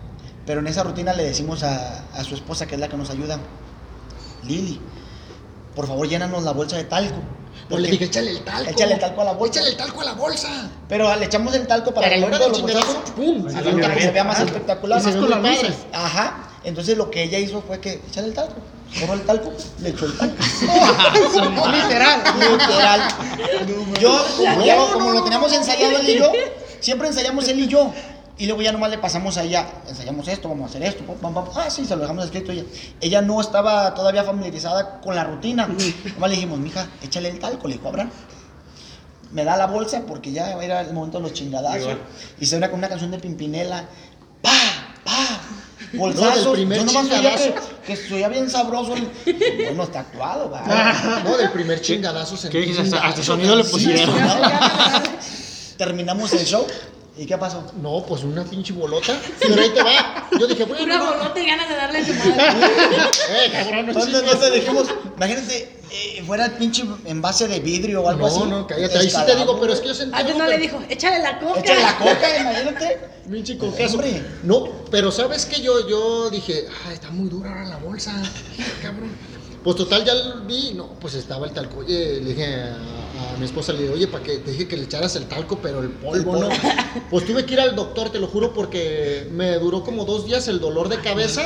pero 0.45 0.59
en 0.59 0.67
esa 0.67 0.83
rutina 0.83 1.13
le 1.13 1.23
decimos 1.23 1.63
a, 1.63 2.05
a 2.13 2.23
su 2.23 2.35
esposa, 2.35 2.67
que 2.67 2.75
es 2.75 2.81
la 2.81 2.87
que 2.89 2.97
nos 2.97 3.09
ayuda, 3.09 3.39
Lili, 4.43 4.81
por 5.75 5.87
favor 5.87 6.07
llénanos 6.07 6.43
la 6.43 6.51
bolsa 6.51 6.77
de 6.77 6.83
talco. 6.85 7.15
No 7.69 7.77
le 7.77 7.83
Porque- 7.87 7.91
dije, 7.91 8.05
échale 8.05 8.31
el 8.31 8.43
talco. 8.43 8.69
Échale 8.71 8.93
el 8.93 8.99
talco 8.99 9.21
a 9.21 9.23
la 9.25 9.31
bolsa. 9.33 9.59
Échale 9.59 9.71
el 9.71 9.77
talco 9.77 10.01
a 10.01 10.03
la 10.05 10.13
bolsa. 10.13 10.69
Pero 10.89 11.15
le 11.15 11.25
echamos 11.25 11.53
el 11.55 11.67
talco 11.67 11.93
para, 11.93 12.07
los 12.17 12.29
chingadazo, 12.29 12.61
bolsazos, 12.61 12.95
¡pum! 13.15 13.45
que 13.47 13.69
el 13.69 14.01
se 14.01 14.11
vea 14.11 14.23
más 14.23 14.39
Ah, 14.39 14.43
espectacular. 14.43 15.01
ve 15.03 15.11
con 15.19 15.29
las 15.29 15.39
luces. 15.41 15.75
Ajá. 15.93 16.49
Entonces 16.63 16.97
lo 16.97 17.09
que 17.09 17.23
ella 17.23 17.39
hizo 17.39 17.61
fue 17.61 17.79
que 17.79 18.01
echale 18.09 18.27
el 18.27 18.33
talco. 18.33 18.55
Corró 18.99 19.13
el 19.13 19.21
talco, 19.21 19.53
le 19.79 19.89
echó 19.89 20.05
el 20.05 20.17
talco. 20.17 20.35
Literal. 21.71 22.23
Literal. 22.39 23.01
Yo, 23.99 24.25
lo- 24.65 24.93
como 24.93 25.11
lo 25.11 25.23
teníamos 25.23 25.53
ensayado 25.53 25.97
él 25.97 26.09
y 26.09 26.17
yo, 26.19 26.31
siempre 26.79 27.07
ensayamos 27.07 27.47
él 27.47 27.59
y 27.61 27.67
yo. 27.67 27.93
Y 28.37 28.45
luego 28.47 28.61
ya 28.61 28.71
nomás 28.71 28.89
le 28.89 28.97
pasamos 28.97 29.37
a 29.37 29.43
ella, 29.43 29.67
ensayamos 29.87 30.27
esto, 30.27 30.49
vamos 30.49 30.65
a 30.65 30.69
hacer 30.69 30.83
esto, 30.83 31.03
pam, 31.05 31.17
pam, 31.17 31.33
pam. 31.33 31.45
Ah, 31.55 31.69
sí, 31.69 31.85
se 31.85 31.95
lo 31.95 32.01
dejamos 32.01 32.25
escrito 32.25 32.51
a 32.51 32.55
ella. 32.55 32.63
Ella 32.99 33.21
no 33.21 33.39
estaba 33.39 33.93
todavía 33.93 34.23
familiarizada 34.23 34.99
con 35.01 35.15
la 35.15 35.23
rutina. 35.23 35.67
Nomás 35.67 36.29
le 36.29 36.35
dijimos, 36.35 36.57
mija, 36.59 36.87
échale 37.03 37.29
el 37.29 37.39
talco, 37.39 37.67
le 37.67 37.75
dijo 37.75 37.87
Abraham. 37.89 38.09
Me 39.31 39.43
da 39.45 39.55
la 39.57 39.67
bolsa 39.67 40.03
porque 40.07 40.31
ya 40.31 40.51
era 40.61 40.81
el 40.81 40.93
momento 40.93 41.19
de 41.19 41.23
los 41.23 41.33
chingadazos. 41.33 41.81
Igual. 41.81 41.99
Y 42.39 42.45
se 42.45 42.57
una 42.57 42.69
con 42.69 42.79
una 42.79 42.89
canción 42.89 43.11
de 43.11 43.19
Pimpinela. 43.19 43.85
¡Pa! 44.41 44.51
¡Pa! 45.05 45.39
No, 45.93 45.99
Bolsazos. 45.99 46.53
primer 46.53 46.79
Yo 46.79 46.85
nomás 46.85 47.07
que, 47.07 47.15
chingadazo. 47.15 47.53
que 47.85 48.27
bien 48.29 48.49
sabroso. 48.49 48.95
el- 48.95 49.09
Bueno, 49.65 49.83
está 49.83 49.99
actuado, 50.01 50.49
va. 50.49 51.21
No, 51.23 51.37
del 51.37 51.51
primer 51.51 51.79
chingadazo. 51.81 52.49
¿Qué 52.49 52.57
dijiste? 52.59 52.81
Hasta, 52.83 53.07
hasta 53.07 53.23
sonido 53.23 53.55
le 53.55 53.63
sí, 53.63 53.71
pusieron. 53.71 54.15
Terminamos 55.77 56.33
el 56.33 56.45
show. 56.45 56.65
¿Y 57.21 57.25
qué 57.27 57.37
pasó? 57.37 57.63
No, 57.79 58.03
pues 58.03 58.23
una 58.23 58.43
pinche 58.43 58.73
bolota. 58.73 59.15
Pero 59.39 59.61
ahí 59.61 59.69
te 59.69 59.83
va. 59.83 60.27
Yo 60.39 60.47
dije, 60.47 60.63
bueno, 60.65 60.83
Una 60.83 60.97
no. 60.97 61.05
bolota 61.05 61.39
y 61.39 61.45
ganas 61.45 61.69
de 61.69 61.75
darle 61.75 61.99
a 61.99 62.05
su 62.05 62.13
madre. 62.13 62.33
Eh, 63.29 63.51
cabrón, 63.51 63.85
no 63.85 63.93
¿Dónde, 63.93 64.17
chingues. 64.17 64.31
dónde 64.31 64.51
dijimos? 64.59 64.87
Imagínate, 65.17 65.81
eh, 65.91 66.23
fuera 66.25 66.45
el 66.45 66.53
pinche 66.53 66.83
envase 67.05 67.47
de 67.47 67.59
vidrio 67.59 68.01
o 68.01 68.09
algo 68.09 68.25
así. 68.25 68.39
No, 68.39 68.45
no, 68.47 68.65
cállate. 68.67 68.97
Ahí 68.97 69.07
sí 69.11 69.17
te 69.23 69.35
digo, 69.35 69.59
pero 69.59 69.71
es 69.71 69.81
que 69.81 69.89
yo 69.89 69.93
sentí. 69.93 70.15
Antes 70.17 70.33
algo, 70.33 70.45
no 70.45 70.49
le 70.49 70.57
dijo, 70.57 70.79
échale 70.89 71.19
la 71.19 71.37
coca. 71.37 71.59
Échale 71.59 71.81
la 71.83 71.97
coca, 71.99 72.37
imagínate. 72.41 72.99
Pinche 73.29 73.57
cocazo. 73.59 73.93
Hombre. 73.97 74.23
No, 74.41 74.67
pero 74.89 75.11
¿sabes 75.11 75.45
qué? 75.45 75.61
Yo, 75.61 75.87
yo 75.87 76.31
dije, 76.31 76.65
ay, 76.87 76.95
está 76.95 77.11
muy 77.11 77.29
dura 77.29 77.51
ahora 77.51 77.65
la 77.65 77.77
bolsa. 77.77 78.19
Cabrón. 78.81 79.11
Pues 79.63 79.75
total, 79.75 80.03
ya 80.03 80.15
lo 80.15 80.41
vi. 80.45 80.73
No, 80.73 80.87
pues 80.99 81.13
estaba 81.13 81.45
el 81.45 81.53
talco. 81.53 81.81
Oye, 81.81 82.19
le 82.19 82.29
dije 82.33 82.63
mi 83.41 83.45
esposa, 83.47 83.73
le 83.73 83.81
dije, 83.81 83.93
oye, 83.93 84.07
para 84.07 84.23
que 84.23 84.37
te 84.37 84.51
dije 84.51 84.67
que 84.67 84.77
le 84.77 84.83
echaras 84.85 85.15
el 85.17 85.25
talco, 85.27 85.59
pero 85.61 85.81
el 85.81 85.89
polvo 85.89 86.37
no. 86.37 86.47
Pues 87.09 87.25
tuve 87.25 87.45
que 87.45 87.53
ir 87.55 87.59
al 87.59 87.75
doctor, 87.75 88.09
te 88.09 88.19
lo 88.19 88.27
juro, 88.27 88.53
porque 88.53 89.27
me 89.31 89.55
duró 89.57 89.83
como 89.83 90.05
dos 90.05 90.25
días 90.25 90.47
el 90.47 90.59
dolor 90.59 90.87
de 90.89 90.99
cabeza. 91.01 91.41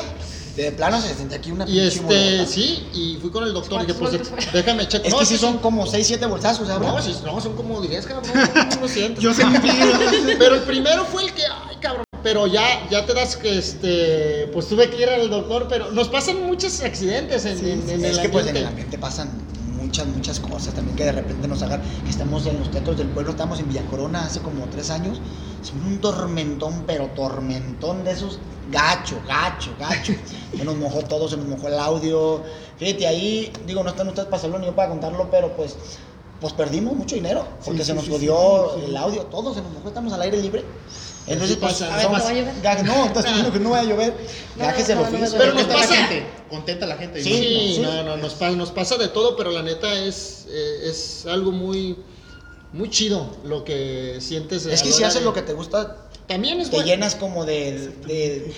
De 0.56 0.72
plano 0.72 1.02
se 1.02 1.14
sentía 1.14 1.38
aquí 1.38 1.52
una 1.52 1.68
Y 1.68 1.80
este, 1.80 2.02
bolota. 2.02 2.46
sí, 2.50 2.88
y 2.94 3.18
fui 3.20 3.30
con 3.30 3.44
el 3.44 3.52
doctor 3.54 3.82
y 3.84 3.86
dije, 3.88 4.00
¿Cuántos 4.00 4.30
pues 4.30 4.54
déjame 4.54 4.88
checar. 4.88 5.08
Es 5.08 5.14
que 5.14 5.26
sí 5.26 5.38
son 5.38 5.58
como 5.58 5.86
6, 5.86 6.08
7 6.08 6.26
bolsazos, 6.28 6.68
¿sabes? 6.68 6.88
No, 6.88 7.02
sí, 7.02 7.14
no, 7.26 7.42
son 7.42 7.56
como 7.58 7.82
10, 7.82 8.06
cabrón. 8.06 8.32
No 8.82 8.88
siento. 8.88 9.20
Yo 9.20 9.34
sentí. 9.34 9.68
Pero 10.40 10.56
el 10.56 10.62
primero 10.62 11.04
fue 11.06 11.24
el 11.24 11.34
que, 11.34 11.42
ay, 11.44 11.76
cabrón. 11.82 12.06
Pero 12.24 12.48
ya, 12.48 12.88
ya 12.90 13.06
te 13.06 13.14
das 13.14 13.36
que, 13.36 13.58
este, 13.58 14.50
pues 14.54 14.68
tuve 14.68 14.90
que 14.90 15.02
ir 15.02 15.10
al 15.10 15.30
doctor, 15.30 15.68
pero 15.70 15.92
nos 15.92 16.08
pasan 16.08 16.44
muchos 16.48 16.82
accidentes 16.82 17.46
en, 17.46 17.60
en- 17.60 17.90
en 17.90 18.06
es 18.06 18.16
el 18.18 18.22
que 18.24 18.30
pues 18.30 18.48
en 18.48 18.58
el 18.58 18.66
ambiente 18.66 18.98
pasan 18.98 19.30
muchas, 20.04 20.08
muchas 20.08 20.40
cosas 20.42 20.74
también 20.74 20.98
que 20.98 21.06
de 21.06 21.12
repente 21.14 21.48
nos 21.48 21.62
agarran. 21.62 21.86
Estamos 22.10 22.46
en 22.48 22.60
los 22.60 22.70
teatros 22.70 22.98
del 22.98 23.08
pueblo, 23.08 23.32
estamos 23.32 23.60
en 23.60 23.70
Villa 23.70 23.86
Corona 23.90 24.26
hace 24.26 24.42
como 24.42 24.66
tres 24.66 24.90
años. 24.90 25.22
Es 25.62 25.72
un 25.72 26.00
tormentón, 26.00 26.84
pero 26.86 27.08
tormentón 27.16 28.04
de 28.04 28.12
esos 28.12 28.40
gacho, 28.72 29.22
gacho, 29.28 29.72
gacho. 29.80 30.14
Se 30.56 30.66
nos 30.66 30.76
mojó 30.76 31.02
todo, 31.04 31.30
se 31.30 31.38
nos 31.38 31.48
mojó 31.48 31.68
el 31.70 31.80
audio. 31.80 32.42
Fíjate, 32.78 33.08
ahí, 33.08 33.54
digo, 33.66 33.84
no 33.84 33.92
están 33.92 34.08
ustedes 34.10 34.28
para 34.28 34.38
hacerlo 34.38 34.60
ni 34.60 34.66
yo 34.66 34.76
para 34.76 34.90
contarlo, 34.90 35.30
pero 35.32 35.56
pues, 35.56 35.78
pues 36.42 36.52
perdimos 36.54 36.94
mucho 36.96 37.16
dinero 37.16 37.48
porque 37.64 37.80
Sí, 37.82 37.86
se 37.88 37.94
nos 37.94 38.10
jodió 38.10 38.72
sí, 38.74 38.82
sí. 38.82 38.86
el 38.90 38.98
audio, 38.98 39.24
todo 39.24 39.54
se 39.54 39.62
nos 39.62 39.72
mojó, 39.72 39.88
estamos 39.88 40.12
al 40.12 40.22
aire 40.24 40.38
libre. 40.42 40.66
Entonces, 41.28 41.58
pues, 41.58 41.74
pasa, 41.74 41.94
a 41.94 41.98
ver, 41.98 42.06
¿No 42.06 42.12
va 42.12 42.18
a 42.20 42.34
llover? 42.34 42.62
gajes- 42.62 42.84
no, 42.86 43.06
estás 43.06 43.26
diciendo 43.26 43.52
que 43.52 43.60
no 43.60 43.70
va 43.72 43.80
a 43.80 43.84
llover. 43.84 44.14
No 44.56 44.66
me 44.66 44.72
oficio. 44.72 45.38
Pero 45.38 45.54
nos 45.54 45.64
Contenta 45.64 45.68
la 45.68 45.74
pasa- 45.82 45.96
gente. 45.96 46.26
Contenta 46.50 46.86
la 46.86 46.98
gente. 46.98 47.24
Sí, 47.24 47.30
Sí, 47.34 47.72
sí. 47.76 47.82
no, 47.82 48.04
no, 48.04 48.18
nos, 48.18 48.34
pa- 48.36 48.52
nos 48.52 48.72
pasa 48.72 48.98
de 48.98 49.08
todo, 49.08 49.36
pero 49.36 49.50
la 49.52 49.64
neta 49.64 49.92
es, 50.00 50.46
eh, 50.50 50.80
es 50.90 51.26
algo 51.26 51.52
muy, 51.52 51.98
muy 52.74 52.90
chido 52.90 53.36
lo 53.44 53.64
que 53.64 54.18
sientes. 54.20 54.66
Es 54.68 54.84
que 54.84 54.92
si 54.92 55.04
haces 55.04 55.22
de- 55.22 55.26
lo 55.26 55.34
que 55.34 55.42
te 55.42 55.54
gusta, 55.54 55.98
También 56.28 56.60
es 56.62 56.70
te 56.70 56.76
bueno. 56.78 56.92
llenas 56.92 57.16
como 57.16 57.44
de, 57.46 57.90
de, 58.06 58.54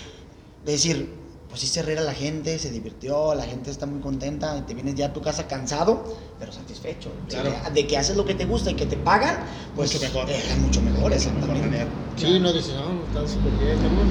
de 0.66 0.72
decir, 0.72 1.10
pues 1.50 1.62
sí 1.62 1.68
se 1.68 1.82
reír 1.82 2.00
a 2.00 2.02
la 2.02 2.14
gente, 2.14 2.60
se 2.60 2.70
divirtió, 2.72 3.34
la 3.34 3.44
gente 3.44 3.72
está 3.72 3.86
muy 3.86 4.02
contenta 4.02 4.58
y 4.58 4.62
te 4.62 4.74
vienes 4.74 4.96
ya 4.96 5.08
a 5.08 5.14
tu 5.14 5.22
casa 5.22 5.48
cansado, 5.48 6.18
pero 6.40 6.52
satisfecho. 6.52 7.10
Claro. 7.30 7.52
De, 7.52 7.82
de 7.82 7.88
que 7.88 7.98
haces 7.98 8.18
lo 8.18 8.26
que 8.26 8.36
te 8.36 8.46
gusta 8.46 8.72
y 8.72 8.76
que 8.76 8.86
te 8.86 8.98
pagan, 8.98 9.38
pues 9.76 9.94
Mucho 9.94 10.06
mejor. 10.06 10.30
Es 10.30 10.58
mucho 10.58 10.82
mejor, 10.82 11.14
exactamente. 11.14 11.88
Sí, 12.18 12.40
no 12.40 12.52
dices, 12.52 12.74
no, 12.74 13.04
está 13.08 13.34
súper 13.34 13.52
bien, 13.54 13.78
cabrón. 13.78 14.08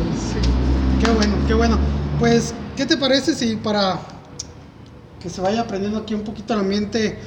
Qué 1.00 1.10
bueno, 1.10 1.34
qué 1.46 1.54
bueno. 1.54 1.78
Pues, 2.18 2.54
¿qué 2.76 2.86
te 2.86 2.96
parece 2.96 3.34
si 3.34 3.56
para 3.56 4.00
que 5.20 5.28
se 5.28 5.40
vaya 5.40 5.62
aprendiendo 5.62 5.98
aquí 5.98 6.14
un 6.14 6.22
poquito 6.22 6.54
el 6.54 6.60
ambiente, 6.60 7.18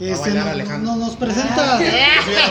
este, 0.00 0.20
bailar, 0.20 0.44
no- 0.44 0.50
Alejandro. 0.52 0.92
no- 0.92 1.06
nos 1.06 1.16
presenta... 1.16 1.78
Sí, 1.78 1.84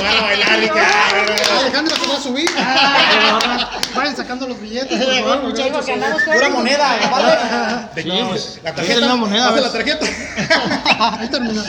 van 0.04 0.18
a 0.18 0.22
bailar, 0.22 0.60
dije, 0.60 0.72
ah, 0.80 1.60
Alejandro 1.60 1.96
se 1.96 2.08
va 2.08 2.16
a 2.16 2.20
subir. 2.22 2.50
Vayan 3.96 4.16
sacando 4.16 4.48
los 4.48 4.60
billetes, 4.60 5.04
por 5.04 5.14
favor, 5.16 5.44
muchachos. 5.44 5.86
Pura 6.26 6.50
moneda, 6.50 7.10
¿vale? 7.12 7.88
De 7.96 8.04
Sí, 8.04 8.10
500. 8.10 8.60
La 8.64 8.76
tarjeta. 8.76 9.06
una 9.06 9.16
moneda, 9.16 9.52
la 9.52 9.72
tarjeta. 9.72 10.06
Ahí 11.20 11.28
terminó. 11.30 11.64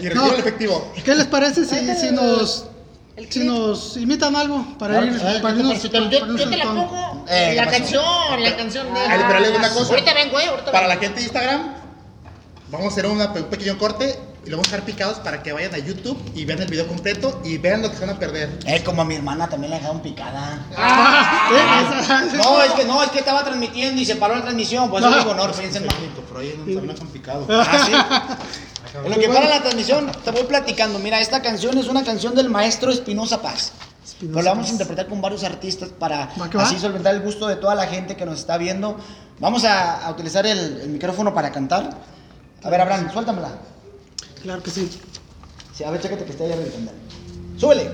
Y 0.00 0.04
retiro 0.08 0.26
No. 0.26 0.32
el 0.32 0.40
efectivo. 0.40 0.92
¿Qué 1.04 1.14
les 1.14 1.26
parece 1.26 1.64
si, 1.64 1.94
si 1.96 2.10
nos 2.12 2.66
si 3.30 3.40
nos 3.44 3.96
imitan 3.96 4.36
algo 4.36 4.62
para 4.78 5.02
ir 5.02 5.18
para 5.40 5.54
¿qué 5.54 5.62
te 5.62 5.66
irnos-? 5.66 5.82
Yo, 5.82 5.90
para 5.90 6.04
irnos 6.04 6.40
yo 6.40 6.50
te 6.50 6.56
la 6.58 6.64
pongo. 6.64 7.24
Eh, 7.28 7.54
la 7.56 7.66
canción, 7.66 8.04
la 8.42 8.56
canción 8.56 8.92
de. 8.94 9.00
Ay, 9.00 9.20
pero 9.26 9.40
le 9.40 9.46
digo 9.48 9.58
una 9.58 9.70
cosa. 9.70 9.90
Ahorita 9.94 10.14
vengo, 10.14 10.38
eh. 10.38 10.46
Ahorita 10.48 10.70
Para 10.70 10.86
vengo. 10.86 10.94
la 10.94 11.00
gente 11.00 11.16
de 11.20 11.22
Instagram, 11.22 11.74
vamos 12.70 12.86
a 12.86 12.90
hacer 12.90 13.06
una- 13.06 13.26
un 13.32 13.44
pequeño 13.44 13.78
corte 13.78 14.18
y 14.46 14.50
lo 14.50 14.56
vamos 14.56 14.68
a 14.68 14.76
dejar 14.76 14.86
picados 14.86 15.18
para 15.18 15.42
que 15.42 15.52
vayan 15.52 15.74
a 15.74 15.78
YouTube 15.78 16.16
y 16.34 16.44
vean 16.44 16.62
el 16.62 16.68
video 16.68 16.86
completo 16.86 17.40
y 17.44 17.58
vean 17.58 17.82
lo 17.82 17.90
que 17.90 17.96
se 17.96 18.06
van 18.06 18.14
a 18.16 18.18
perder. 18.18 18.58
Eh, 18.64 18.82
como 18.84 19.02
a 19.02 19.04
mi 19.04 19.16
hermana 19.16 19.48
también 19.48 19.70
la 19.72 19.76
dejaron 19.78 20.00
picada. 20.00 20.64
Ah, 20.76 21.98
esa- 22.00 22.22
No, 22.36 22.62
es 22.62 22.72
que 22.72 22.84
no, 22.84 23.02
es 23.02 23.10
que 23.10 23.18
estaba 23.18 23.44
transmitiendo 23.44 24.00
y 24.00 24.04
se 24.06 24.16
paró 24.16 24.36
la 24.36 24.42
transmisión. 24.42 24.88
Pues 24.88 25.04
eso 25.04 25.18
digo, 25.18 25.34
no, 25.34 25.50
piensen 25.52 25.84
mal. 25.86 25.96
Pero 26.28 26.40
ahí 26.40 26.54
no 26.56 26.64
también 26.64 26.86
dejan 26.86 27.08
picado. 27.08 27.46
Ah, 27.50 27.84
sí. 27.84 27.92
En 29.04 29.10
lo 29.12 29.18
que 29.18 29.28
para 29.28 29.46
la 29.48 29.60
transmisión, 29.60 30.10
te 30.24 30.30
voy 30.30 30.44
platicando. 30.44 30.98
Mira, 30.98 31.20
esta 31.20 31.42
canción 31.42 31.76
es 31.76 31.86
una 31.88 32.02
canción 32.02 32.34
del 32.34 32.48
maestro 32.48 32.90
Espinosa 32.90 33.42
Paz. 33.42 33.72
Pero 34.20 34.40
la 34.40 34.52
vamos 34.52 34.68
a 34.68 34.72
interpretar 34.72 35.06
con 35.08 35.20
varios 35.20 35.44
artistas 35.44 35.90
para 35.90 36.30
¿Va 36.40 36.48
que 36.48 36.56
va? 36.56 36.62
así 36.64 36.78
solventar 36.78 37.14
el 37.14 37.20
gusto 37.20 37.46
de 37.46 37.56
toda 37.56 37.74
la 37.74 37.86
gente 37.88 38.16
que 38.16 38.24
nos 38.24 38.38
está 38.38 38.56
viendo. 38.56 38.96
Vamos 39.38 39.64
a, 39.64 40.06
a 40.06 40.10
utilizar 40.10 40.46
el, 40.46 40.80
el 40.80 40.88
micrófono 40.88 41.34
para 41.34 41.52
cantar. 41.52 41.90
A 42.62 42.70
ver, 42.70 42.80
Abraham, 42.80 43.10
suéltamela. 43.12 43.50
Claro 44.46 44.62
que 44.62 44.70
sí. 44.70 44.88
Sí, 45.76 45.82
a 45.82 45.90
ver, 45.90 46.00
chécate 46.00 46.24
que 46.24 46.30
esté 46.30 46.44
ahí 46.44 46.52
arriba. 46.52 46.68
¡Súbele! 47.56 47.90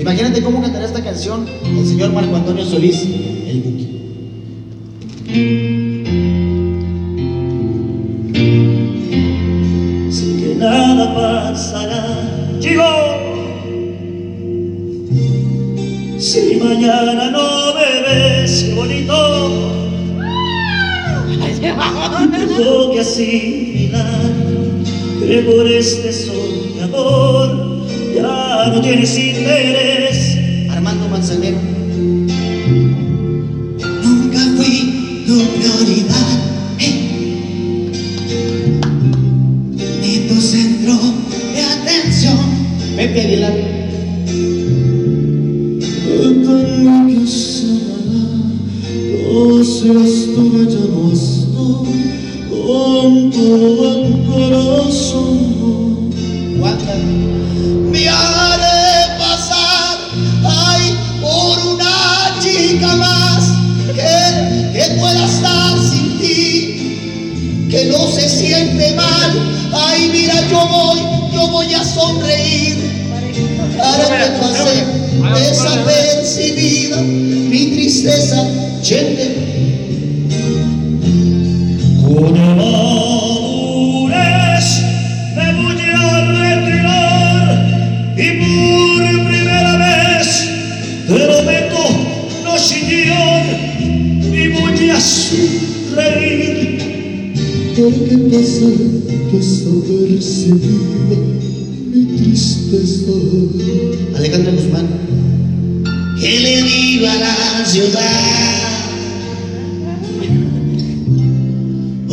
Imagínate 0.00 0.42
cómo 0.42 0.62
cantaría 0.62 0.86
esta 0.86 1.04
canción 1.04 1.46
el 1.62 1.86
señor 1.86 2.10
Marco 2.14 2.34
Antonio 2.34 2.64
Solís, 2.64 3.02
el 3.02 3.60
Buki. 3.60 3.84
Sé 10.10 10.36
que 10.38 10.54
nada 10.54 11.14
pasará, 11.14 12.58
chico. 12.60 12.82
Si 16.18 16.56
mañana 16.56 17.30
no 17.30 17.74
me 17.74 18.00
ves, 18.08 18.64
qué 18.64 18.74
bonito. 18.74 19.84
Tengo 22.56 22.92
que 22.92 23.00
asimilar 23.00 24.53
que 25.26 25.38
por 25.40 25.66
este 25.66 26.12
soñador 26.12 27.86
ya 28.14 28.70
no 28.72 28.80
tienes 28.80 29.16
interés. 29.16 30.38
Armando 30.70 31.08
Manzanero. 31.08 31.73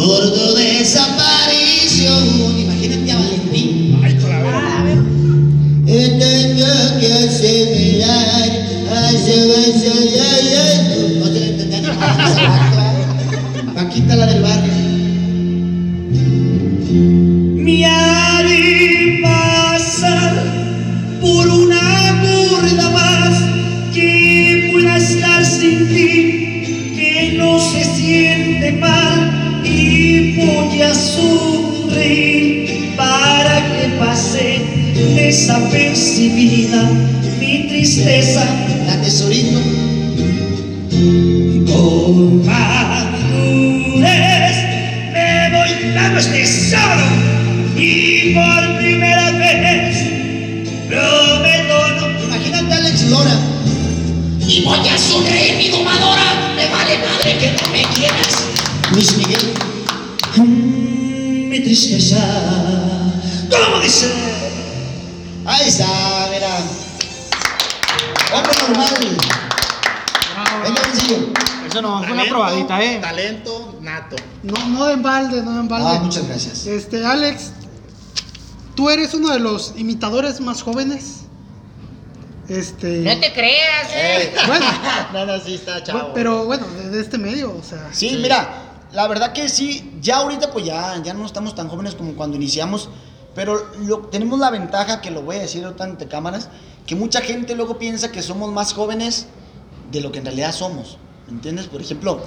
Por 0.01 0.33
tu 0.33 0.55
desaparición. 0.55 2.23
Imagínate 2.59 3.11
a 3.11 3.17
Valentín. 3.17 4.01
Ay, 4.03 4.15
con 4.15 4.29
la 4.31 4.39
vera. 4.41 4.95
Tengo 5.85 6.99
que 6.99 7.13
asimilar, 7.13 8.27
asimilar, 8.89 9.61
No 11.19 11.25
se 11.25 11.39
le 11.39 11.47
entendía 11.49 11.81
ni. 13.65 13.73
Paquita 13.75 14.15
la 14.15 14.25
del 14.25 14.41
uno 79.13 79.29
de 79.31 79.39
los 79.39 79.73
imitadores 79.77 80.39
más 80.41 80.61
jóvenes. 80.63 81.21
Este. 82.47 82.99
No 83.01 83.19
te 83.19 83.31
creas, 83.31 83.89
eh. 83.93 84.33
Bueno, 84.47 84.65
No, 85.13 85.25
no, 85.25 85.39
sí 85.39 85.55
está 85.55 85.81
chavo. 85.83 86.11
pero 86.13 86.45
bueno, 86.45 86.65
de, 86.67 86.89
de 86.89 87.01
este 87.01 87.17
medio, 87.17 87.55
o 87.55 87.63
sea. 87.63 87.89
Sí, 87.93 88.17
mira, 88.21 88.71
la 88.91 89.07
verdad 89.07 89.31
que 89.31 89.47
sí, 89.47 89.97
ya 90.01 90.17
ahorita 90.17 90.51
pues 90.51 90.65
ya, 90.65 91.01
ya 91.01 91.13
no 91.13 91.25
estamos 91.25 91.55
tan 91.55 91.69
jóvenes 91.69 91.95
como 91.95 92.13
cuando 92.13 92.35
iniciamos, 92.35 92.89
pero 93.33 93.71
lo, 93.85 93.99
tenemos 93.99 94.39
la 94.39 94.49
ventaja, 94.49 94.99
que 95.01 95.11
lo 95.11 95.21
voy 95.21 95.37
a 95.37 95.41
decir 95.41 95.63
ahorita 95.63 95.83
ante 95.85 96.07
cámaras, 96.07 96.49
que 96.85 96.95
mucha 96.95 97.21
gente 97.21 97.55
luego 97.55 97.77
piensa 97.77 98.11
que 98.11 98.21
somos 98.21 98.51
más 98.51 98.73
jóvenes 98.73 99.27
de 99.91 100.01
lo 100.01 100.11
que 100.11 100.19
en 100.19 100.25
realidad 100.25 100.51
somos, 100.53 100.97
¿me 101.27 101.33
entiendes? 101.33 101.67
Por 101.67 101.81
ejemplo, 101.81 102.21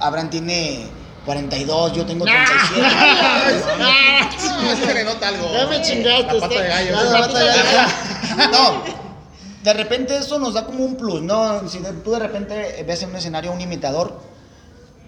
Abraham 0.00 0.28
tiene 0.28 0.86
42, 1.24 1.92
yo 1.94 2.04
tengo 2.06 2.24
37. 2.24 2.82
No, 3.78 4.70
es 4.72 4.78
que 4.80 4.86
se 4.86 4.94
le 4.94 5.04
nota 5.04 5.28
algo. 5.28 5.50
Ya 5.52 5.66
me 5.66 5.82
chingaste, 5.82 6.34
La 6.34 6.40
pata 6.40 6.60
de 6.62 6.68
gallo. 6.68 6.92
La 6.92 7.10
pata 7.26 7.38
de 7.38 7.46
gallo. 7.46 7.88
No, 8.52 8.82
de 9.62 9.72
repente 9.72 10.16
eso 10.16 10.38
nos 10.38 10.54
da 10.54 10.64
como 10.66 10.84
un 10.84 10.96
plus, 10.96 11.22
¿no? 11.22 11.68
Si 11.68 11.78
de- 11.78 11.92
tú 11.92 12.10
de 12.12 12.18
repente 12.18 12.84
ves 12.86 13.02
en 13.02 13.10
un 13.10 13.16
escenario 13.16 13.50
a 13.50 13.54
un 13.54 13.60
imitador 13.60 14.20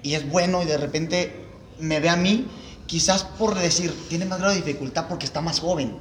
y 0.02 0.14
es 0.14 0.28
bueno 0.30 0.62
y 0.62 0.64
de 0.66 0.76
repente 0.78 1.44
me 1.78 1.98
ve 2.00 2.08
a 2.08 2.16
mí, 2.16 2.46
quizás 2.86 3.24
por 3.24 3.54
decir, 3.54 3.92
tiene 4.08 4.24
más 4.26 4.38
grado 4.38 4.54
de 4.54 4.60
dificultad 4.60 5.06
porque 5.08 5.26
está 5.26 5.40
más 5.40 5.60
joven. 5.60 5.98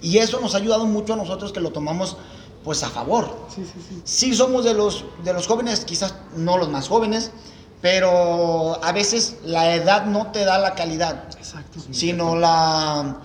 Y 0.00 0.18
eso 0.18 0.40
nos 0.40 0.54
ha 0.54 0.58
ayudado 0.58 0.86
mucho 0.86 1.14
a 1.14 1.16
nosotros 1.16 1.52
que 1.52 1.60
lo 1.60 1.70
tomamos 1.70 2.16
pues 2.64 2.82
a 2.84 2.90
favor. 2.90 3.46
Sí, 3.54 3.62
sí, 3.64 3.80
sí. 3.88 4.00
Sí 4.04 4.34
somos 4.36 4.64
de 4.64 4.74
los, 4.74 5.04
de 5.24 5.32
los 5.32 5.46
jóvenes, 5.46 5.80
quizás 5.84 6.14
no 6.36 6.58
los 6.58 6.68
más 6.68 6.88
jóvenes, 6.88 7.30
pero 7.80 8.82
a 8.82 8.92
veces 8.92 9.36
la 9.44 9.74
edad 9.74 10.06
no 10.06 10.30
te 10.32 10.44
da 10.44 10.58
la 10.58 10.74
calidad, 10.74 11.24
Exacto. 11.36 11.80
sino 11.92 12.36
la, 12.36 13.18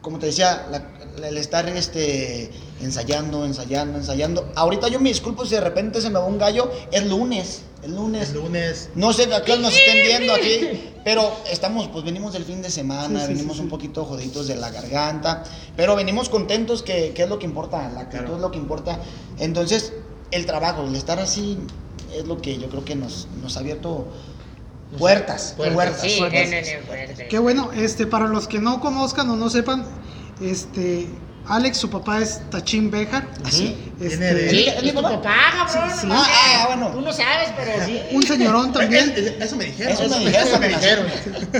como 0.00 0.18
te 0.18 0.26
decía, 0.26 0.66
la- 0.70 0.90
la- 1.20 1.28
el 1.28 1.36
estar 1.36 1.68
este, 1.68 2.50
ensayando, 2.80 3.44
ensayando, 3.44 3.98
ensayando. 3.98 4.50
Ahorita 4.56 4.88
yo 4.88 4.98
me 4.98 5.10
disculpo 5.10 5.44
si 5.44 5.54
de 5.54 5.60
repente 5.60 6.00
se 6.00 6.08
me 6.10 6.18
va 6.18 6.24
un 6.24 6.38
gallo, 6.38 6.70
es 6.90 7.06
lunes, 7.06 7.62
es 7.82 7.90
lunes. 7.90 8.30
El 8.30 8.36
lunes. 8.36 8.88
No 8.94 9.12
sé 9.12 9.32
a 9.34 9.42
qué 9.42 9.52
hora 9.52 9.60
nos 9.62 9.74
estén 9.76 10.00
viendo 10.02 10.32
aquí, 10.32 10.60
pero 11.04 11.30
estamos, 11.50 11.88
pues 11.88 12.02
venimos 12.04 12.32
del 12.32 12.44
fin 12.44 12.62
de 12.62 12.70
semana, 12.70 13.20
Sí, 13.20 13.26
sí, 13.26 13.32
venimos 13.34 13.52
sí, 13.56 13.58
sí. 13.58 13.64
un 13.64 13.68
poquito 13.68 14.04
jodidos 14.06 14.46
de 14.48 14.56
la 14.56 14.70
garganta, 14.70 15.44
pero 15.76 15.94
venimos 15.96 16.30
contentos 16.30 16.82
que, 16.82 17.12
que 17.12 17.24
es 17.24 17.28
lo 17.28 17.38
que 17.38 17.44
importa, 17.46 17.90
la 17.90 18.00
actitud 18.00 18.20
Claro. 18.24 18.36
es 18.36 18.40
lo 18.40 18.50
que 18.50 18.58
importa. 18.58 18.98
Entonces, 19.38 19.92
el 20.30 20.46
trabajo, 20.46 20.82
el 20.84 20.96
estar 20.96 21.18
así, 21.18 21.58
es 22.14 22.26
lo 22.26 22.40
que 22.40 22.58
yo 22.58 22.68
creo 22.68 22.84
que 22.84 22.94
nos, 22.94 23.28
nos 23.42 23.56
ha 23.56 23.60
abierto 23.60 24.08
puertas, 24.98 25.54
Puertas, 25.56 25.74
puertas. 25.74 26.00
Sí, 26.02 26.18
puertas. 26.18 26.50
no, 26.50 26.56
no, 26.80 26.86
fuerte. 26.86 27.28
Qué 27.28 27.38
bueno, 27.38 27.70
este, 27.72 28.06
para 28.06 28.26
los 28.28 28.46
que 28.46 28.58
no 28.58 28.80
conozcan 28.80 29.28
o 29.30 29.36
no 29.36 29.48
sepan, 29.48 29.84
este, 30.40 31.08
Alex, 31.46 31.78
su 31.78 31.90
papá 31.90 32.20
es 32.20 32.40
Tachín 32.50 32.90
Bejar. 32.90 33.26
Así. 33.44 33.76
Viene 33.98 34.14
Este, 34.14 34.34
de- 34.34 34.50
Sí, 34.50 34.66
¿Es 34.68 34.82
mi 34.82 34.92
papá? 34.92 35.20
cabrón. 35.22 35.90
Sí, 35.92 36.00
sí. 36.02 36.06
no 36.06 36.14
Ah, 36.14 36.26
ah, 36.28 36.64
bueno. 36.68 36.88
Tú 36.92 37.00
no 37.00 37.12
sabes, 37.12 37.48
pero 37.56 37.84
sí. 37.86 38.00
un 38.12 38.22
señorón 38.22 38.72
también. 38.72 39.10
Eh, 39.10 39.14
eh, 39.16 39.38
Eso 39.40 39.56
me 39.56 39.64
dijeron. 39.64 39.92
Eso 39.92 40.08
me 40.08 40.18
dijeron, 40.20 40.46
Eso 40.48 40.58
me 40.60 40.68
dijeron. 40.68 41.06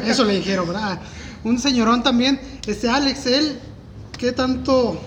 Eso 0.06 0.24
le 0.24 0.34
dijeron, 0.36 0.68
¿verdad? 0.68 1.00
Un 1.44 1.58
señorón 1.58 2.02
también. 2.02 2.40
Este, 2.66 2.88
Alex, 2.88 3.26
él, 3.26 3.58
¿qué 4.18 4.30
tanto, 4.32 5.00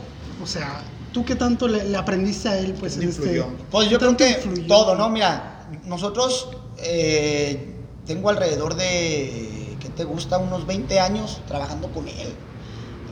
o 0.43 0.47
sea, 0.47 0.81
tú 1.15 1.23
qué 1.23 1.35
tanto 1.37 1.69
le, 1.69 1.85
le 1.85 1.97
aprendiste 1.97 2.49
a 2.49 2.59
él, 2.59 2.73
pues, 2.77 2.97
en 2.97 3.03
este... 3.09 3.21
Pues 3.71 3.89
yo 3.89 3.97
creo 3.99 4.17
que 4.17 4.29
influyó? 4.31 4.67
todo, 4.67 4.95
¿no? 4.95 5.09
Mira, 5.09 5.65
nosotros 5.85 6.49
eh, 6.79 7.73
tengo 8.05 8.29
alrededor 8.29 8.75
de, 8.75 9.77
¿qué 9.79 9.89
te 9.89 10.03
gusta? 10.03 10.37
Unos 10.37 10.67
20 10.67 10.99
años 10.99 11.41
trabajando 11.47 11.89
con 11.93 12.09
él. 12.09 12.35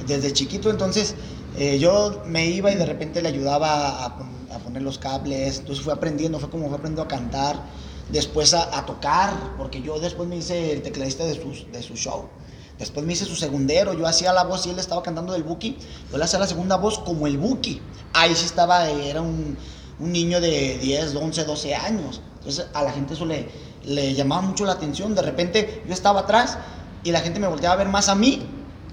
Desde 0.05 0.33
chiquito, 0.33 0.69
entonces 0.69 1.15
eh, 1.55 1.79
yo 1.79 2.23
me 2.25 2.45
iba 2.47 2.71
y 2.71 2.75
de 2.75 2.85
repente 2.85 3.21
le 3.21 3.29
ayudaba 3.29 4.03
a, 4.03 4.17
pon- 4.17 4.47
a 4.53 4.59
poner 4.59 4.81
los 4.81 4.97
cables. 4.99 5.59
Entonces 5.59 5.81
fui 5.81 5.93
aprendiendo, 5.93 6.39
fue 6.39 6.49
como 6.49 6.67
fue 6.67 6.75
aprendiendo 6.75 7.03
a 7.03 7.07
cantar. 7.07 7.63
Después 8.09 8.53
a, 8.53 8.77
a 8.77 8.85
tocar, 8.85 9.55
porque 9.57 9.81
yo 9.81 9.97
después 9.97 10.27
me 10.27 10.35
hice 10.35 10.73
el 10.73 10.81
tecladista 10.81 11.23
de 11.23 11.35
su, 11.35 11.53
de 11.71 11.81
su 11.81 11.95
show. 11.95 12.25
Después 12.83 13.05
me 13.05 13.13
hice 13.13 13.23
su 13.23 13.37
segundero, 13.37 13.93
yo 13.93 14.05
hacía 14.05 14.33
la 14.33 14.43
voz 14.43 14.65
y 14.65 14.69
él 14.69 14.77
estaba 14.77 15.01
cantando 15.01 15.31
del 15.31 15.43
Buki. 15.43 15.77
Yo 16.11 16.17
le 16.17 16.25
hacía 16.25 16.37
la 16.37 16.47
segunda 16.47 16.75
voz 16.75 16.99
como 16.99 17.27
el 17.27 17.37
Buki. 17.37 17.81
Ahí 18.11 18.35
sí 18.35 18.45
estaba, 18.45 18.89
era 18.89 19.21
un, 19.21 19.57
un 19.99 20.11
niño 20.11 20.41
de 20.41 20.79
10, 20.79 21.15
11, 21.15 21.45
12 21.45 21.75
años. 21.75 22.21
Entonces 22.39 22.65
a 22.73 22.83
la 22.83 22.91
gente 22.91 23.13
eso 23.13 23.25
le, 23.25 23.47
le 23.85 24.13
llamaba 24.13 24.41
mucho 24.41 24.65
la 24.65 24.73
atención. 24.73 25.15
De 25.15 25.21
repente 25.21 25.81
yo 25.87 25.93
estaba 25.93 26.21
atrás 26.21 26.57
y 27.05 27.11
la 27.11 27.21
gente 27.21 27.39
me 27.39 27.47
volteaba 27.47 27.75
a 27.75 27.77
ver 27.77 27.87
más 27.87 28.09
a 28.09 28.15
mí 28.15 28.41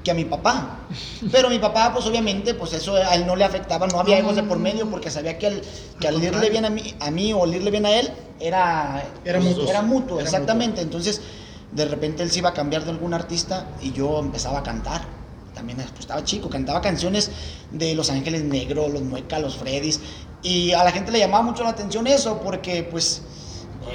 que 0.05 0.13
a 0.13 0.15
mi 0.15 0.25
papá. 0.25 0.87
Pero 1.33 1.51
mi 1.51 1.59
papá, 1.59 1.93
pues 1.93 2.07
obviamente, 2.07 2.55
pues 2.55 2.73
eso 2.73 2.95
a 2.95 3.17
él 3.17 3.27
no 3.27 3.35
le 3.35 3.43
afectaba, 3.43 3.89
no 3.89 3.99
había 3.99 4.19
egos 4.19 4.37
de 4.37 4.45
por 4.45 4.61
medio 4.61 4.89
porque 4.89 5.11
sabía 5.11 5.37
que 5.37 5.49
al, 5.49 5.63
que 5.99 6.07
al 6.07 6.23
irle 6.23 6.49
bien 6.49 6.65
a 6.65 6.71
mí, 6.71 6.95
a 7.01 7.11
mí 7.11 7.33
o 7.33 7.45
irle 7.45 7.73
bien 7.73 7.87
a 7.87 7.91
él 7.91 8.09
era, 8.39 9.03
Era 9.25 9.41
pues, 9.41 9.51
mutuo. 9.51 9.69
Era 9.69 9.83
mutuo, 9.83 10.21
Era 10.21 10.29
exactamente. 10.29 10.81
Entonces, 10.81 11.21
de 11.73 11.85
repente 11.85 12.23
él 12.23 12.31
se 12.31 12.41
iba 12.41 12.51
a 12.51 12.55
cambiar 12.55 12.85
de 12.85 12.91
algún 12.91 13.15
artista 13.15 13.67
y 13.81 13.93
yo 13.93 14.19
empezaba 14.19 14.61
a 14.61 14.63
cantar. 14.63 15.03
También 15.55 15.79
pues, 15.79 16.01
estaba 16.01 16.25
chico, 16.25 16.49
cantaba 16.49 16.81
canciones 16.81 17.31
de 17.71 17.95
Los 17.95 18.11
Ángeles 18.11 18.45
Negros, 18.45 18.93
Los 18.93 19.03
Muecas, 19.03 19.41
Los 19.41 19.57
Freddys. 19.57 20.01
Y 20.43 20.73
a 20.73 20.85
la 20.85 20.93
gente 20.93 21.13
le 21.13 21.19
llamaba 21.19 21.43
mucho 21.43 21.63
la 21.63 21.71
atención 21.71 22.07
eso 22.07 22.41
porque, 22.41 22.83
pues, 22.83 23.23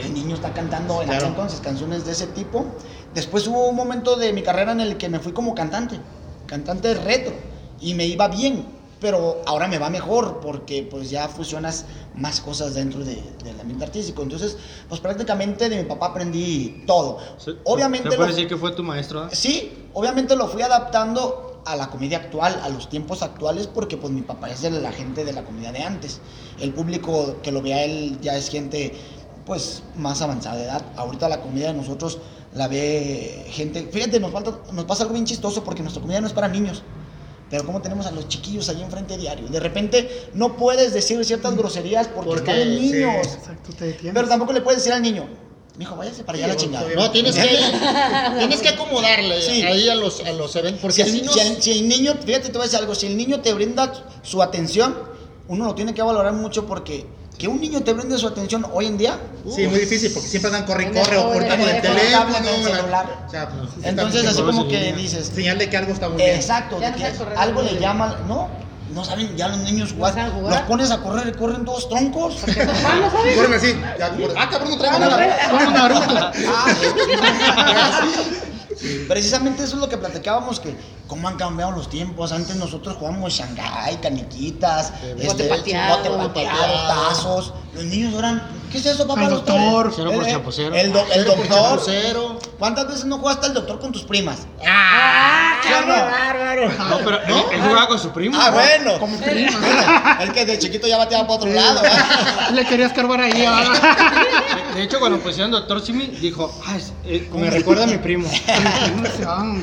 el 0.03 0.13
niño 0.13 0.35
está 0.35 0.53
cantando 0.53 1.01
en 1.01 1.11
aquel 1.11 1.29
entonces 1.29 1.59
canciones 1.59 2.05
de 2.05 2.11
ese 2.11 2.27
tipo. 2.27 2.65
Después 3.13 3.47
hubo 3.47 3.67
un 3.67 3.75
momento 3.75 4.15
de 4.15 4.33
mi 4.33 4.43
carrera 4.43 4.73
en 4.73 4.81
el 4.81 4.97
que 4.97 5.09
me 5.09 5.19
fui 5.19 5.31
como 5.31 5.55
cantante, 5.55 5.99
cantante 6.47 6.93
retro, 6.95 7.33
y 7.79 7.93
me 7.93 8.05
iba 8.05 8.27
bien, 8.27 8.65
pero 8.99 9.41
ahora 9.45 9.67
me 9.67 9.77
va 9.77 9.89
mejor 9.89 10.39
porque 10.41 10.87
pues 10.89 11.09
ya 11.09 11.27
fusionas 11.27 11.85
más 12.15 12.39
cosas 12.41 12.73
dentro 12.73 13.03
de- 13.03 13.21
del 13.43 13.59
ambiente 13.59 13.85
artístico. 13.85 14.21
Entonces, 14.23 14.57
pues 14.87 15.01
prácticamente 15.01 15.69
de 15.69 15.77
mi 15.77 15.83
papá 15.83 16.07
aprendí 16.07 16.83
todo. 16.87 17.17
Se- 17.37 17.55
Obviamente 17.65 18.09
¿Te 18.09 18.15
puedes 18.15 18.35
decir 18.35 18.47
que 18.49 18.57
fue 18.57 18.71
tu 18.71 18.83
maestro? 18.83 19.21
ah? 19.21 19.29
Sí, 19.31 19.89
obviamente 19.93 20.35
lo 20.35 20.47
fui 20.47 20.61
adaptando 20.61 21.61
a 21.65 21.75
la 21.75 21.89
comedia 21.89 22.19
actual, 22.19 22.59
a 22.63 22.69
los 22.69 22.89
tiempos 22.89 23.23
actuales, 23.23 23.67
porque 23.67 23.97
pues 23.97 24.13
mi 24.13 24.21
papá 24.21 24.49
es 24.51 24.61
de 24.61 24.69
la 24.69 24.91
gente 24.91 25.25
de 25.25 25.33
la 25.33 25.43
comedia 25.43 25.71
de 25.71 25.81
antes. 25.81 26.19
El 26.59 26.73
público 26.73 27.37
que 27.41 27.51
lo 27.51 27.61
vea 27.61 27.77
a 27.77 27.83
él 27.83 28.19
ya 28.21 28.37
es 28.37 28.49
gente 28.49 28.95
pues 29.45 29.83
más 29.95 30.21
avanzada 30.21 30.55
de 30.57 30.63
edad. 30.65 30.83
Ahorita 30.95 31.27
la 31.29 31.41
comedia 31.41 31.67
de 31.67 31.73
nosotros 31.73 32.19
la 32.53 32.67
ve 32.67 33.45
gente, 33.49 33.87
fíjate, 33.91 34.19
nos, 34.19 34.31
falta, 34.31 34.59
nos 34.71 34.85
pasa 34.85 35.03
algo 35.03 35.13
bien 35.13 35.25
chistoso 35.25 35.63
porque 35.63 35.81
nuestra 35.81 36.01
comedia 36.01 36.21
no 36.21 36.27
es 36.27 36.33
para 36.33 36.47
niños. 36.47 36.83
Pero 37.55 37.65
como 37.67 37.81
tenemos 37.81 38.05
a 38.05 38.11
los 38.11 38.27
chiquillos 38.27 38.67
ahí 38.67 38.81
enfrente 38.81 39.17
diario, 39.17 39.47
de 39.47 39.61
repente 39.61 40.27
no 40.33 40.57
puedes 40.57 40.91
decir 40.93 41.23
ciertas 41.23 41.55
groserías 41.55 42.07
porque, 42.07 42.29
Porque, 42.31 42.51
están 42.51 42.59
en 42.67 42.77
sí. 42.79 42.91
niños. 42.91 43.27
Exacto, 43.27 43.71
te 43.77 43.85
detienes. 43.85 44.13
Pero 44.13 44.27
tampoco 44.27 44.51
le 44.51 44.59
puedes 44.59 44.81
decir 44.81 44.91
al 44.91 45.01
niño, 45.01 45.25
mijo, 45.77 45.95
váyase 45.95 46.25
para 46.25 46.37
allá 46.37 46.47
la 46.49 46.57
chingada. 46.57 46.85
No, 46.95 47.09
tienes 47.11 47.33
que, 47.33 47.47
tienes 48.39 48.61
que 48.61 48.67
acomodarle 48.67 49.41
Sí. 49.41 49.61
ahí 49.63 49.87
a 49.87 49.95
los, 49.95 50.19
a 50.19 50.33
los 50.33 50.53
eventos. 50.57 50.81
Porque 50.81 50.95
Si 50.95 51.01
el 51.03 51.07
el, 51.07 51.13
niño. 51.15 51.31
si 51.31 51.39
el- 51.39 51.61
si 51.61 51.71
el 51.71 51.87
niño, 51.87 52.15
fíjate, 52.25 52.47
te 52.47 52.51
voy 52.51 52.61
a 52.61 52.63
decir 52.63 52.79
algo, 52.79 52.93
si 52.93 53.05
el 53.07 53.15
niño 53.15 53.39
te 53.39 53.53
brinda 53.53 54.03
su 54.21 54.41
atención, 54.43 54.93
uno 55.47 55.65
lo 55.65 55.75
tiene 55.75 55.93
que 55.93 56.01
valorar 56.01 56.33
mucho 56.33 56.65
porque 56.65 57.05
que 57.37 57.47
un 57.47 57.59
niño 57.59 57.81
te 57.83 57.93
brinde 57.93 58.17
su 58.17 58.27
atención 58.27 58.65
hoy 58.73 58.85
en 58.87 58.97
día, 58.97 59.19
Sí, 59.53 59.67
muy 59.67 59.79
difícil 59.79 60.11
porque 60.13 60.27
siempre 60.27 60.49
andan 60.49 60.65
corre 60.65 60.83
y 60.83 60.97
corre 60.97 61.17
o 61.17 61.27
con 61.31 61.43
el 61.43 61.43
el 61.43 61.81
teléfono, 61.81 62.37
el 62.37 62.63
la- 62.63 62.75
celular. 62.77 63.23
O 63.27 63.29
sea, 63.29 63.49
pues, 63.49 63.85
entonces 63.85 64.25
así 64.25 64.41
como 64.41 64.67
que 64.67 64.93
dices, 64.93 65.31
señal 65.33 65.57
de 65.59 65.69
que 65.69 65.77
algo 65.77 65.93
está 65.93 66.09
muy 66.09 66.17
bien. 66.17 66.35
exacto, 66.35 66.79
de 66.79 66.89
no 66.89 66.95
que 66.97 67.05
algo 67.37 67.61
le 67.61 67.79
llama, 67.79 68.17
no, 68.27 68.49
no 68.93 69.03
saben 69.03 69.35
ya 69.35 69.49
los 69.49 69.59
niños 69.59 69.91
jugar, 69.93 70.31
los 70.33 70.59
pones 70.61 70.89
a 70.91 70.97
correr 70.99 71.27
y 71.27 71.33
corren 71.37 71.65
todos 71.65 71.89
troncos. 71.89 72.37
Corren 73.35 73.53
así. 73.53 73.75
ya, 73.99 74.15
ah, 74.37 74.49
cabrón, 74.49 74.71
no 74.71 74.77
traigo 74.77 74.99
nada. 74.99 75.37
Como 75.49 75.71
Naruto. 75.71 76.31
Precisamente 79.07 79.63
eso 79.63 79.75
es 79.75 79.81
lo 79.81 79.89
que 79.89 79.97
platicábamos, 79.97 80.59
que 80.59 80.75
cómo 81.07 81.27
han 81.27 81.37
cambiado 81.37 81.71
los 81.71 81.89
tiempos. 81.89 82.31
Antes 82.31 82.55
nosotros 82.55 82.95
jugábamos 82.97 83.33
Shanghai, 83.33 83.99
caniquitas, 84.01 84.91
Bote 85.13 85.27
este, 85.27 85.43
pateado, 85.45 85.97
bote 85.97 86.09
bote 86.09 86.27
pateado, 86.27 86.87
tazos. 86.87 87.53
Los 87.73 87.83
niños 87.85 88.13
eran, 88.13 88.41
¿qué 88.71 88.77
es 88.77 88.85
eso, 88.85 89.05
papá? 89.07 89.21
Al 89.25 89.29
doctor? 89.31 89.93
Cero 89.95 90.11
por 90.13 90.23
El- 90.25 90.31
chapucero. 90.31 90.75
El, 90.75 90.91
do- 90.93 90.99
el 91.01 91.25
Cero 91.25 91.33
por 91.37 91.47
doctor. 91.47 92.39
¿Cuántas 92.59 92.87
veces 92.87 93.05
no 93.05 93.17
jugaste 93.19 93.45
al 93.47 93.53
doctor 93.53 93.79
con 93.79 93.91
tus 93.91 94.03
primas? 94.03 94.39
¡Ah! 94.65 95.44
Bárbaro! 95.71 96.69
No, 96.89 96.97
pero 96.99 97.21
él, 97.23 97.43
él 97.53 97.61
jugaba 97.61 97.87
con 97.87 97.99
su 97.99 98.11
primo. 98.11 98.37
Ah, 98.39 98.47
¿no? 98.49 98.53
bueno. 98.53 98.99
Como 98.99 99.17
prima. 99.17 99.51
Bueno, 99.59 100.21
el 100.21 100.31
que 100.33 100.45
de 100.45 100.59
chiquito 100.59 100.87
ya 100.87 100.97
bateaba 100.97 101.23
para 101.27 101.37
otro 101.39 101.51
lado. 101.51 101.81
¿verdad? 101.81 102.49
Le 102.53 102.65
quería 102.65 102.85
escarbar 102.87 103.21
ahí. 103.21 103.45
ah. 103.47 103.73
De, 104.75 104.83
hecho, 104.83 104.99
cuando 104.99 105.19
pusieron 105.19 105.51
Doctor 105.51 105.81
Simi, 105.85 106.07
dijo, 106.07 106.53
ah, 106.67 106.75
es- 106.77 106.93
eh, 107.05 107.29
me 107.33 107.49
recuerda 107.49 107.83
a 107.83 107.87
mi 107.87 107.97
primo. 107.97 108.29
Ah, 109.25 109.55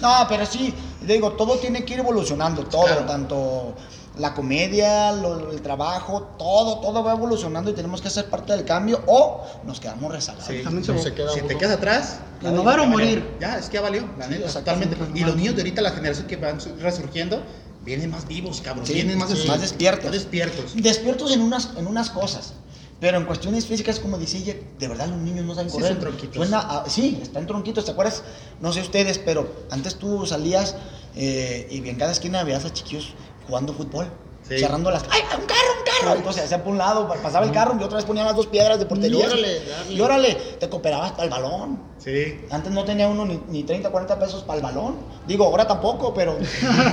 No, 0.00 0.26
pero 0.28 0.46
sí, 0.46 0.72
digo, 1.02 1.32
todo 1.32 1.56
tiene 1.58 1.84
que 1.84 1.94
ir 1.94 2.00
evolucionando, 2.00 2.62
todo, 2.64 2.84
Claro. 2.86 3.02
tanto 3.02 3.74
la 4.18 4.34
comedia, 4.34 5.12
lo- 5.12 5.50
el 5.52 5.62
trabajo, 5.62 6.34
todo, 6.38 6.80
todo 6.80 7.02
va 7.04 7.12
evolucionando 7.12 7.70
y 7.70 7.74
tenemos 7.74 8.00
que 8.02 8.10
ser 8.10 8.26
parte 8.26 8.52
del 8.52 8.64
cambio 8.64 9.02
o 9.06 9.42
nos 9.64 9.78
quedamos 9.80 10.12
rezagados. 10.12 10.46
Sí. 10.48 10.60
También 10.64 10.84
No 10.86 10.94
se- 10.98 11.02
se 11.10 11.14
queda 11.14 11.30
Si 11.32 11.40
te 11.40 11.46
uno. 11.46 11.58
quedas 11.58 11.76
atrás, 11.76 12.20
Renovar 12.42 12.80
o 12.80 12.86
morir. 12.86 13.36
Ya, 13.38 13.58
es 13.58 13.68
que 13.68 13.74
ya 13.74 13.82
valió, 13.82 14.08
la 14.18 14.24
Sí, 14.26 14.30
neta, 14.32 14.50
totalmente. 14.50 14.96
Y 15.14 15.20
los 15.24 15.36
niños 15.36 15.54
de 15.56 15.60
ahorita, 15.60 15.82
la 15.82 15.90
generación 15.90 16.26
que 16.26 16.36
van 16.36 16.58
su- 16.60 16.74
resurgiendo, 16.76 17.42
vienen 17.84 18.10
más 18.10 18.26
vivos, 18.26 18.60
cabrón. 18.62 18.86
Sí, 18.86 18.94
vienen 18.94 19.18
más, 19.18 19.30
sí. 19.30 19.46
Más 19.46 19.60
despiertos. 19.60 20.04
Más 20.04 20.12
despiertos. 20.14 20.72
Despiertos 20.74 21.32
en 21.32 21.42
unas, 21.42 21.68
en 21.76 21.86
unas 21.86 22.08
cosas. 22.10 22.54
Pero 22.98 23.16
en 23.18 23.24
cuestiones 23.26 23.64
físicas, 23.66 23.98
como 24.00 24.18
dice 24.18 24.38
ella, 24.38 24.54
de 24.78 24.88
verdad 24.88 25.08
los 25.08 25.18
niños 25.18 25.44
no 25.46 25.54
saben 25.54 25.70
Sí, 25.70 25.76
correr. 25.76 25.92
son 25.92 26.00
tronquitos. 26.00 26.34
Suena 26.36 26.58
a- 26.60 26.84
sí, 26.88 27.18
están 27.22 27.46
tronquitos. 27.46 27.84
¿Te 27.84 27.90
acuerdas? 27.92 28.22
No 28.60 28.72
sé 28.72 28.80
ustedes, 28.80 29.18
pero 29.18 29.50
antes 29.70 29.96
tú 29.96 30.26
salías 30.26 30.74
eh, 31.16 31.66
y 31.70 31.86
en 31.88 31.96
cada 31.96 32.12
esquina 32.12 32.44
veías 32.44 32.64
a 32.64 32.72
chiquillos 32.72 33.14
jugando 33.50 33.74
fútbol. 33.74 34.06
Sí. 34.48 34.58
Cerrando 34.58 34.90
las. 34.90 35.04
¡Ay, 35.10 35.20
un 35.38 35.44
carro, 35.46 35.70
un 35.78 35.84
carro! 36.06 36.16
Entonces 36.16 36.44
hacían 36.44 36.62
por 36.62 36.72
un 36.72 36.78
lado, 36.78 37.06
pasaba 37.22 37.44
el 37.44 37.52
carro 37.52 37.76
y 37.78 37.84
otra 37.84 37.96
vez 37.98 38.06
ponían 38.06 38.24
las 38.26 38.34
dos 38.34 38.46
piedras 38.46 38.78
de 38.78 38.86
portería. 38.86 39.18
Y 39.20 39.22
órale, 39.22 39.64
darle. 39.66 39.92
Y 39.94 40.00
órale, 40.00 40.34
te 40.58 40.68
cooperabas 40.68 41.12
para 41.12 41.24
el 41.24 41.30
balón. 41.30 41.78
Sí. 41.98 42.40
Antes 42.50 42.72
no 42.72 42.82
tenía 42.84 43.06
uno 43.06 43.26
ni, 43.26 43.38
ni 43.48 43.64
30, 43.64 43.90
40 43.90 44.18
pesos 44.18 44.42
para 44.42 44.56
el 44.56 44.62
balón. 44.62 44.96
Digo, 45.28 45.44
ahora 45.44 45.66
tampoco, 45.66 46.14
pero 46.14 46.38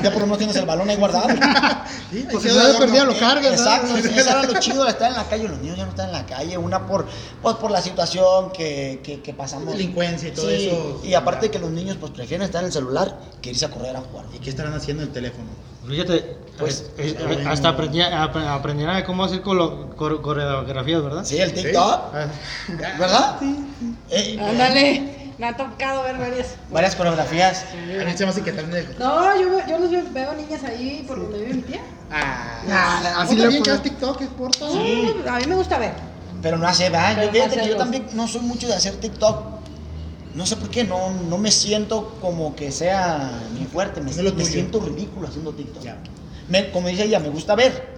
ya 0.04 0.12
por 0.12 0.20
lo 0.20 0.26
menos 0.28 0.40
tienes 0.40 0.58
el 0.58 0.66
balón 0.66 0.90
ahí 0.90 0.98
guardado. 0.98 1.30
Sí, 2.12 2.20
ahí 2.20 2.28
Pues 2.32 2.46
no 2.46 2.54
de 2.54 2.60
adorno. 2.62 2.80
perdida 2.80 3.04
lo 3.06 3.18
cargas. 3.18 3.52
Exacto, 3.54 3.88
¿no? 3.94 3.98
eso 3.98 4.30
era 4.30 4.44
lo 4.44 4.60
chido 4.60 4.84
de 4.84 4.90
estar 4.92 5.10
en 5.10 5.18
la 5.18 5.24
calle. 5.26 5.48
Los 5.48 5.60
niños 5.60 5.78
ya 5.78 5.84
no 5.86 5.90
están 5.92 6.08
en 6.08 6.14
la 6.14 6.26
calle. 6.26 6.58
Una 6.58 6.86
por, 6.86 7.06
pues, 7.42 7.56
por 7.56 7.72
la 7.72 7.82
situación 7.82 8.52
que, 8.52 9.00
que, 9.04 9.22
que 9.22 9.34
pasamos. 9.34 9.74
Delincuencia 9.74 10.30
y 10.30 10.32
todo 10.32 10.50
eso. 10.50 11.02
Y 11.04 11.14
aparte 11.16 11.50
que 11.50 11.60
los 11.60 11.72
niños 11.72 11.98
pues 12.00 12.12
prefieren 12.12 12.46
estar 12.46 12.62
en 12.62 12.68
el 12.68 12.72
celular 12.74 13.18
que 13.42 13.50
irse 13.50 13.66
a 13.66 13.72
correr 13.72 13.96
a 13.96 14.02
jugar. 14.02 14.26
¿Y 14.34 14.40
qué 14.40 14.50
estarán 14.50 14.74
haciendo 14.74 15.04
en 15.04 15.10
el 15.10 15.14
teléfono? 15.14 15.48
Fíjate, 15.88 16.38
Pues, 16.58 16.86
eh, 16.98 17.16
eh, 17.20 17.46
hasta 17.48 17.70
aprendí, 17.70 18.02
ap- 18.02 18.36
aprendieron 18.36 18.96
a 18.96 19.04
cómo 19.06 19.24
hacer 19.24 19.42
coreografías, 19.42 21.04
¿verdad? 21.04 21.24
Sí, 21.24 21.38
el 21.40 21.54
TikTok, 21.54 22.02
Ah, 22.14 22.28
¿verdad? 22.98 23.40
Eh, 24.10 24.40
Ándale, 24.42 25.34
me 25.38 25.46
ha 25.48 25.56
tocado 25.56 26.02
ver 26.04 26.18
varias. 26.18 26.48
varias 26.72 26.96
coreografías. 26.96 27.64
A 28.02 28.06
mí 28.06 28.12
se 28.18 28.24
me 28.26 28.32
hace 28.32 28.42
que 28.42 28.54
también. 28.54 28.88
No, 28.98 29.40
yo, 29.40 29.50
veo- 29.52 29.68
yo 29.68 29.78
los 29.78 29.92
veo, 29.92 30.04
veo 30.12 30.34
niñas 30.34 30.64
ahí 30.64 31.06
por 31.08 31.20
donde 31.22 31.38
vive 31.40 31.54
mi 31.54 31.62
tía. 31.62 31.82
Ah, 32.12 32.62
Ah, 32.70 33.22
así 33.22 33.36
le 33.36 33.48
le 33.52 33.60
puedo- 33.62 33.80
TikTok, 33.80 34.22
es 34.22 34.28
por 34.30 34.52
todo. 34.56 34.74
No, 34.76 35.32
a 35.32 35.38
mí 35.38 35.46
me 35.46 35.56
gusta 35.56 35.78
ver. 35.78 35.94
Pero 36.42 36.58
no 36.58 36.68
hace, 36.68 36.90
¿verdad? 36.90 37.24
Yo, 37.24 37.32
Pero 37.32 37.46
no 37.46 37.52
que 37.62 37.68
yo 37.70 37.78
también 37.78 38.08
no 38.14 38.28
soy 38.28 38.42
mucho 38.42 38.68
de 38.68 38.74
hacer 38.76 38.96
TikTok. 38.96 39.57
No 40.38 40.46
sé 40.46 40.56
por 40.56 40.70
qué, 40.70 40.84
no, 40.84 41.10
no 41.12 41.38
me 41.40 41.52
siento 41.52 42.16
como 42.22 42.56
que 42.56 42.72
sea 42.72 43.42
mi 43.58 43.66
fuerte. 43.66 44.02
Me, 44.02 44.12
me 44.32 44.46
siento 44.46 44.80
ridículo 44.80 45.28
haciendo 45.28 45.52
TikTok. 45.52 45.84
Me- 46.48 46.70
como 46.72 46.88
dice 46.90 47.06
ella, 47.06 47.20
me 47.20 47.30
gusta 47.30 47.56
ver. 47.56 47.98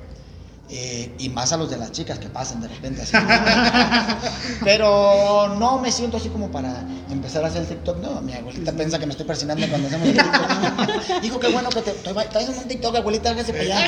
Eh, 0.71 1.15
y 1.17 1.29
más 1.29 1.51
a 1.51 1.57
los 1.57 1.69
de 1.69 1.77
las 1.77 1.91
chicas 1.91 2.19
que 2.19 2.29
pasan 2.29 2.61
de 2.61 2.67
repente 2.67 3.01
así. 3.01 3.13
Pero 4.63 5.55
no 5.59 5.79
me 5.79 5.91
siento 5.91 6.17
así 6.17 6.29
como 6.29 6.49
para 6.51 6.83
empezar 7.09 7.43
a 7.43 7.47
hacer 7.47 7.63
el 7.63 7.67
TikTok. 7.67 7.97
No, 7.97 8.21
mi 8.21 8.33
abuelita 8.33 8.71
piensa 8.71 8.99
que 8.99 9.05
me 9.05 9.11
estoy 9.11 9.25
persinando 9.25 9.67
cuando 9.67 9.87
hacemos 9.87 10.07
el 10.07 10.13
TikTok. 10.13 11.21
Dijo 11.21 11.39
que 11.39 11.47
bueno 11.49 11.69
que 11.69 11.81
te 11.81 11.91
haciendo 11.91 12.61
un 12.61 12.67
TikTok, 12.67 12.95
abuelita, 12.95 13.31
hágase 13.31 13.51
para 13.51 13.63
allá. 13.63 13.79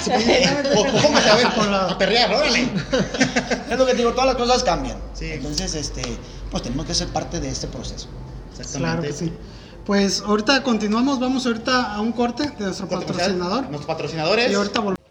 Póngase 1.01 1.29
a 1.29 1.35
ver, 1.35 1.47
a 1.91 1.97
perrear, 1.97 2.33
órale. 2.33 2.67
Es 3.71 3.77
lo 3.77 3.85
que 3.85 3.93
digo, 3.93 4.11
todas 4.11 4.25
las 4.27 4.35
cosas 4.35 4.63
cambian. 4.63 4.97
Sí. 5.13 5.31
Entonces, 5.31 5.73
este, 5.75 6.01
pues 6.49 6.63
tenemos 6.63 6.85
que 6.85 6.93
ser 6.93 7.07
parte 7.07 7.39
de 7.39 7.49
este 7.49 7.67
proceso. 7.67 8.07
Claro 8.75 9.01
que 9.01 9.13
sí. 9.13 9.31
Pues 9.85 10.21
ahorita 10.21 10.61
continuamos, 10.63 11.19
vamos 11.19 11.45
ahorita 11.45 11.95
a 11.95 12.01
un 12.01 12.11
corte 12.11 12.47
de 12.47 12.65
nuestro 12.65 12.87
patrocinador. 12.87 13.63
Nuestros 13.63 13.85
patrocinadores. 13.85 14.51
Y 14.51 14.53
ahorita 14.53 14.79
volvemos. 14.79 15.01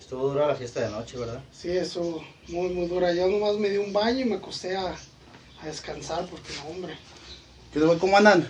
Estuvo 0.00 0.28
dura 0.28 0.46
la 0.46 0.54
fiesta 0.54 0.80
de 0.80 0.90
noche, 0.90 1.18
¿verdad? 1.18 1.42
Sí, 1.52 1.70
eso, 1.70 2.22
muy, 2.48 2.68
muy 2.70 2.86
dura. 2.86 3.12
Yo 3.12 3.26
nomás 3.28 3.56
me 3.56 3.68
di 3.68 3.78
un 3.78 3.92
baño 3.92 4.20
y 4.20 4.24
me 4.24 4.36
acosté 4.36 4.76
a, 4.76 4.94
a 5.62 5.66
descansar 5.66 6.26
porque, 6.26 6.52
no, 6.56 6.70
hombre. 6.70 6.96
¿Qué 7.72 7.80
tal, 7.80 7.98
¿Cómo 7.98 8.16
andan? 8.16 8.48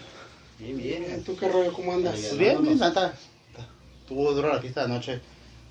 Bien, 0.58 0.76
bien. 0.76 1.24
¿Tú 1.24 1.36
qué 1.36 1.48
rollo? 1.48 1.72
¿Cómo 1.72 1.92
andas? 1.92 2.14
Pues 2.14 2.38
bien, 2.38 2.62
bien, 2.62 2.78
nata. 2.78 3.14
Tuvo 4.06 4.32
dura 4.32 4.54
la 4.54 4.60
fiesta 4.60 4.80
de 4.80 4.92
anoche. 4.92 5.20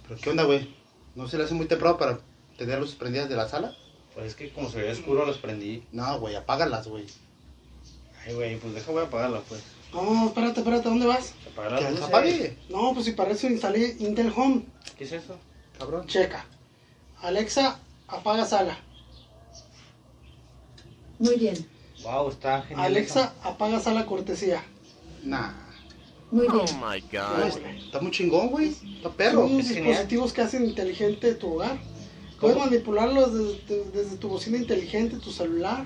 Pero 0.08 0.20
¿qué 0.20 0.30
onda, 0.30 0.44
güey? 0.44 0.74
¿No 1.16 1.28
se 1.28 1.38
le 1.38 1.44
hace 1.44 1.54
muy 1.54 1.68
temprano 1.68 1.98
para 1.98 2.20
tener 2.58 2.80
luces 2.80 2.96
prendidas 2.96 3.30
de 3.30 3.36
la 3.36 3.48
sala? 3.48 3.76
Pues 4.14 4.28
es 4.28 4.36
que 4.36 4.52
como 4.52 4.70
se 4.70 4.80
veía 4.80 4.92
oscuro 4.92 5.26
las 5.26 5.38
prendí. 5.38 5.84
No, 5.92 6.20
güey, 6.20 6.36
apágalas, 6.36 6.88
güey. 6.88 7.06
Ay, 8.26 8.34
güey, 8.34 8.58
pues 8.58 8.74
deja, 8.74 8.92
voy 8.92 9.02
a 9.04 9.06
apagarlas, 9.06 9.44
pues. 9.48 9.62
No, 9.94 10.28
espérate, 10.28 10.60
espérate, 10.62 10.90
¿dónde 10.90 11.06
vas? 11.06 11.34
Apagar 11.52 11.76
Que 11.78 11.84
las 11.84 11.92
luces. 11.92 12.08
apague, 12.08 12.58
No, 12.70 12.94
pues 12.94 13.06
si 13.06 13.12
para 13.12 13.32
eso 13.32 13.48
instalé 13.48 13.96
Intel 14.00 14.34
Home. 14.36 14.64
¿Qué 14.98 15.04
es 15.04 15.12
eso? 15.12 15.38
cabrón. 15.78 16.08
Checa. 16.08 16.46
Alexa, 17.22 17.80
apaga 18.08 18.46
sala. 18.46 18.78
Muy 21.20 21.36
bien, 21.38 21.56
Wow, 22.04 22.30
está 22.30 22.62
genial. 22.64 22.86
Alexa, 22.88 23.34
apaga 23.44 23.80
sala 23.80 24.06
cortesía. 24.06 24.62
Nah. 25.24 25.52
muy 26.32 26.48
bien. 26.50 26.66
Está 27.86 28.02
muy 28.02 28.12
chingón, 28.12 28.50
güey. 28.50 28.76
Está 28.98 29.10
perro. 29.10 29.48
Son 29.48 29.60
es 29.60 29.68
genial. 29.70 29.86
dispositivos 29.88 30.34
que 30.34 30.42
hacen 30.42 30.66
inteligente 30.66 31.34
tu 31.36 31.54
hogar. 31.54 31.78
Puedes 32.42 32.58
manipularlos 32.58 33.34
desde, 33.34 33.86
desde 33.92 34.18
tu 34.18 34.28
bocina 34.28 34.58
inteligente, 34.58 35.18
tu 35.18 35.32
celular. 35.32 35.86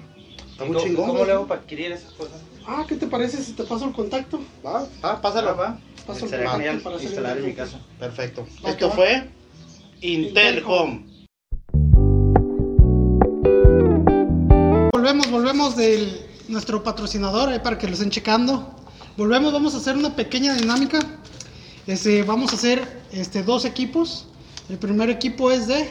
Está 0.57 0.65
¿Y 0.65 0.69
muy 0.69 0.77
¿Cómo, 0.77 0.87
chingón. 0.87 1.05
¿Cómo 1.05 1.13
güey. 1.19 1.27
le 1.27 1.33
hago 1.33 1.45
para 1.47 1.61
adquirir 1.61 1.91
esas 1.91 2.11
cosas? 2.13 2.37
Ah, 2.65 2.83
¿qué 2.89 2.95
te 2.95 3.05
parece 3.05 3.43
si 3.43 3.51
te 3.53 3.63
paso 3.63 3.85
el 3.85 3.91
contacto? 3.93 4.39
Va, 4.65 4.87
va, 5.05 5.21
pásalo. 5.21 5.55
va. 5.55 5.79
Paso 6.07 6.25
el 6.25 6.31
Sería 6.31 6.45
contacto 6.45 6.57
genial 6.57 6.81
para 6.81 7.03
instalar 7.03 7.37
en 7.37 7.45
mi 7.45 7.53
casa. 7.53 7.79
Perfecto. 7.99 8.47
Va, 8.65 8.71
Esto 8.71 8.89
va. 8.89 8.95
fue 8.95 9.29
Intel 10.01 10.57
Intel 10.57 10.63
Home. 10.65 11.05
Volvemos, 14.93 15.29
volvemos 15.29 15.75
de 15.75 16.25
nuestro 16.47 16.81
patrocinador, 16.83 17.49
ahí 17.49 17.59
para 17.59 17.77
que 17.77 17.85
lo 17.85 17.93
estén 17.93 18.09
checando. 18.09 18.75
Volvemos, 19.15 19.53
vamos 19.53 19.75
a 19.75 19.77
hacer 19.77 19.95
una 19.95 20.15
pequeña 20.15 20.55
dinámica. 20.55 20.97
Este, 21.85 22.23
vamos 22.23 22.51
a 22.51 22.55
hacer 22.55 23.03
este, 23.11 23.43
dos 23.43 23.63
equipos. 23.63 24.25
El 24.69 24.79
primer 24.79 25.11
equipo 25.11 25.51
es 25.51 25.67
de 25.67 25.87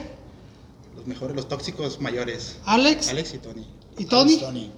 Los 0.96 1.06
mejores, 1.06 1.36
los 1.36 1.48
tóxicos 1.48 2.00
mayores. 2.00 2.58
Alex 2.66 3.08
Alex 3.10 3.32
y 3.34 3.38
Tony. 3.38 3.64
Y 3.98 4.04
Tony, 4.04 4.36
Tony. 4.38 4.70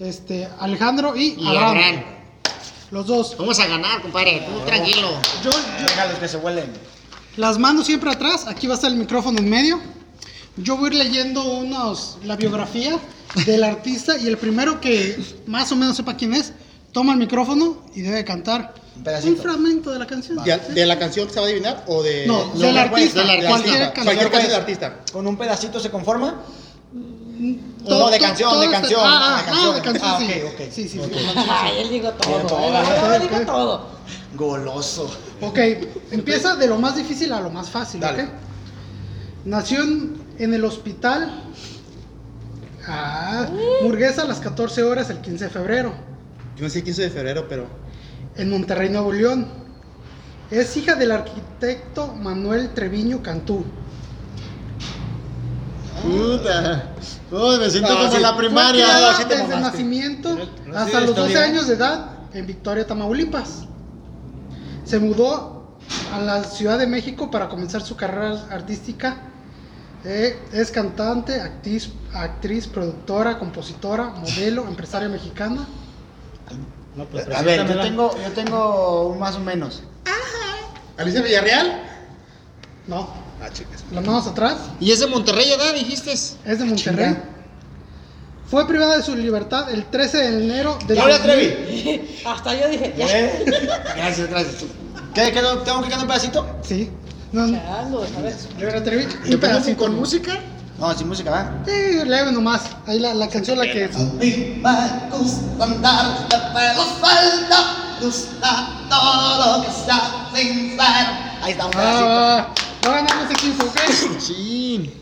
este, 0.00 0.48
Alejandro 0.60 1.16
y, 1.16 1.34
Y 1.38 1.46
Abraham. 1.46 1.68
Abraham. 1.76 2.02
Los 2.90 3.06
dos. 3.06 3.36
Vamos 3.38 3.58
a 3.58 3.66
ganar, 3.66 4.02
compadre. 4.02 4.46
Tú 4.46 4.60
tranquilo. 4.66 5.08
Yo, 5.42 5.50
yo- 5.50 5.58
Déjalos 5.86 6.18
que 6.18 6.28
se 6.28 6.36
huelen. 6.36 6.70
las 7.36 7.58
manos 7.58 7.86
siempre 7.86 8.10
atrás, 8.10 8.46
aquí 8.46 8.66
va 8.66 8.74
a 8.74 8.76
estar 8.76 8.90
el 8.90 8.98
micrófono 8.98 9.38
en 9.38 9.48
medio. 9.48 9.80
Yo 10.58 10.76
voy 10.76 10.90
a 10.90 10.92
ir 10.92 10.98
leyendo 11.06 11.42
unos, 11.44 12.18
la 12.24 12.36
biografía 12.36 12.98
del 13.46 13.64
artista 13.64 14.18
y 14.18 14.26
el 14.26 14.36
primero 14.36 14.80
que 14.82 15.18
más 15.46 15.72
o 15.72 15.76
menos 15.76 15.96
sepa 15.96 16.14
quién 16.16 16.34
es, 16.34 16.52
toma 16.92 17.14
el 17.14 17.18
micrófono 17.18 17.78
y 17.94 18.02
debe 18.02 18.22
cantar 18.26 18.74
Un 18.94 18.98
un 18.98 19.04
pedacito. 19.04 19.42
fragmento 19.42 19.90
de 19.90 19.98
la 19.98 20.06
canción. 20.06 20.44
¿De, 20.44 20.58
de 20.58 20.84
la 20.84 20.98
canción 20.98 21.26
que 21.26 21.32
se 21.32 21.40
va 21.40 21.46
a 21.46 21.48
adivinar 21.48 21.84
o 21.86 22.02
de.? 22.02 22.26
No, 22.26 22.48
No, 22.52 22.60
del 22.60 22.74
no, 22.74 22.80
artista, 22.82 23.22
cualquier. 23.48 23.94
Cualquier 23.94 24.30
canción 24.30 24.50
del 24.52 24.60
artista. 24.60 25.00
¿Con 25.10 25.26
un 25.26 25.38
pedacito 25.38 25.80
se 25.80 25.90
conforma? 25.90 26.42
No, 27.42 28.10
de 28.10 28.18
canción, 28.18 28.60
de 28.60 28.70
canción. 28.70 29.00
Ah, 29.04 29.42
de 29.44 29.50
ah, 29.50 29.54
ah, 29.54 29.74
de 29.74 29.82
canción. 29.82 30.08
Ah, 30.08 30.18
sí. 30.20 30.42
ok, 30.44 30.52
ok. 30.52 30.70
Sí, 30.70 30.88
sí. 30.88 31.00
Ay, 31.48 31.80
él 31.80 31.88
digo 31.90 32.12
todo. 32.12 33.14
Él 33.14 33.22
digo 33.22 33.40
todo. 33.40 33.86
Goloso. 34.34 35.10
Ok, 35.40 35.58
empieza 36.12 36.54
de 36.54 36.68
lo 36.68 36.78
más 36.78 36.96
difícil 36.96 37.32
a 37.32 37.40
lo 37.40 37.50
más 37.50 37.68
fácil, 37.68 38.00
Dale. 38.00 38.22
¿ok? 38.24 38.28
Nació 39.44 39.82
en, 39.82 40.54
el 40.54 40.64
hospital 40.64 41.42
ah, 42.86 43.48
Murguesa 43.82 44.22
a 44.22 44.26
las 44.26 44.38
14 44.38 44.84
horas 44.84 45.10
el 45.10 45.20
15 45.20 45.44
de 45.44 45.50
febrero, 45.50 45.92
Yo 46.56 46.64
no 46.64 46.70
sé 46.70 46.84
15 46.84 47.02
de 47.02 47.10
febrero, 47.10 47.46
pero. 47.48 47.66
en 48.36 48.50
Monterrey, 48.50 48.88
Nuevo 48.88 49.12
León. 49.12 49.48
Es 50.50 50.76
hija 50.76 50.94
del 50.94 51.10
arquitecto 51.10 52.08
Manuel 52.14 52.72
Treviño 52.74 53.22
Cantú. 53.22 53.64
Puta. 56.02 56.84
Uy, 57.30 57.58
me 57.58 57.70
siento 57.70 57.92
Ah, 57.92 57.96
como 57.96 58.10
sí. 58.10 58.16
en 58.16 58.22
la 58.22 58.28
Fue 58.34 58.38
primaria. 58.44 58.84
criada 58.84 59.16
sí 59.16 59.24
te 59.24 59.36
desde 59.36 59.42
mamaste. 59.48 59.70
nacimiento 59.70 60.38
hasta 60.74 61.00
los 61.00 61.14
12 61.16 61.28
historia. 61.28 61.42
años 61.42 61.68
de 61.68 61.74
edad 61.74 62.06
en 62.34 62.46
Victoria, 62.46 62.86
Tamaulipas. 62.86 63.64
Se 64.84 64.98
mudó 64.98 65.76
a 66.12 66.20
la 66.20 66.44
Ciudad 66.44 66.78
de 66.78 66.86
México 66.86 67.30
para 67.30 67.48
comenzar 67.48 67.82
su 67.82 67.96
carrera 67.96 68.46
artística. 68.50 69.16
Eh, 70.04 70.36
es 70.52 70.70
cantante, 70.72 71.40
actriz, 71.40 71.90
actriz, 72.12 72.66
productora, 72.66 73.38
compositora, 73.38 74.06
modelo, 74.10 74.66
empresaria 74.66 75.08
mexicana. 75.08 75.66
No, 76.96 77.04
pues, 77.04 77.26
A 77.34 77.42
ver, 77.42 77.66
yo 77.66 77.80
tengo, 77.80 78.10
yo 78.22 78.32
tengo 78.32 79.06
un 79.08 79.18
más 79.20 79.36
o 79.36 79.40
menos. 79.40 79.82
¿Alicia 80.98 81.22
Villarreal? 81.22 81.80
No, 82.88 83.08
Ah, 83.42 83.48
chicas. 83.52 83.82
las 83.92 84.04
manos 84.04 84.26
atrás. 84.26 84.56
¿Y 84.80 84.92
es 84.92 85.00
de 85.00 85.06
Monterrey, 85.08 85.50
edad, 85.50 85.74
dijiste? 85.74 86.12
Es 86.12 86.38
de 86.44 86.64
Monterrey. 86.64 87.16
Fue 88.48 88.66
privada 88.68 88.98
de 88.98 89.02
su 89.02 89.16
libertad 89.16 89.70
el 89.70 89.86
13 89.86 90.18
de 90.18 90.44
enero 90.44 90.78
de 90.86 90.94
Gloria 90.94 91.18
2000. 91.18 91.52
Trevi. 91.54 92.18
Hasta 92.26 92.54
yo 92.54 92.68
dije, 92.68 92.94
ya. 92.96 93.06
¿Eh? 93.08 93.44
Gracias, 93.96 94.28
gracias. 94.28 94.54
¿Qué, 95.14 95.32
qué, 95.32 95.40
¿Tengo 95.40 95.82
que 95.82 95.88
cantar 95.88 95.98
un 96.00 96.06
pedacito? 96.06 96.46
Sí. 96.62 96.90
No, 97.32 97.46
no. 97.46 97.58
Chalo, 97.58 98.02
a 98.02 98.20
ver. 98.20 98.36
Gloria 98.58 98.84
Trevi. 98.84 99.02
¿Le 99.04 99.08
Un 99.14 99.20
pongo 99.22 99.40
pedacito. 99.40 99.78
con 99.78 99.94
música? 99.96 100.38
No, 100.78 100.92
sin 100.98 101.08
música, 101.08 101.30
¿va? 101.30 101.52
Sí, 101.66 102.04
leve 102.04 102.30
nomás. 102.32 102.62
Ahí 102.86 102.98
la, 102.98 103.14
la 103.14 103.28
canción 103.28 103.56
la 103.58 103.64
que. 103.64 103.84
A 103.84 103.88
mí 103.88 104.60
me 104.62 105.16
gusta 105.16 105.64
andar 105.64 106.28
de 106.28 106.36
pelo 106.36 106.82
suelto, 107.00 107.56
gusta 108.02 108.68
todo 108.90 109.58
lo 109.58 109.64
que 109.64 109.70
sea 109.72 110.28
sincero. 110.34 110.82
Ahí 111.42 111.52
está 111.52 111.64
un 111.66 111.70
pedacito. 111.70 112.04
Ah, 112.06 112.48
va 112.86 112.92
ganando 113.02 113.24
ese 113.24 113.32
equipo, 113.34 113.64
¿ok? 113.64 113.78
Sí. 114.18 114.92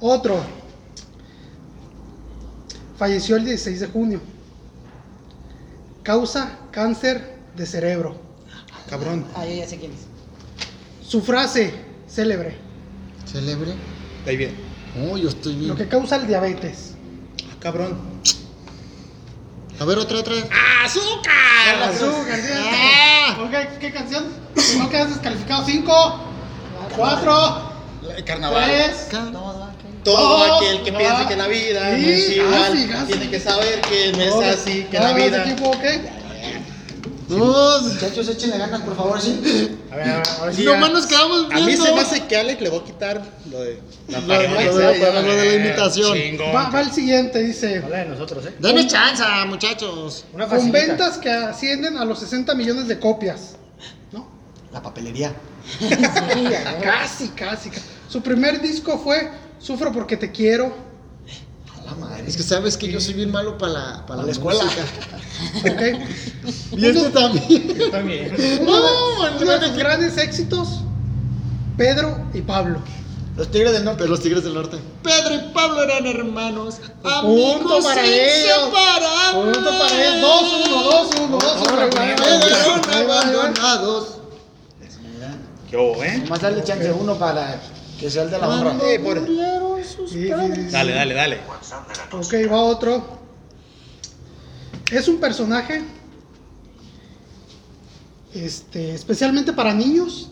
Otro. 0.00 0.40
Falleció 2.98 3.36
el 3.36 3.44
16 3.44 3.80
de 3.80 3.86
junio. 3.88 4.20
Causa 6.02 6.58
cáncer 6.70 7.36
de 7.56 7.66
cerebro. 7.66 8.16
Cabrón. 8.88 9.26
Ah, 9.34 9.44
yo 9.44 9.54
ya 9.54 9.66
sé 9.66 9.78
quién 9.78 9.92
es. 9.92 10.06
Su 11.06 11.20
frase 11.22 11.74
célebre. 12.08 12.56
Celebre. 13.30 13.74
Ahí 14.26 14.36
bien. 14.36 14.54
Oh, 15.10 15.16
yo 15.16 15.28
estoy 15.28 15.54
Lo 15.54 15.74
bien. 15.74 15.76
que 15.76 15.88
causa 15.88 16.16
el 16.16 16.26
diabetes. 16.26 16.94
Ah, 17.50 17.56
cabrón. 17.60 17.98
A 19.78 19.84
ver, 19.84 19.98
otra, 19.98 20.18
otra. 20.20 20.34
Azúcar, 20.84 21.92
¿sí? 21.92 22.50
Ah. 22.54 23.36
Ok, 23.42 23.78
¿qué 23.78 23.92
canción? 23.92 24.24
No 24.78 24.88
quedas 24.88 25.10
descalificado. 25.10 25.66
5, 25.66 26.25
4, 26.96 27.72
El 28.16 28.24
carnaval. 28.24 28.64
3. 29.10 29.20
Todo 30.04 30.38
Dos, 30.38 30.62
aquel 30.62 30.82
que 30.84 30.90
va. 30.92 30.98
piensa 30.98 31.28
que 31.28 31.36
la 31.36 31.48
vida 31.48 31.90
no 31.90 31.96
es 31.96 32.30
igual 32.36 32.52
casi, 32.72 32.86
casi. 32.86 33.06
tiene 33.06 33.28
que 33.30 33.40
saber 33.40 33.80
que 33.80 34.12
no 34.12 34.22
es 34.22 34.58
así, 34.58 34.84
que 34.90 34.98
la 35.00 35.12
vida. 35.12 35.44
equipo? 35.44 35.72
No, 37.28 37.80
Muchachos, 37.80 38.28
échenle 38.28 38.56
ganas, 38.56 38.82
por 38.82 38.94
favor, 38.96 39.20
sí. 39.20 39.76
A 39.90 39.96
ver, 39.96 40.08
a 40.10 40.16
ver, 40.18 40.22
ahora 40.38 40.52
sí. 40.52 40.62
nomás 40.64 40.92
nos 40.92 41.06
quedamos 41.06 41.46
A 41.50 41.54
mí 41.56 41.66
viendo. 41.66 41.84
se 41.84 41.92
me 41.92 42.00
hace 42.00 42.20
que 42.24 42.36
Alex 42.36 42.60
le 42.60 42.68
voy 42.70 42.78
a 42.78 42.84
quitar 42.84 43.20
lo 43.50 43.60
de 43.62 43.80
la 44.06 44.20
Lo 44.20 44.26
pareja, 44.28 44.52
lo 44.54 44.60
de- 44.60 44.98
ya, 45.00 45.10
lo 45.22 45.22
de 45.34 45.74
la 45.76 45.90
chingón. 45.90 46.54
Va, 46.54 46.70
va 46.70 46.80
el 46.82 46.92
siguiente, 46.92 47.40
dice. 47.42 47.78
Habla 47.82 47.98
de 47.98 48.04
nosotros, 48.06 48.46
¿eh? 48.46 48.54
Denos 48.60 48.86
chance, 48.86 49.24
muchachos. 49.48 50.24
Una 50.32 50.46
Con 50.46 50.70
ventas 50.70 51.18
que 51.18 51.28
ascienden 51.32 51.96
a 51.96 52.04
los 52.04 52.20
60 52.20 52.54
millones 52.54 52.86
de 52.86 53.00
copias. 53.00 53.56
La 54.76 54.82
papelería. 54.82 55.34
Casi, 56.82 57.28
casi. 57.30 57.70
ca- 57.70 57.80
Su 58.10 58.20
primer 58.20 58.60
disco 58.60 58.98
fue 59.02 59.30
Sufro 59.58 59.90
porque 59.90 60.18
te 60.18 60.30
quiero. 60.30 60.76
A 61.78 61.86
la 61.86 61.94
madre. 61.94 62.24
Es 62.26 62.36
que 62.36 62.42
sabes 62.42 62.76
que 62.76 62.86
yo 62.92 63.00
soy 63.00 63.14
bien 63.14 63.30
malo 63.32 63.56
para 63.56 63.72
la, 63.72 64.06
para 64.06 64.22
la 64.22 64.30
escuela. 64.32 64.62
música. 64.62 64.84
¿ok? 65.60 66.76
Y 66.76 66.84
este 66.86 67.08
también. 67.08 67.74
Yo 67.78 67.90
también. 67.90 68.34
Uno, 68.60 68.70
No, 68.80 69.36
uno 69.40 69.58
de 69.58 69.66
sus 69.66 69.76
grandes 69.78 70.18
éxitos, 70.18 70.82
Pedro 71.78 72.28
y 72.34 72.42
Pablo. 72.42 72.80
Los 73.38 73.50
tigres 73.50 73.72
del 73.72 73.84
norte. 73.84 74.06
Los 74.08 74.20
Tigres 74.20 74.44
del 74.44 74.52
Norte. 74.54 74.78
Pedro 75.02 75.34
y 75.36 75.52
Pablo 75.54 75.82
eran 75.84 76.06
hermanos. 76.06 76.76
Punto 77.02 77.08
Amigos 77.18 77.84
para 77.84 78.04
ellos. 78.06 78.70
Punto 79.32 79.70
para 79.78 80.06
él. 80.06 80.22
2-1, 80.22 81.38
2-1, 81.38 81.38
2-1. 81.38 82.14
Quedaron 82.16 83.10
abandonados. 83.10 84.15
¿Qué 85.70 85.76
hubo, 85.76 86.02
eh? 86.04 86.18
Nomás 86.18 86.40
darle 86.40 86.62
chance 86.62 86.90
uno 86.92 87.18
para 87.18 87.60
que 87.98 88.10
sea 88.10 88.22
el 88.24 88.30
de 88.30 88.38
la 88.38 88.48
honra. 88.48 88.76
Eh, 88.84 88.98
pobre. 89.00 89.20
Murieron 89.20 89.84
sus 89.84 90.10
Sí, 90.10 90.24
sí, 90.24 90.30
padres. 90.30 90.58
sí. 90.66 90.70
Dale, 90.70 90.92
dale, 90.92 91.14
dale. 91.14 91.40
Ok, 92.12 92.34
va 92.50 92.60
otro. 92.62 93.18
Es 94.92 95.08
un 95.08 95.16
personaje 95.18 95.82
este, 98.34 98.94
especialmente 98.94 99.52
para 99.52 99.72
niños. 99.74 100.30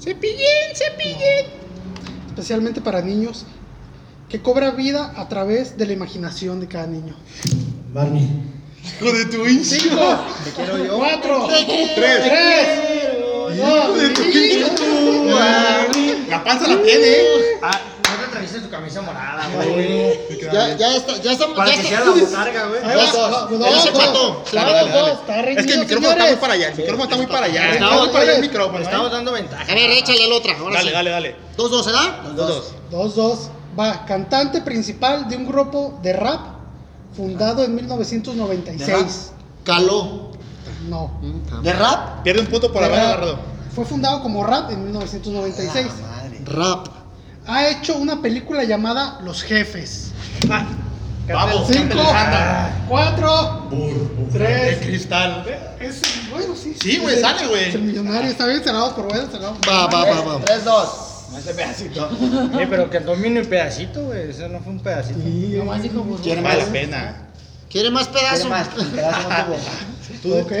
Cepillín, 0.00 0.74
cepillín. 0.74 1.46
Especialmente 2.28 2.80
para 2.80 3.00
niños 3.02 3.44
que 4.28 4.40
cobra 4.40 4.70
vida 4.70 5.12
a 5.16 5.28
través 5.28 5.76
de 5.76 5.86
la 5.86 5.92
imaginación 5.92 6.60
de 6.60 6.68
cada 6.68 6.86
niño. 6.86 7.14
Barney. 7.92 8.28
Hijo 9.00 9.12
de 9.12 9.26
tu 9.26 9.46
hincha. 9.46 9.76
Cinco, 9.76 10.96
cuatro, 10.96 11.46
tres, 11.94 12.20
La 16.28 16.44
panza 16.44 16.66
la 16.68 16.82
tiene, 16.82 17.06
eh. 17.06 17.58
Ah, 17.62 17.80
no 18.02 18.24
te 18.24 18.30
trajiste 18.30 18.60
tu 18.60 18.70
camisa 18.70 19.02
morada, 19.02 19.48
güey. 19.54 20.18
Ya, 20.52 20.76
ya 20.76 20.96
está, 20.96 21.16
ya 21.20 21.32
estamos. 21.32 21.56
Para 21.56 21.70
ya 21.70 21.82
que 21.82 21.88
sea 21.88 22.00
la 22.00 22.10
botarga, 22.10 22.66
güey. 22.66 22.82
Ahí 22.82 22.96
va, 22.96 23.28
va, 23.28 23.68
Él 23.68 23.80
se. 23.80 23.92
Dale, 24.56 24.72
dale, 24.72 24.90
dale. 25.26 25.52
Es 25.60 25.66
que 25.66 25.72
el 25.74 25.80
micrófono 25.80 26.10
está 26.10 26.26
muy 26.26 26.36
para 26.36 26.54
allá. 26.54 26.68
El 26.68 26.76
micrófono 26.76 27.04
está 27.04 27.16
muy 27.16 27.26
para 27.26 27.46
allá. 27.46 27.72
Está 27.72 27.74
Está 27.74 27.88
muy 27.90 27.98
muy 27.98 28.08
para 28.08 28.22
allá 28.24 28.34
el 28.34 28.40
micrófono. 28.40 28.78
¿eh? 28.78 28.82
estamos 28.82 29.12
dando 29.12 29.32
ventaja. 29.32 29.72
A 29.72 29.74
ver, 29.74 29.90
échale 29.90 30.28
la 30.28 30.34
otra. 30.34 30.56
Ahora 30.58 30.74
Dale, 30.76 30.92
dale, 30.92 31.10
dale. 31.10 31.36
Dos, 31.56 31.70
dos, 31.70 31.86
¿verdad? 31.86 32.22
Dos, 32.34 32.36
dos. 32.36 32.74
Dos, 32.90 33.14
dos. 33.14 33.38
Va, 33.78 34.04
cantante 34.04 34.60
principal 34.60 35.28
de 35.28 35.36
un 35.36 35.46
grupo 35.46 35.98
de 36.02 36.12
rap 36.12 36.40
fundado 37.16 37.64
en 37.64 37.74
1996. 37.74 39.32
Caló. 39.64 40.31
No. 40.88 41.10
¿De 41.62 41.72
rap? 41.72 42.22
Pierde 42.22 42.40
un 42.40 42.46
punto 42.46 42.72
por 42.72 42.80
De 42.82 42.88
haber 42.88 43.00
agarrado. 43.00 43.38
Fue 43.74 43.84
fundado 43.84 44.22
como 44.22 44.44
rap 44.44 44.70
en 44.70 44.84
1996. 44.84 45.86
Madre. 46.02 46.40
Rap. 46.44 46.86
Ha 47.46 47.68
hecho 47.68 47.96
una 47.96 48.20
película 48.22 48.64
llamada 48.64 49.20
Los 49.24 49.42
Jefes. 49.42 50.12
Vamos, 51.28 51.68
Cinco, 51.70 51.98
cuatro, 52.88 53.68
El 53.70 54.28
tres. 54.32 54.78
cristal. 54.80 55.44
Es, 55.80 56.02
bueno, 56.30 56.54
sí. 56.56 56.76
Sí, 56.80 56.98
güey, 56.98 57.20
sale, 57.20 57.46
güey. 57.46 57.68
es 57.68 57.74
El 57.76 57.82
millonario 57.82 58.30
está 58.30 58.46
bien 58.46 58.62
cerrado, 58.62 58.92
pero 58.94 59.08
bueno, 59.08 59.28
cerrado. 59.30 59.56
Va, 59.68 59.86
va, 59.86 60.04
va, 60.04 60.20
va. 60.38 60.44
3, 60.44 60.64
2. 60.64 60.88
Ese 61.38 61.54
pedacito. 61.54 62.10
Oye, 62.54 62.66
pero 62.66 62.90
cantó 62.90 63.12
un 63.12 63.20
mini 63.20 63.42
pedacito, 63.42 64.04
güey. 64.04 64.30
Eso 64.30 64.48
no 64.48 64.60
fue 64.60 64.72
un 64.72 64.80
pedacito. 64.80 65.18
Nomás 65.18 65.82
dijo 65.82 66.02
burro. 66.02 66.22
¿Quiere 66.22 66.42
más? 66.42 66.58
la 66.58 66.64
pena. 66.66 67.16
¿Quiere 67.70 67.90
más 67.90 68.08
¿Quiere 68.08 68.26
pedazo? 68.28 68.48
más? 68.50 68.68
Pedazo 68.68 69.28
Ok. 70.24 70.52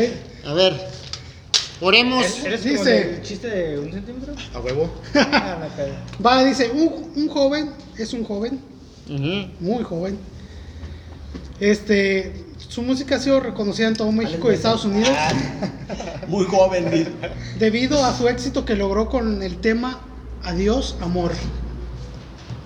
A 0.46 0.52
ver. 0.54 0.88
Oremos. 1.80 2.24
¿Eres 2.44 2.62
Dice- 2.62 2.76
como 2.78 2.88
el 3.16 3.22
chiste 3.22 3.48
de 3.48 3.78
un 3.78 3.92
centímetro? 3.92 4.34
A 4.54 4.60
huevo. 4.60 4.90
Ah. 5.14 5.68
Va, 6.24 6.44
dice, 6.44 6.70
un, 6.70 7.12
un 7.16 7.28
joven, 7.28 7.70
es 7.98 8.12
un 8.12 8.24
joven, 8.24 8.60
muy 9.60 9.82
joven. 9.82 10.18
Este, 11.58 12.44
su 12.68 12.82
música 12.82 13.16
ha 13.16 13.20
sido 13.20 13.40
reconocida 13.40 13.88
en 13.88 13.94
todo 13.94 14.10
México 14.10 14.50
y 14.50 14.54
Estados 14.54 14.84
Unidos 14.84 15.10
Muy 16.26 16.44
joven, 16.46 17.08
debido 17.58 18.04
a 18.04 18.16
su 18.16 18.26
éxito 18.28 18.64
que 18.64 18.74
logró 18.74 19.08
con 19.08 19.42
el 19.42 19.58
tema 19.58 20.00
Adiós, 20.44 20.96
amor. 21.00 21.30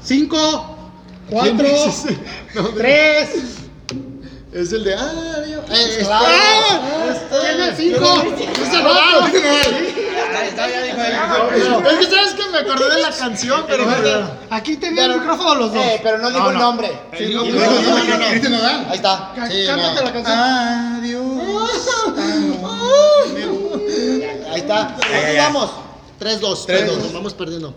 Cinco, 0.03 0.79
cuatro, 1.29 1.67
tres. 2.77 3.29
Es 4.57 4.73
el 4.73 4.85
de. 4.85 4.95
Ah, 4.95 5.13
yo- 5.47 5.61
eh, 5.75 5.99
Claro. 6.01 6.27
está- 7.13 7.41
¿Quién 7.41 7.61
es 7.61 7.77
cinco? 7.77 8.25
Cristian 8.55 8.85
Nodal. 8.85 9.31
Está, 10.47 10.71
ya 10.71 10.83
dijo 10.83 10.97
él. 10.97 11.87
Es 11.87 11.97
que 12.09 12.15
sabes 12.15 12.33
que 12.35 12.49
me 12.51 12.59
acordé 12.59 12.95
de 12.97 13.03
la 13.03 13.11
canción, 13.11 13.65
pero. 13.67 13.85
Aquí 14.51 14.77
tenían 14.79 15.11
el 15.11 15.19
micrófono 15.21 15.55
los 15.57 15.75
dos. 15.75 15.85
Eh, 15.85 16.01
pero 16.03 16.19
no 16.19 16.31
dijo 16.31 16.51
el 16.51 16.59
nombre. 16.59 16.91
Sí, 17.19 17.35
no, 17.35 17.45
no, 17.45 17.51
no, 17.53 18.03
que 18.03 18.09
no, 18.09 18.19
no. 18.19 18.27
Cristian 18.29 18.53
Nodal. 18.53 18.87
Ahí 18.89 18.97
está. 18.97 19.33
Cántate 19.35 20.05
la 20.05 20.13
canción. 20.13 20.39
Ahí 24.53 24.61
está. 24.61 24.97
ya, 24.97 24.97
¿Cuántos 24.97 25.35
ya. 25.35 25.43
vamos? 25.49 25.71
3-2, 26.19 26.67
Tres, 26.67 26.81
3-2, 26.85 26.87
dos. 26.95 26.99
nos 27.05 27.13
vamos 27.13 27.35
perdiendo. 27.35 27.75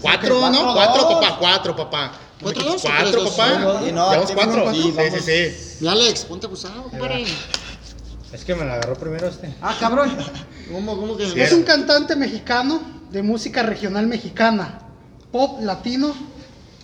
Cuatro, 0.00 0.38
Cuatro, 0.38 0.62
¿no? 0.64 0.72
Cuatro, 0.74 1.02
dos. 1.02 1.14
papá. 1.14 1.36
Cuatro, 1.38 1.76
papá. 1.76 2.12
¿Cuatro, 2.42 2.64
dos 2.64 2.82
Cuatro, 2.82 3.22
dos? 3.22 3.34
papá. 3.34 3.58
No, 3.58 3.80
Llevamos 3.80 4.24
aquí 4.24 4.34
cuatro. 4.34 4.74
Sí, 4.74 4.94
sí, 5.10 5.20
sí. 5.20 5.76
Mi 5.80 5.88
Alex, 5.88 6.24
ponte 6.24 6.46
abusado, 6.46 6.82
compadre. 6.84 7.24
Es 8.32 8.44
que 8.44 8.54
me 8.54 8.64
la 8.64 8.74
agarró 8.74 8.94
primero 8.96 9.28
este. 9.28 9.54
Ah, 9.62 9.76
cabrón. 9.78 10.14
¿Cómo, 10.72 10.96
cómo 10.96 11.16
que.? 11.16 11.26
Sí. 11.30 11.40
Es 11.40 11.52
un 11.52 11.62
cantante 11.62 12.16
mexicano 12.16 12.80
de 13.10 13.22
música 13.22 13.62
regional 13.62 14.06
mexicana, 14.06 14.80
pop 15.32 15.60
latino, 15.62 16.14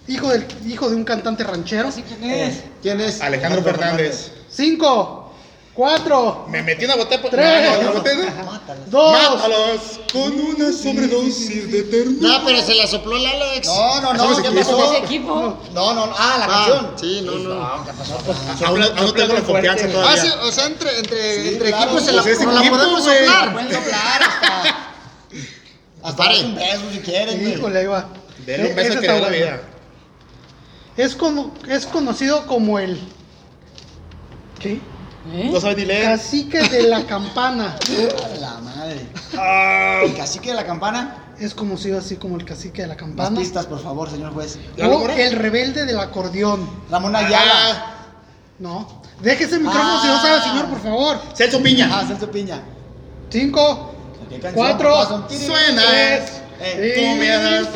hijo, 0.09 0.31
del, 0.31 0.47
hijo 0.67 0.89
de 0.89 0.97
un 0.97 1.05
cantante 1.05 1.45
ranchero. 1.45 1.89
Así 1.89 2.03
quién 2.03 2.25
es. 2.31 2.63
¿Quién 2.81 3.01
es? 3.01 3.21
Alejandro 3.21 3.63
Fernández. 3.63 4.33
Cinco, 4.49 5.22
cuatro, 5.75 6.47
Me 6.49 6.63
metí 6.63 6.85
una 6.85 6.97
botella. 6.97 7.23
Tres. 7.31 7.71
No, 7.79 7.83
no, 7.83 7.93
botella. 7.95 8.35
dos. 8.87 9.13
Mátalos 9.33 10.01
con 10.13 10.33
una 10.41 10.73
sobredosis 10.73 11.71
de 11.73 11.83
ternura. 11.85 12.39
No, 12.39 12.45
pero 12.45 12.63
se 12.63 12.75
la 12.75 12.87
sopló 12.87 13.17
el 13.17 13.27
Alex. 13.27 13.67
No, 13.67 14.01
no, 14.01 14.15
no. 14.15 14.43
¿Qué 14.43 14.51
pasó? 14.51 14.93
Ese 14.93 15.05
equipo. 15.05 15.59
No, 15.73 15.95
no. 15.95 16.13
Ah, 16.17 16.37
la 16.39 16.45
Ah, 16.45 16.49
canción. 16.69 16.93
sí, 17.01 17.23
no, 17.25 17.33
no. 17.33 17.63
Aún 17.65 18.81
no- 18.81 18.87
aún 18.87 18.97
no 19.07 19.13
tengo 19.15 19.35
la 19.35 19.43
confianza 19.43 19.87
Ah, 19.89 19.93
todavía. 19.93 20.23
sí, 20.23 20.29
o 20.43 20.53
sea, 20.53 20.67
entre, 20.67 20.99
entre, 20.99 21.43
Sí, 21.43 21.49
entre 21.55 21.69
claro. 21.71 21.85
equipos 21.85 22.03
se 22.05 22.13
Pues 22.13 22.25
la, 22.27 22.33
es 22.33 22.41
no 22.41 22.53
la 22.53 22.61
equipo, 22.61 22.77
podemos 22.77 23.05
soplar. 23.05 23.53
Pueden 23.53 23.73
soplar 23.73 24.23
hasta. 24.23 24.89
Hasta 26.05 26.17
Pare. 26.17 26.41
un 26.45 26.55
beso 26.57 26.83
si 26.93 26.99
quieren. 26.99 27.49
Híjole, 27.49 27.79
ahí 27.79 27.87
va. 27.87 28.09
Dele 28.45 28.71
un 28.71 28.75
beso 28.77 29.01
que 29.01 29.07
da 29.07 29.21
la 29.21 29.29
vida. 29.29 29.61
Es, 30.97 31.17
es 31.69 31.87
conocido 31.87 32.47
como 32.47 32.79
el 32.79 33.01
¿qué? 34.59 34.79
¿Eh? 35.33 35.51
No 35.53 35.61
sabes 35.61 35.77
ni 35.77 35.85
leer. 35.85 36.05
cacique 36.05 36.61
de 36.69 36.83
la 36.89 37.05
campana. 37.07 37.77
A 37.77 38.39
La 38.41 38.59
madre. 38.59 39.07
El 40.05 40.15
cacique 40.17 40.51
de 40.51 40.57
la 40.57 40.67
campana. 40.67 41.19
Es 41.39 41.55
conocido 41.55 41.99
así 41.99 42.17
como 42.17 42.37
el 42.37 42.45
cacique 42.45 42.83
de 42.83 42.89
la 42.89 42.95
Más 42.95 43.01
campana. 43.03 43.39
pistas, 43.41 43.67
por 43.67 43.83
favor, 43.83 44.11
señor 44.11 44.33
juez. 44.33 44.59
¿Lalo 44.77 44.99
O 44.99 45.09
el 45.09 45.33
rebelde 45.37 45.87
del 45.87 45.99
acordeón. 45.99 46.69
Ramón 46.91 47.15
Ayala. 47.17 47.87
No. 48.59 49.03
Déjese 49.21 49.57
el 49.57 49.61
micrófono 49.63 50.01
si 50.01 50.07
no 50.09 50.15
Ah. 50.15 50.23
sabe, 50.23 50.43
señor, 50.43 50.67
por 50.67 50.81
favor. 50.83 51.21
Celso 51.35 51.63
Piña. 51.63 51.89
Ah, 51.93 52.05
Celso 52.07 52.31
Piña. 52.31 52.61
Cinco. 53.31 53.95
Cuatro. 54.55 54.95
Suena. 55.29 55.83
Eh, 56.65 56.95
Tú 56.97 57.19
me 57.19 57.29
das 57.29 57.67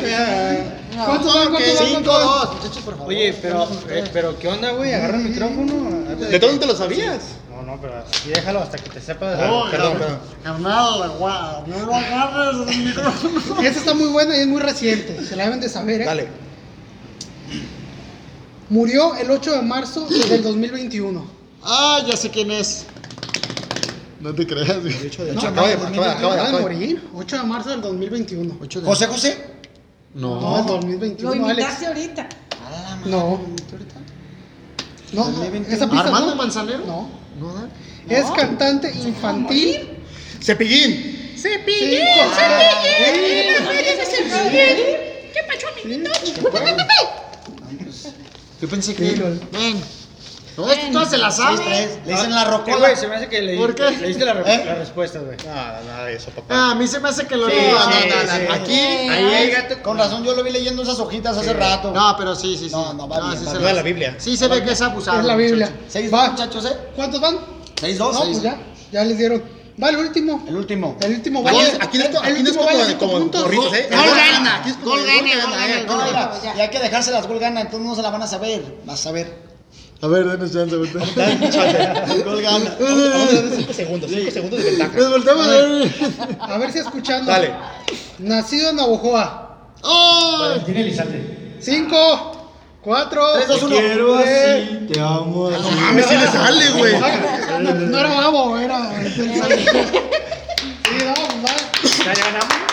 ¿Cuántos 1.05 1.33
van? 1.33 1.49
¿Cuántos 1.49 1.75
van? 1.79 1.87
Cinco, 1.87 2.01
¿Cuántos 2.03 2.13
van? 2.13 2.25
dos, 2.47 2.55
muchachos, 2.55 2.83
por 2.83 2.93
favor. 2.97 3.07
Oye, 3.09 3.35
pero, 3.41 3.67
eh, 3.89 4.03
pero 4.13 4.39
¿qué 4.39 4.47
onda, 4.47 4.71
güey? 4.71 4.93
Agarra 4.93 5.17
el 5.17 5.23
micrófono. 5.23 6.15
¿De 6.15 6.39
dónde 6.39 6.57
te 6.59 6.65
lo 6.65 6.75
sabías? 6.75 7.19
No, 7.51 7.61
no, 7.63 7.81
pero 7.81 7.97
así 7.97 8.29
déjalo 8.29 8.59
hasta 8.59 8.77
que 8.77 8.89
te 8.89 9.01
sepas. 9.01 9.39
Oh, 9.49 9.63
Ah, 9.65 9.71
perdón, 9.71 9.97
perdón. 9.97 10.19
Carnal, 10.43 11.09
guau, 11.17 11.67
no 11.67 11.85
lo 11.85 11.95
agarres 11.95 12.65
del 12.65 12.85
micrófono. 12.85 13.39
Esta 13.61 13.79
está 13.79 13.93
muy 13.93 14.07
buena 14.09 14.35
y 14.37 14.41
es 14.41 14.47
muy 14.47 14.61
reciente. 14.61 15.23
Se 15.25 15.35
la 15.35 15.45
deben 15.45 15.59
de 15.59 15.69
saber, 15.69 16.01
¿eh? 16.01 16.05
Dale. 16.05 16.27
Murió 18.69 19.15
el 19.15 19.31
8 19.31 19.51
de 19.53 19.61
marzo 19.61 20.07
del 20.07 20.43
2021. 20.43 21.25
Ah, 21.63 21.99
ya 22.07 22.17
sé 22.17 22.29
quién 22.29 22.51
es. 22.51 22.85
No 24.19 24.33
te 24.33 24.45
creas, 24.45 24.81
güey. 24.81 24.93
De 24.93 25.07
hecho, 25.07 25.23
de 25.23 25.33
No, 25.33 25.41
acaba 25.41 25.67
de, 25.67 25.77
no, 25.77 25.83
acaba 25.87 26.05
de, 26.07 26.11
acaba 26.11 26.33
acaba 26.33 26.59
morir. 26.59 27.01
8 27.15 27.37
de 27.37 27.43
marzo 27.43 27.69
del 27.69 27.81
2021. 27.81 28.57
Ocho 28.61 28.81
de- 28.81 28.87
José 28.87 29.07
José. 29.07 29.56
No, 30.17 30.41
No. 30.41 30.63
2021, 30.63 31.35
Lo 31.35 31.45
Alex. 31.45 31.57
imitaste 31.59 31.85
ahorita. 31.87 32.27
A 32.65 32.71
la 32.71 32.95
madre, 32.95 33.11
No. 33.11 33.19
ahorita. 33.19 33.95
No, 35.13 35.43
esa 35.69 35.89
pista 35.89 36.05
¿Armando 36.05 36.31
no. 36.31 36.35
Manzanero? 36.35 36.79
No. 36.85 37.09
No, 37.39 37.53
¿da? 37.53 37.69
Es 38.09 38.25
cantante 38.31 38.91
infantil. 38.91 39.89
Cepillín. 40.41 41.33
Cepillín. 41.37 41.99
Yo 48.61 48.67
pensé 48.67 48.95
que. 48.95 49.03
Ven. 49.51 49.96
No, 50.57 50.71
esto 50.71 50.91
todas 50.91 51.09
se 51.11 51.17
la 51.17 51.29
sabe. 51.31 51.57
Tres. 51.57 51.99
Le 52.05 52.13
dicen 52.13 52.31
la 52.33 52.41
Eh, 52.41 52.45
rocola. 52.45 52.77
güey, 52.77 52.95
se 52.95 53.07
me 53.07 53.15
hace 53.15 53.29
que 53.29 53.41
le, 53.41 53.57
¿Por 53.57 53.75
qué? 53.75 53.91
le 53.91 54.07
diste 54.07 54.25
la, 54.25 54.33
re- 54.33 54.53
¿Eh? 54.55 54.63
la 54.65 54.75
respuesta, 54.75 55.19
güey. 55.19 55.37
Nada, 55.45 55.81
nada 55.85 56.05
de 56.05 56.15
eso, 56.15 56.31
papá. 56.31 56.45
Ah, 56.49 56.71
a 56.71 56.75
mí 56.75 56.87
se 56.87 56.99
me 56.99 57.09
hace 57.09 57.27
que 57.27 57.35
lo 57.35 57.47
Sí, 57.49 57.55
no, 57.55 57.73
no, 57.73 57.91
sí, 57.91 57.97
no, 58.09 58.15
no, 58.23 58.31
sí. 58.31 58.41
no. 58.47 58.53
Aquí, 58.53 58.73
Ahí 58.79 59.25
hay 59.35 59.51
gato. 59.51 59.81
con 59.83 59.97
razón, 59.97 60.23
yo 60.23 60.35
lo 60.35 60.43
vi 60.43 60.51
leyendo 60.51 60.81
esas 60.83 60.99
hojitas 60.99 61.37
hace 61.37 61.53
rato. 61.53 61.91
No, 61.91 62.15
pero 62.17 62.35
sí, 62.35 62.57
sí, 62.57 62.65
sí. 62.69 62.71
No, 62.75 62.93
no, 62.93 63.07
va 63.07 63.19
bien, 63.31 63.39
sí 63.39 63.57
va 63.63 63.73
la 63.73 63.81
Biblia. 63.83 64.15
Sí 64.17 64.35
se 64.35 64.47
ve 64.47 64.63
que 64.63 64.71
es 64.71 64.81
abusado. 64.81 65.19
Es 65.19 65.25
la 65.25 65.35
Biblia. 65.35 65.71
Seis, 65.87 66.11
Va. 66.13 66.31
muchachos, 66.31 66.65
¿eh? 66.65 66.75
¿Cuántos 66.95 67.21
van? 67.21 67.37
Seis, 67.79 67.97
dos. 67.97 68.13
No, 68.13 68.21
pues 68.25 68.41
ya. 68.41 68.57
Ya 68.91 69.03
les 69.03 69.17
dieron. 69.17 69.43
Va 69.81 69.89
el 69.89 69.97
último. 69.97 70.43
El 70.47 70.55
último. 70.55 70.97
El 71.01 71.11
último 71.13 71.47
Aquí, 71.47 71.55
vale. 71.55 71.77
aquí 71.79 71.97
no 71.99 72.03
es, 72.05 72.11
no 72.11 72.19
como, 72.57 72.97
como 72.97 73.11
puntos. 73.19 73.43
gorritos, 73.43 73.73
¿eh? 73.75 73.87
Gol 73.91 73.99
gana, 74.09 74.55
Aquí 74.57 74.69
es 74.71 74.75
como 74.77 74.95
gol 74.95 75.05
gana. 75.05 76.31
Y 76.55 76.59
hay 76.61 76.69
que 76.69 76.79
dejarse 76.79 77.11
las 77.11 77.27
gol 77.27 77.37
gana, 77.37 77.61
entonces 77.61 77.87
no 77.87 77.95
se 77.95 78.01
la 78.01 78.09
van 78.09 78.23
a 78.23 78.27
saber. 78.27 78.77
Vas 78.85 79.05
a 79.05 79.11
ver. 79.11 79.46
A 79.99 80.07
ver, 80.07 80.25
denos 80.25 80.53
chance, 80.53 80.75
ahorita. 80.75 80.99
Gol 82.23 82.41
gana. 82.41 82.75
Vamos 82.79 83.09
vamos 83.09 83.29
a 83.29 83.33
darle 83.33 83.55
5 83.57 83.73
segundos, 83.73 84.11
5 84.11 84.31
segundos 84.31 84.63
de 84.63 84.69
ventaja. 84.71 84.97
Nos 84.97 85.09
volteamos 85.09 85.47
a 85.47 85.49
ver. 85.49 85.91
A 86.39 86.57
ver 86.59 86.71
si 86.71 86.79
escuchando. 86.79 87.31
Dale. 87.31 87.51
Nacido 88.19 88.69
en 88.69 88.75
Navojoa. 88.75 89.57
¡Ay! 89.83 90.61
Tiene 90.65 90.81
Elizalde. 90.81 91.55
Cinco, 91.59 92.49
cuatro. 92.83 93.23
Tres, 93.33 93.47
dos, 93.47 93.63
uno. 93.63 93.75
tres. 93.75 94.87
te 94.87 94.99
amo. 94.99 95.49
No 95.49 95.71
mames, 95.71 96.05
sí 96.05 96.15
le 96.15 96.27
sale, 96.27 96.69
güey. 96.71 96.93
No, 97.59 97.99
era 97.99 98.09
babo, 98.09 98.57
era. 98.57 98.91
Sí, 100.87 101.03
pues 101.03 101.43
va. 101.43 102.05
Ya, 102.05 102.13
ya 102.13 102.25
ganamos. 102.25 102.66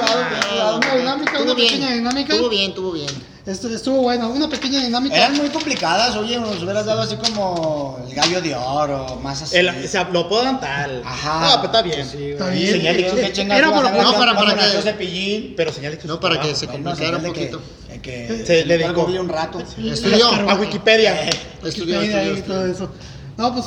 Jugado. 0.00 0.76
Una 0.78 0.94
dinámica, 0.94 1.30
una 1.30 1.38
Estuvo 1.40 1.54
bien. 1.54 1.68
pequeña 1.68 1.90
dinámica. 1.92 2.32
Estuvo 2.34 2.48
bien, 2.50 2.68
estuvo 2.70 2.92
bien. 2.92 3.36
Esto, 3.46 3.68
estuvo 3.68 3.98
bueno, 4.02 4.28
una 4.30 4.48
pequeña 4.48 4.82
dinámica. 4.82 5.14
Eran 5.16 5.36
muy 5.36 5.48
complicadas, 5.50 6.16
oye, 6.16 6.36
nos 6.40 6.60
hubieras 6.60 6.84
dado 6.84 7.02
así 7.02 7.14
como 7.16 7.96
el 8.08 8.12
gallo 8.12 8.40
de 8.42 8.54
oro, 8.56 9.20
más 9.22 9.40
así. 9.42 9.56
El, 9.56 9.68
o 9.68 9.86
sea, 9.88 10.02
lo 10.10 10.20
apodan 10.20 10.58
tal. 10.58 11.00
Ajá. 11.04 11.40
No, 11.42 11.62
pero 11.62 11.66
está 11.66 11.82
bien. 11.82 12.00
Está 12.00 12.54
Y 12.54 12.58
bien. 12.58 13.34
señal 13.34 13.58
Era 13.58 13.68
a 13.68 13.72
por- 13.72 13.92
no, 13.92 14.12
para- 14.14 14.34
para 14.34 14.54
que- 14.56 14.82
Cepillín. 14.82 15.54
Pero 15.56 15.72
señal 15.72 15.96
que 15.96 16.08
No, 16.08 16.18
para 16.18 16.40
que 16.40 16.56
se 16.56 16.66
complicara 16.66 17.18
un 17.18 17.22
de 17.22 17.32
que- 17.32 17.46
poquito. 17.46 17.62
de 17.88 18.00
que 18.02 18.44
Se 18.44 18.64
le 18.64 18.78
dedicó. 18.78 19.04
un 19.04 19.28
rato. 19.28 19.60
Estudió. 19.60 20.28
A 20.50 20.54
Wikipedia. 20.56 21.14
Estudió, 21.64 22.00
Wikipedia 22.00 22.22
estudió, 22.22 22.36
y 22.38 22.42
todo 22.42 22.66
estudió. 22.66 22.86
eso. 22.86 22.90
No, 23.36 23.54
pues, 23.54 23.66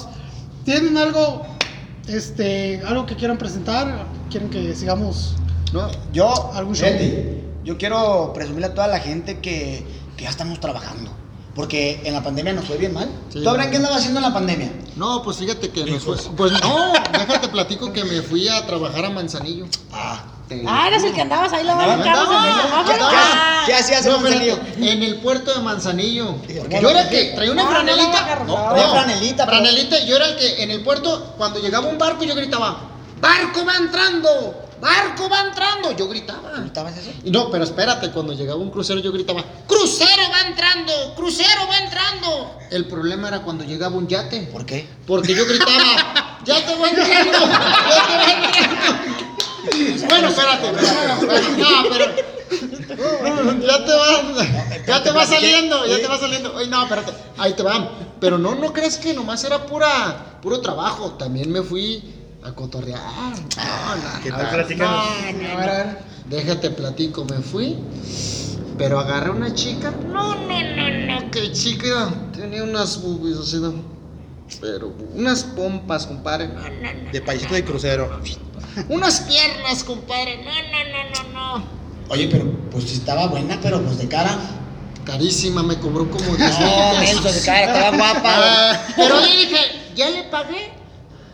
¿tienen 0.65 0.97
algo, 0.97 1.45
este, 2.09 2.81
algo 2.85 3.05
que 3.05 3.15
quieran 3.15 3.37
presentar? 3.37 4.05
¿Quieren 4.29 4.49
que 4.49 4.75
sigamos? 4.75 5.35
No, 5.73 5.89
yo, 6.11 6.51
¿Algún 6.53 6.75
show? 6.75 6.87
fíjate, 6.87 7.43
yo 7.63 7.77
quiero 7.77 8.31
presumirle 8.33 8.67
a 8.67 8.73
toda 8.73 8.87
la 8.87 8.99
gente 8.99 9.39
que, 9.39 9.85
que 10.17 10.23
ya 10.23 10.29
estamos 10.29 10.59
trabajando. 10.59 11.11
Porque 11.55 12.01
en 12.05 12.13
la 12.13 12.23
pandemia 12.23 12.53
nos 12.53 12.65
fue 12.65 12.77
bien 12.77 12.93
mal. 12.93 13.09
Sí, 13.33 13.41
¿Tú, 13.43 13.49
Abraham, 13.49 13.67
no. 13.67 13.71
qué 13.71 13.77
andaba 13.77 13.95
haciendo 13.97 14.19
en 14.19 14.25
la 14.25 14.33
pandemia? 14.33 14.71
No, 14.95 15.21
pues 15.23 15.37
fíjate 15.37 15.69
que 15.71 15.83
nos 15.83 16.03
fue. 16.03 16.15
Pues 16.37 16.51
no, 16.53 16.93
déjate 17.11 17.49
platico 17.49 17.91
que 17.91 18.05
me 18.05 18.21
fui 18.21 18.47
a 18.47 18.65
trabajar 18.65 19.05
a 19.05 19.09
Manzanillo. 19.09 19.65
Ah. 19.91 20.23
Te- 20.47 20.63
Ah, 20.65 20.87
eras 20.87 21.03
el 21.03 21.13
que 21.13 21.21
andabas 21.21 21.51
ahí 21.53 21.63
lavando 21.63 21.93
Andaba- 22.03 22.25
carros 22.25 22.87
en 22.87 22.93
el 22.93 23.65
¿Qué 23.67 23.73
hacías 23.75 24.05
en 24.05 24.11
No, 24.13 24.19
Manzanillo? 24.19 24.53
espérate, 24.53 24.91
en 24.91 25.03
el 25.03 25.15
puerto 25.17 25.53
de 25.53 25.59
Manzanillo. 25.61 26.35
Yo 26.81 26.89
era 26.89 27.01
el 27.01 27.09
que 27.09 27.23
traía 27.35 27.51
una 27.51 27.63
No, 27.63 27.69
no 27.69 27.75
franelita. 27.75 28.43
No, 28.47 28.69
Traía 28.69 28.89
franelita, 28.89 29.45
pero- 29.45 29.57
franelita. 29.57 30.05
Yo 30.05 30.15
era 30.15 30.25
el 30.27 30.35
que 30.37 30.63
en 30.63 30.71
el 30.71 30.81
puerto, 30.83 31.33
cuando 31.37 31.59
llegaba 31.59 31.87
un 31.87 31.97
barco, 31.97 32.23
yo 32.23 32.35
gritaba: 32.35 32.79
¡Barco 33.21 33.65
va 33.65 33.75
entrando! 33.75 34.29
¡Barco 34.79 35.29
va 35.29 35.41
entrando! 35.41 35.91
Yo 35.91 36.07
gritaba. 36.07 36.51
¿Gritabas 36.57 36.97
eso? 36.97 37.11
No, 37.25 37.51
pero 37.51 37.63
espérate, 37.63 38.11
cuando 38.11 38.33
llegaba 38.33 38.59
un 38.59 38.71
crucero 38.71 38.99
yo 38.99 39.11
gritaba, 39.11 39.43
¡Crucero 39.67 40.23
va 40.31 40.47
entrando! 40.47 40.93
¡Crucero 41.15 41.67
va 41.69 41.77
entrando! 41.79 42.57
El 42.71 42.85
problema 42.87 43.27
era 43.27 43.41
cuando 43.41 43.63
llegaba 43.63 43.95
un 43.95 44.07
yate. 44.07 44.41
¿Por 44.51 44.65
qué? 44.65 44.87
Porque 45.05 45.35
yo 45.35 45.45
gritaba, 45.45 46.39
¡Ya 46.45 46.65
te 46.65 46.75
va 46.75 46.89
entrando! 46.89 47.31
¡Ya 47.31 48.07
te 48.07 48.17
va 48.17 48.31
entrando! 48.31 49.19
Bueno, 50.07 50.27
espérate. 50.29 50.71
No, 51.57 51.67
pero. 51.89 52.05
Ya 53.61 53.85
te 53.85 53.91
va. 53.93 54.21
Ya 54.87 55.03
te 55.03 55.11
va 55.11 55.25
saliendo, 55.25 55.85
ya 55.85 55.97
te 55.97 56.07
va 56.07 56.17
saliendo. 56.17 56.57
Ay, 56.57 56.67
no, 56.67 56.83
espérate. 56.83 57.11
Ahí 57.37 57.53
te 57.53 57.63
va. 57.63 57.91
Pero 58.19 58.37
no, 58.37 58.55
no 58.55 58.73
crees 58.73 58.97
que 58.97 59.13
nomás 59.13 59.43
era 59.43 59.65
pura, 59.65 60.39
puro 60.41 60.59
trabajo. 60.61 61.11
También 61.11 61.51
me 61.51 61.61
fui 61.61 62.18
a 62.43 62.51
cotorrear. 62.53 62.99
No, 63.57 63.95
no. 63.95 64.23
¿Qué 64.23 64.29
a 64.29 64.37
tal? 64.37 64.45
ver, 64.45 64.55
Platícanos. 64.55 65.05
no, 65.33 65.41
no, 65.43 65.49
A 65.53 65.55
ver, 65.57 65.69
a 65.69 65.77
ver. 65.83 65.97
Déjate 66.29 66.69
platico, 66.71 67.25
me 67.25 67.37
fui, 67.39 67.75
pero 68.77 68.99
agarré 68.99 69.31
una 69.31 69.53
chica. 69.53 69.91
No, 70.07 70.35
no, 70.35 70.47
no, 70.47 71.21
no, 71.21 71.31
que 71.31 71.51
chica. 71.51 72.09
Tenía 72.35 72.63
unas 72.63 73.01
boobies 73.01 73.37
así, 73.37 73.57
¿no? 73.57 73.73
Pero 74.61 74.93
unas 75.15 75.43
pompas, 75.43 76.05
compadre. 76.05 76.47
No, 76.49 76.61
no, 76.61 77.03
no. 77.03 77.11
De 77.11 77.21
payasito 77.21 77.53
de 77.55 77.63
crucero. 77.65 78.09
Unas 78.89 79.21
piernas, 79.21 79.83
compadre. 79.83 80.43
No, 80.43 80.51
no, 80.51 81.33
no, 81.33 81.33
no, 81.33 81.57
no. 81.57 81.65
Oye, 82.09 82.27
pero 82.31 82.45
pues 82.71 82.85
sí 82.85 82.95
estaba 82.95 83.27
buena, 83.27 83.59
pero 83.61 83.81
pues 83.81 83.97
de 83.97 84.07
cara. 84.07 84.37
Carísima, 85.05 85.63
me 85.63 85.79
cobró 85.79 86.09
como 86.11 86.35
10 86.35 86.59
mil 86.59 86.67
No, 86.69 86.99
menso, 86.99 87.31
de 87.33 87.41
cara, 87.41 87.61
estaba 87.65 87.97
guapa. 87.97 88.21
Ah, 88.25 88.87
pero 88.95 89.19
yo 89.21 89.25
dije, 89.25 89.57
ya 89.95 90.09
le 90.11 90.23
pagué. 90.25 90.71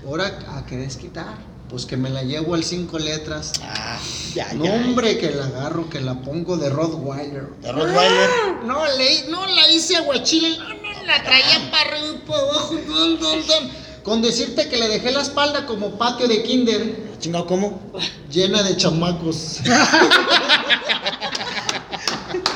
Ahora, 0.06 0.38
¿a 0.56 0.66
qué 0.66 0.78
desquitar? 0.78 1.36
Pues 1.70 1.86
que 1.86 1.97
me 1.97 2.10
la 2.12 2.22
llevo 2.24 2.53
al 2.53 2.64
cinco 2.64 2.99
letras. 2.99 3.53
Ah, 3.64 3.97
Ya, 4.36 4.53
No, 4.53 4.66
ya. 4.66 4.74
hombre, 4.76 5.18
que 5.18 5.32
la 5.32 5.45
agarro, 5.45 5.89
que 5.89 5.99
la 5.99 6.14
pongo 6.22 6.58
de 6.58 6.70
Rottweiler. 6.70 7.47
de 7.62 7.72
Rottweiler. 7.72 8.30
No, 8.66 8.86
le, 8.97 9.28
no 9.30 9.45
la 9.47 9.68
hice 9.72 9.97
aguachile, 9.97 10.58
no, 10.60 10.70
no, 10.70 11.03
la 11.06 11.24
traía 11.24 11.72
para 11.72 11.89
arriba 11.89 12.08
y 12.14 12.18
para 12.28 12.39
abajo, 12.41 12.76
dun, 12.88 13.20
dun, 13.20 13.47
dun. 13.47 13.72
Con 14.03 14.22
decirte 14.22 14.70
que 14.70 14.78
le 14.78 14.88
dejé 14.88 15.12
la 15.12 15.22
espalda 15.24 15.66
como 15.66 15.97
patio 15.97 16.28
de 16.28 16.43
kinder, 16.43 17.16
Chingado, 17.20 17.47
¿cómo? 17.47 17.82
llena 18.30 18.62
de 18.62 18.78
chamacos. 18.78 19.62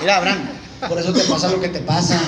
Mira, 0.02 0.18
Abraham, 0.18 0.50
por 0.88 1.00
eso 1.00 1.12
te 1.12 1.22
pasa 1.24 1.50
lo 1.50 1.60
que 1.60 1.70
te 1.70 1.80
pasa. 1.80 2.20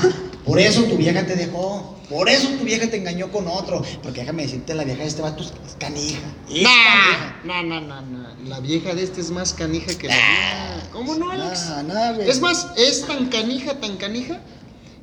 Por 0.46 0.60
eso 0.60 0.84
tu 0.84 0.98
vieja 0.98 1.26
te 1.26 1.36
dejó. 1.36 1.98
Por 2.10 2.28
eso 2.28 2.50
tu 2.50 2.66
vieja 2.66 2.90
te 2.90 2.98
engañó 2.98 3.32
con 3.32 3.48
otro. 3.48 3.82
Porque 4.04 4.22
déjame 4.22 4.44
decirte, 4.44 4.74
la 4.74 4.84
vieja 4.84 5.02
de 5.02 5.08
este 5.08 5.22
vato 5.22 5.44
es 5.44 5.54
canija. 5.80 6.20
Es 6.50 6.64
canija. 6.64 7.40
No, 7.44 7.64
no, 7.64 7.80
no, 7.82 8.02
no. 8.02 8.28
La 8.48 8.60
vieja 8.60 8.94
de 8.94 9.04
este 9.04 9.22
es 9.22 9.32
más 9.32 9.54
canija 9.54 9.98
que 9.98 10.08
la 10.08 10.16
mía. 10.16 10.90
¿Cómo 10.92 11.16
no, 11.16 11.32
Alex? 11.32 11.68
Nada, 11.86 12.14
güey. 12.14 12.30
Es 12.30 12.42
más, 12.42 12.68
es 12.76 13.06
tan 13.06 13.28
canija, 13.28 13.80
tan 13.80 13.96
canija, 13.98 14.42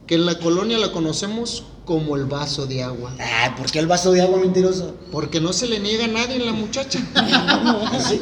que 0.07 0.17
en 0.17 0.27
la 0.27 0.39
colonia 0.39 0.77
la 0.79 0.93
conocemos 0.93 1.65
como 1.85 2.17
el 2.17 2.27
vaso 2.27 2.67
de 2.67 2.83
agua. 2.83 3.15
Ay, 3.19 3.53
¿por 3.57 3.71
qué 3.71 3.79
el 3.79 3.87
vaso 3.87 4.13
de 4.13 4.21
agua 4.21 4.39
mentiroso? 4.39 4.95
Porque 5.11 5.41
no 5.41 5.55
se 5.55 5.67
le 5.67 5.81
niega 5.81 6.05
a 6.05 6.09
nadie 6.09 6.37
en 6.37 6.45
la 6.45 6.53
muchacha. 6.53 7.01
Así. 7.93 8.21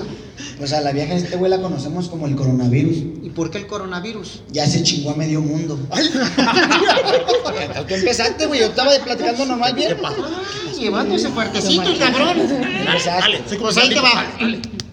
Pues 0.58 0.72
a 0.72 0.80
la 0.80 0.92
vieja 0.92 1.14
de 1.14 1.20
este 1.20 1.36
güey 1.36 1.50
la 1.50 1.60
conocemos 1.60 2.08
como 2.08 2.26
el 2.26 2.36
coronavirus. 2.36 2.96
¿Y 3.22 3.30
por 3.30 3.50
qué 3.50 3.58
el 3.58 3.66
coronavirus? 3.66 4.42
Ya 4.50 4.66
se 4.66 4.82
chingó 4.82 5.10
a 5.10 5.14
medio 5.14 5.40
mundo. 5.40 5.78
Ay. 5.90 6.08
¿Tú 7.88 7.94
empezaste, 7.94 8.46
güey? 8.46 8.60
Yo 8.60 8.66
estaba 8.66 8.90
platicando 9.04 9.46
normal 9.46 9.74
bien. 9.74 9.96
Ay, 10.04 10.78
llevándose 10.78 11.28
fuertecito 11.28 11.82
el 11.82 11.98
cabrón. 11.98 12.38
Empezaste. 12.40 13.56
Pues 13.58 13.76
ahí 13.76 13.88
te 13.88 14.00
va. 14.00 14.26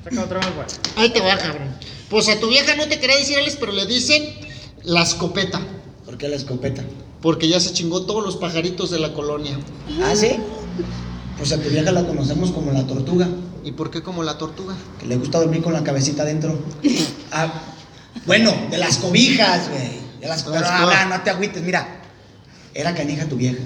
Saca 0.03 0.23
otra 0.23 0.39
vez, 0.39 0.55
güey. 0.55 0.67
Ahí 0.97 1.09
te 1.09 1.19
va, 1.19 1.37
cabrón. 1.37 1.69
Pues 2.09 2.29
a 2.29 2.39
tu 2.39 2.49
vieja 2.49 2.75
no 2.75 2.87
te 2.87 2.99
quería 2.99 3.17
decir, 3.17 3.37
Alex, 3.37 3.57
pero 3.59 3.71
le 3.71 3.85
dicen 3.85 4.23
la 4.83 5.03
escopeta. 5.03 5.61
¿Por 6.05 6.17
qué 6.17 6.27
la 6.27 6.35
escopeta? 6.35 6.83
Porque 7.21 7.47
ya 7.47 7.59
se 7.59 7.73
chingó 7.73 8.05
todos 8.05 8.23
los 8.23 8.35
pajaritos 8.35 8.91
de 8.91 8.99
la 8.99 9.13
colonia. 9.13 9.57
¿Ah, 10.03 10.13
sí? 10.15 10.31
Pues 11.37 11.51
a 11.53 11.57
tu 11.57 11.69
vieja 11.69 11.91
la 11.91 12.05
conocemos 12.05 12.51
como 12.51 12.71
la 12.71 12.85
tortuga. 12.85 13.27
¿Y 13.63 13.71
por 13.71 13.89
qué 13.91 14.01
como 14.03 14.23
la 14.23 14.37
tortuga? 14.37 14.75
Que 14.99 15.05
le 15.07 15.15
gusta 15.17 15.39
dormir 15.39 15.61
con 15.63 15.73
la 15.73 15.83
cabecita 15.83 16.23
adentro. 16.23 16.57
Ah, 17.35 17.51
bueno, 18.27 18.53
de 18.69 18.77
las 18.77 18.97
cobijas, 18.99 19.67
güey. 19.69 19.99
De 20.21 20.27
las 20.27 20.45
Las 20.45 20.61
Pero 20.61 20.67
co- 20.67 20.71
ahora 20.83 21.05
no 21.05 21.19
te 21.23 21.31
agüites, 21.31 21.63
mira. 21.63 21.87
Era 22.75 22.93
canija 22.93 23.25
tu 23.25 23.37
vieja. 23.37 23.57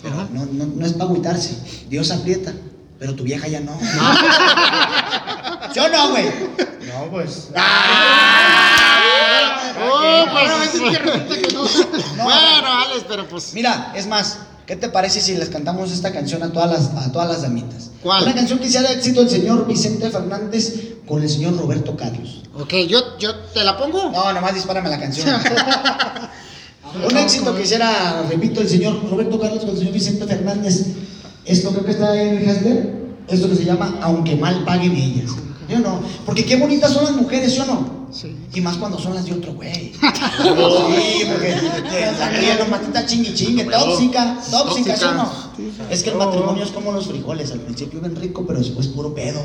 Pero 0.00 0.28
no, 0.32 0.46
no, 0.46 0.66
no 0.66 0.86
es 0.86 0.92
para 0.92 1.06
agüitarse. 1.06 1.58
Dios 1.88 2.12
aprieta. 2.12 2.52
Pero 3.00 3.16
tu 3.16 3.24
vieja 3.24 3.48
ya 3.48 3.58
no. 3.58 3.76
¿Sí 5.74 5.80
o 5.80 5.88
no, 5.88 6.10
güey? 6.10 6.26
No, 6.86 7.10
pues. 7.10 7.48
Oh, 9.80 10.26
pues. 10.30 10.80
bueno, 12.22 12.72
Alex, 12.84 13.04
pero 13.08 13.28
pues. 13.28 13.52
Mira, 13.54 13.92
es 13.96 14.06
más, 14.06 14.38
¿qué 14.68 14.76
te 14.76 14.90
parece 14.90 15.22
si 15.22 15.34
les 15.34 15.48
cantamos 15.48 15.90
esta 15.90 16.12
canción 16.12 16.42
a 16.42 16.52
todas 16.52 16.70
las, 16.70 17.06
a 17.06 17.10
todas 17.10 17.26
las 17.26 17.42
damitas? 17.42 17.90
¿Cuál? 18.02 18.24
Una 18.24 18.34
canción 18.34 18.58
que 18.58 18.66
hiciera 18.66 18.92
éxito 18.92 19.22
el 19.22 19.30
señor 19.30 19.66
Vicente 19.66 20.10
Fernández 20.10 20.96
con 21.06 21.22
el 21.22 21.28
señor 21.28 21.56
Roberto 21.56 21.96
Carlos. 21.96 22.42
Ok, 22.54 22.74
yo, 22.86 23.18
yo 23.18 23.34
te 23.34 23.64
la 23.64 23.78
pongo. 23.78 24.10
No, 24.10 24.32
nomás 24.32 24.54
dispárame 24.54 24.90
la 24.90 25.00
canción. 25.00 25.26
Un 27.10 27.16
éxito 27.16 27.54
que 27.56 27.62
hiciera, 27.62 28.22
repito, 28.28 28.60
el 28.60 28.68
señor 28.68 29.10
Roberto 29.10 29.40
Carlos 29.40 29.60
con 29.60 29.70
el 29.70 29.78
señor 29.78 29.94
Vicente 29.94 30.26
Fernández. 30.26 30.86
Esto 31.46 31.70
creo 31.70 31.84
que 31.86 31.92
está 31.92 32.12
ahí 32.12 32.28
en 32.28 32.36
el 32.36 32.48
Hasler. 32.48 32.98
Esto 33.26 33.48
que 33.48 33.56
se 33.56 33.64
llama 33.64 33.98
Aunque 34.02 34.36
mal 34.36 34.64
paguen 34.64 34.94
ellas. 34.94 35.30
¿Sí 35.68 35.74
o 35.74 35.78
no? 35.80 36.00
Porque 36.24 36.44
qué 36.44 36.56
bonitas 36.56 36.92
son 36.92 37.04
las 37.04 37.12
mujeres, 37.12 37.52
¿sí 37.52 37.60
o 37.60 37.66
no? 37.66 37.98
Sí. 38.10 38.34
Y 38.54 38.60
más 38.62 38.78
cuando 38.78 38.98
son 38.98 39.14
las 39.14 39.26
de 39.26 39.34
otro 39.34 39.52
güey. 39.52 39.92
Sí, 40.38 41.26
porque 41.30 41.56
la 42.16 42.64
nomás 42.64 42.82
está 42.82 43.04
chingue 43.04 43.34
chingue, 43.34 43.64
tóxica, 43.64 44.38
tóxica, 44.50 44.96
¿sí 44.96 45.04
o 45.04 45.14
no? 45.14 45.30
Es 45.90 46.02
que 46.02 46.10
el 46.10 46.16
matrimonio 46.16 46.64
es 46.64 46.70
como 46.70 46.92
los 46.92 47.06
frijoles, 47.06 47.52
al 47.52 47.60
principio 47.60 48.00
ven 48.00 48.16
rico, 48.16 48.44
pero 48.46 48.60
después 48.60 48.86
puro 48.88 49.14
pedo. 49.14 49.40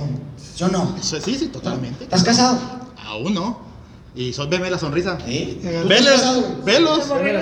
¿Sí 0.55 0.63
o 0.63 0.69
no? 0.69 0.95
Sí, 1.01 1.17
sí, 1.21 1.47
totalmente. 1.47 2.05
¿Estás 2.05 2.23
casado? 2.23 2.57
Aún 3.05 3.33
no. 3.33 3.73
Y 4.15 4.31
son, 4.31 4.49
veme 4.49 4.69
la 4.69 4.77
sonrisa. 4.77 5.17
Sí. 5.25 5.59
¿Tú 5.61 5.91
estás 5.91 6.63
Velos. 6.63 7.09
Vele 7.09 7.33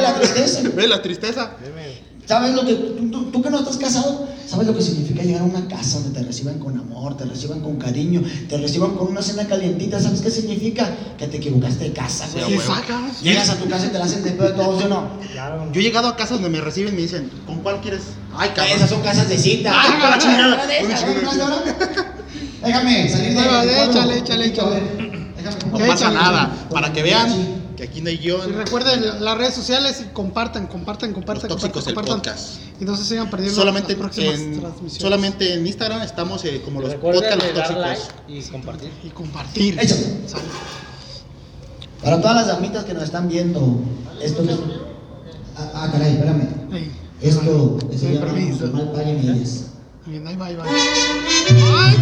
la 0.00 0.14
tristeza. 0.14 0.62
Ve 0.74 0.88
la 0.88 1.02
tristeza. 1.02 1.56
¿Sabes 2.28 2.54
lo 2.54 2.64
que 2.66 2.74
tú, 2.74 3.08
tú- 3.10 3.24
tú 3.30 3.42
que 3.42 3.48
no 3.50 3.58
estás 3.60 3.78
casado? 3.78 4.28
¿Sabes 4.46 4.66
lo 4.66 4.74
que 4.76 4.82
significa 4.82 5.22
llegar 5.22 5.40
a 5.42 5.44
una 5.44 5.66
casa 5.66 5.98
donde 5.98 6.18
te 6.20 6.24
reciban 6.26 6.58
con 6.58 6.78
amor, 6.78 7.16
te 7.16 7.24
reciban 7.24 7.60
con 7.60 7.76
cariño, 7.76 8.22
te 8.48 8.56
reciban 8.58 8.96
con 8.96 9.08
una 9.08 9.22
cena 9.22 9.46
calientita? 9.46 9.98
¿Sabes 10.00 10.20
qué 10.20 10.30
significa? 10.30 10.90
Que 11.18 11.26
te 11.26 11.38
equivocaste 11.38 11.84
de 11.84 11.92
casa, 11.92 12.26
güey. 12.32 12.58
Sí. 13.18 13.24
Llegas 13.24 13.48
a 13.50 13.56
tu 13.56 13.66
casa 13.68 13.86
y 13.86 13.88
te 13.88 13.98
la 13.98 14.04
hacen 14.04 14.22
de 14.22 14.30
pedo 14.32 14.48
de 14.48 14.54
todos, 14.54 14.78
¿sí 14.78 14.84
o 14.86 14.88
no? 14.88 15.08
Yo 15.72 15.80
he 15.80 15.82
llegado 15.82 16.08
a 16.08 16.16
casas 16.16 16.40
donde 16.40 16.50
me 16.50 16.60
reciben 16.62 16.92
y 16.92 16.96
me 16.96 17.02
dicen, 17.02 17.30
¿con 17.46 17.60
cuál 17.60 17.80
quieres? 17.80 18.02
Ay, 18.36 18.50
cabrón. 18.54 18.76
Esas 18.76 18.90
son 18.90 19.00
casas 19.02 19.28
de 19.28 19.38
cita. 19.38 19.72
Ay, 19.74 19.90
Ah, 20.02 20.10
la 20.10 20.18
chingada. 20.18 20.66
Déjame 22.64 23.08
salir 23.08 23.34
de 23.38 23.84
échale, 23.84 24.18
échale, 24.18 24.46
échale. 24.46 24.82
Déjame 25.36 25.56
No 25.72 25.78
pasa 25.86 26.10
nada. 26.10 26.52
Para 26.70 26.92
que 26.92 27.02
vean 27.02 27.28
que 27.78 27.84
aquí 27.84 28.00
no 28.02 28.08
hay 28.08 28.16
Y 28.16 28.18
guion. 28.18 28.52
recuerden 28.54 29.24
las 29.24 29.38
redes 29.38 29.54
sociales 29.54 30.02
y 30.04 30.12
compartan, 30.12 30.66
compartan, 30.66 31.12
compartan, 31.14 31.48
Los 31.48 31.60
tóxicos, 31.60 31.84
compartan, 31.84 32.12
el 32.16 32.20
compartan. 32.22 32.34
podcast. 32.34 32.82
Y 32.82 32.84
no 32.84 32.96
se 32.96 33.04
sigan 33.04 33.30
perdiendo 33.30 33.54
Solamente 33.54 33.92
las 33.92 34.00
próximas 34.00 34.34
en, 34.40 34.60
transmisiones. 34.60 35.00
solamente 35.02 35.54
en 35.54 35.64
Instagram 35.66 36.02
estamos 36.02 36.44
eh, 36.44 36.60
como 36.64 36.80
los 36.82 36.94
podcasts 36.96 37.36
los 37.54 37.70
like 37.76 38.00
tóxicos. 38.00 38.08
y 38.28 38.42
compartir. 38.50 38.90
Y 39.04 39.08
compartir. 39.10 39.78
Sale. 39.88 40.42
Para 42.02 42.20
todas 42.20 42.36
las 42.36 42.46
damitas 42.48 42.84
que 42.84 42.94
nos 42.94 43.04
están 43.04 43.28
viendo, 43.28 43.80
esto 44.20 44.42
es... 44.42 44.58
Ah, 45.56 45.70
ah, 45.74 45.88
caray, 45.92 46.12
espérame. 46.14 46.48
Esto 47.20 47.78
se 47.96 47.98
Con 48.06 48.12
llama 48.14 48.26
permiso. 48.26 48.66
Mal 48.72 48.92
paguen 48.92 49.18
ellas. 49.20 49.64
Bien, 50.06 50.26
ahí 50.26 50.36
va, 50.36 50.46
ahí 50.46 50.56
va. 50.56 50.64
¡Ay, 50.66 51.96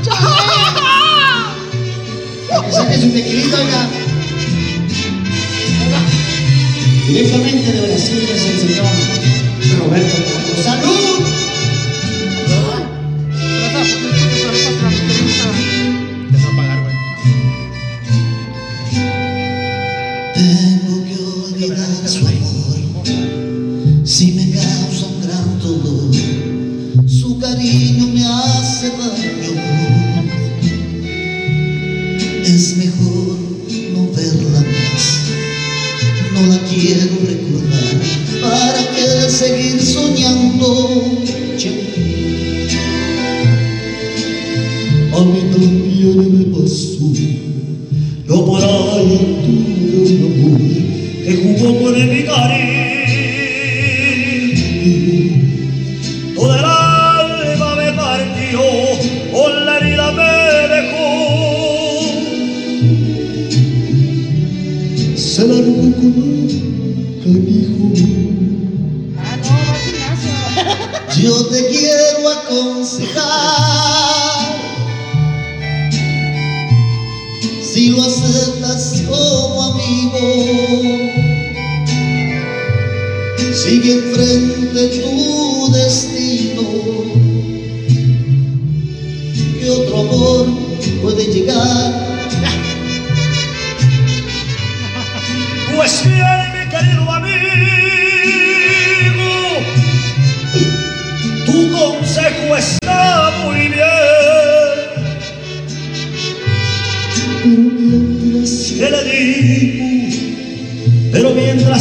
Que 2.64 2.72
saque 2.72 2.95
su 2.99 3.11
tequilita, 3.12 3.57
oiga. 3.59 3.89
Directamente 7.07 7.73
de 7.73 7.81
Brasil 7.83 8.29
es 8.35 8.47
el 8.47 8.59
señor 8.59 8.87
Roberto 9.79 10.17
Carlos. 10.25 10.59
¡Salud! 10.59 11.36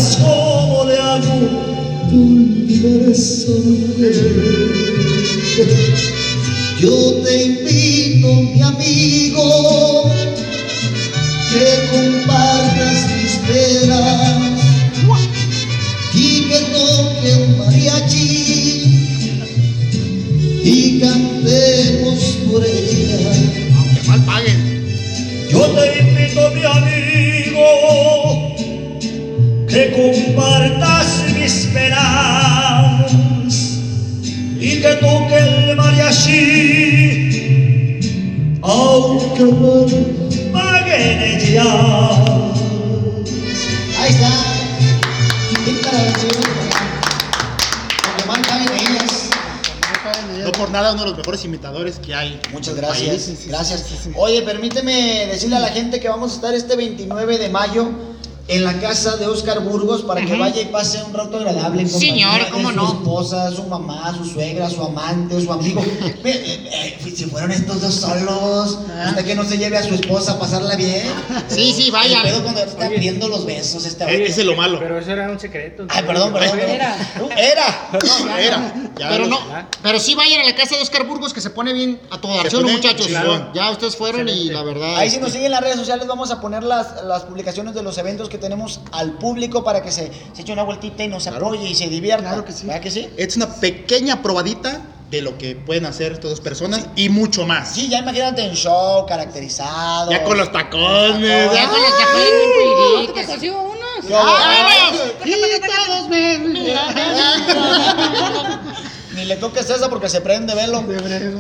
Mientras, 0.06 0.18
¿cómo 0.18 0.86
le 0.86 0.98
hago? 0.98 1.22
Te 2.10 2.16
olvidaré 2.16 3.14
Yo 6.80 7.14
te 7.24 7.44
invito, 7.44 8.28
mi 8.54 8.62
amigo, 8.62 9.15
mejores 51.36 51.46
imitadores 51.46 52.00
que 52.00 52.16
hay. 52.16 52.40
Muchas 52.52 52.76
gracias, 52.76 53.26
país. 53.26 53.48
gracias. 53.48 54.10
Oye, 54.16 54.42
permíteme 54.42 55.28
decirle 55.28 55.58
a 55.58 55.60
la 55.60 55.70
gente 55.70 56.00
que 56.00 56.08
vamos 56.08 56.32
a 56.32 56.36
estar 56.36 56.54
este 56.54 56.76
29 56.76 57.38
de 57.38 57.50
mayo 57.50 57.90
en 58.48 58.64
la 58.64 58.80
casa 58.80 59.18
de 59.18 59.26
Oscar 59.26 59.60
Burgos 59.62 60.04
para 60.04 60.24
que 60.24 60.38
vaya 60.38 60.62
y 60.62 60.66
pase 60.66 61.02
un 61.04 61.14
rato 61.14 61.38
agradable 61.38 61.82
en 61.82 61.90
compañía 61.90 62.28
Señor, 62.32 62.46
de 62.46 62.52
¿cómo 62.52 62.70
su 62.70 62.76
no? 62.76 62.88
esposa, 62.94 63.52
su 63.52 63.64
mamá, 63.64 64.14
su 64.16 64.26
suegra, 64.26 64.70
su 64.70 64.84
amante, 64.84 65.42
su 65.42 65.52
amigo. 65.52 65.84
Eh, 66.26 66.98
eh, 67.04 67.12
si 67.16 67.26
fueron 67.26 67.52
estos 67.52 67.82
dos 67.82 67.94
solos, 67.94 68.80
usted 69.10 69.26
que 69.26 69.36
no 69.36 69.44
se 69.46 69.58
lleve 69.58 69.78
a 69.78 69.84
su 69.84 69.94
esposa 69.94 70.34
a 70.34 70.40
pasarla 70.40 70.76
bien. 70.76 71.08
Sí, 71.48 71.72
sí, 71.72 71.86
El 71.88 71.92
vayan. 71.92 72.24
pedo 72.24 72.42
cuando 72.44 72.62
te 72.62 72.70
están 72.70 72.90
pidiendo 72.90 73.28
los 73.28 73.46
besos 73.46 73.86
este 73.86 74.04
Eh, 74.06 74.26
ese 74.26 74.42
es 74.42 74.48
lo 74.48 74.56
malo. 74.56 74.80
Pero 74.80 74.98
eso 75.00 75.12
era 75.12 75.30
un 75.30 75.40
secreto. 75.40 75.86
Ay, 75.90 76.04
perdón, 76.04 76.34
perdón. 76.34 76.60
Era. 76.60 76.96
Era. 77.38 77.90
No, 77.94 78.38
era. 78.38 78.74
Ya 79.00 79.10
Pero 79.10 79.28
no, 79.28 79.40
pero 79.84 80.00
sí 80.00 80.16
vayan 80.16 80.42
a 80.42 80.46
la 80.46 80.56
casa 80.56 80.76
de 80.76 80.82
Oscar 80.82 81.06
Burgos 81.06 81.34
que 81.34 81.42
se 81.42 81.50
pone 81.52 81.74
bien 81.74 82.00
a 82.10 82.20
todo 82.20 82.36
dar, 82.36 82.46
Se 82.46 82.50
¿sí 82.52 82.56
o 82.56 82.60
no, 82.60 82.66
pone 82.68 82.78
muchachos? 82.78 83.08
Ya 83.54 83.70
ustedes 83.72 83.96
fueron 83.96 84.28
y 84.28 84.46
la 84.46 84.64
verdad. 84.64 84.98
Ahí 84.98 85.10
si 85.10 85.18
nos 85.18 85.30
siguen 85.32 85.48
en 85.48 85.52
las 85.52 85.62
redes 85.62 85.78
sociales 85.78 86.08
vamos 86.08 86.32
a 86.32 86.42
poner 86.42 86.64
las, 86.64 87.04
las 87.04 87.24
publicaciones 87.24 87.74
de 87.76 87.84
los 87.84 87.98
eventos 87.98 88.30
que 88.30 88.35
tenemos 88.38 88.82
al 88.92 89.18
público 89.18 89.64
para 89.64 89.82
que 89.82 89.92
se, 89.92 90.12
se 90.34 90.42
eche 90.42 90.54
una 90.54 90.64
vueltita 90.64 91.04
y 91.04 91.08
nos 91.08 91.28
apoye 91.28 91.70
y 91.70 91.76
se 91.76 91.88
divierta. 91.88 92.30
Claro 92.30 92.46
que 92.46 92.52
sí. 92.52 92.66
¿Verdad 92.66 92.82
que 92.82 92.92
sí? 92.92 93.10
Es 93.18 93.36
una 93.36 93.48
pequeña 93.48 94.22
probadita 94.22 94.82
de 95.12 95.22
lo 95.22 95.38
que 95.38 95.56
pueden 95.56 95.86
hacer 95.86 96.14
estas 96.14 96.32
dos 96.32 96.42
personas 96.42 96.88
y 96.96 97.10
mucho 97.10 97.46
más. 97.46 97.74
Sí, 97.74 97.88
ya 97.88 98.00
imagínate 98.00 98.44
en 98.44 98.56
show, 98.56 99.06
caracterizado. 99.06 100.12
Ya 100.12 100.24
con 100.24 100.38
los 100.38 100.52
tacones. 100.52 101.22
Ya 101.22 101.54
ya 101.54 101.70
con 101.70 101.82
los 101.82 101.98
tacones 101.98 102.30
bien 102.58 103.08
¿No 103.08 103.14
te 103.14 103.26
consigo 103.26 103.62
unos? 103.62 104.06
Y 104.06 104.10
todos 104.10 104.40
me 106.10 106.36
Ni 109.26 109.30
le 109.30 109.38
toques 109.38 109.68
esa 109.68 109.90
porque 109.90 110.08
se 110.08 110.22
prende, 110.22 110.54
velo. 110.54 110.84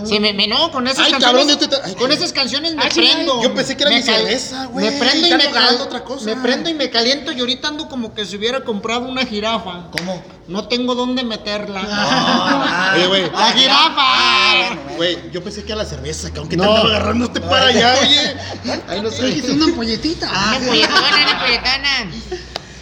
Sí, 0.05 0.19
me, 0.19 0.33
me- 0.33 0.47
no, 0.47 0.71
con 0.71 0.87
esas 0.87 1.05
Ay, 1.05 1.11
canciones. 1.11 1.45
cabrón, 1.45 1.59
yo 1.59 1.69
te- 1.69 1.75
ay, 1.87 1.93
con 1.93 2.11
esas 2.11 2.33
canciones 2.33 2.73
me 2.73 2.81
Ah, 2.81 2.89
chinga. 2.89 3.13
prendo. 3.13 3.43
Yo 3.43 3.53
pensé 3.53 3.77
que 3.77 3.83
era 3.83 3.91
Me 3.91 3.97
mi 3.99 4.03
cal- 4.03 4.15
cerveza, 4.15 4.65
güey. 4.65 4.85
Me 4.85 4.91
prendo 4.93 5.27
y 5.27 5.31
me 5.35 5.51
cal- 5.51 5.81
otra 5.81 6.03
cosa. 6.03 6.25
Me 6.25 6.35
prendo 6.37 6.67
y 6.69 6.73
me 6.73 6.89
caliento 6.89 7.31
y 7.31 7.39
ahorita 7.41 7.67
ando 7.67 7.87
como 7.87 8.15
que 8.15 8.25
si 8.25 8.37
hubiera 8.37 8.61
comprado 8.61 9.07
una 9.07 9.23
jirafa. 9.23 9.91
¿Cómo? 9.91 10.23
No 10.47 10.67
tengo 10.67 10.95
dónde 10.95 11.23
meterla. 11.23 11.81
Ah, 11.87 12.93
Oye, 12.95 13.05
güey. 13.07 13.31
La 13.31 13.51
jirafa. 13.51 14.95
Güey, 14.97 15.31
yo 15.31 15.43
pensé 15.43 15.63
que 15.63 15.71
era 15.73 15.83
la 15.83 15.87
cerveza, 15.89 16.33
que 16.33 16.39
aunque 16.39 16.57
No. 16.57 16.63
te 16.63 16.69
andaba 16.69 16.89
agarrando 16.89 17.25
este 17.25 17.41
para 17.41 17.67
allá, 17.67 17.95
oye. 18.01 18.35
Ahí 18.87 19.01
no 19.01 19.11
sé. 19.11 19.37
Es 19.37 19.49
una 19.49 19.65
ampolletita. 19.65 20.27
Una 20.57 20.59
polletona, 20.65 21.23
una 21.27 21.39
polletona. 21.39 22.11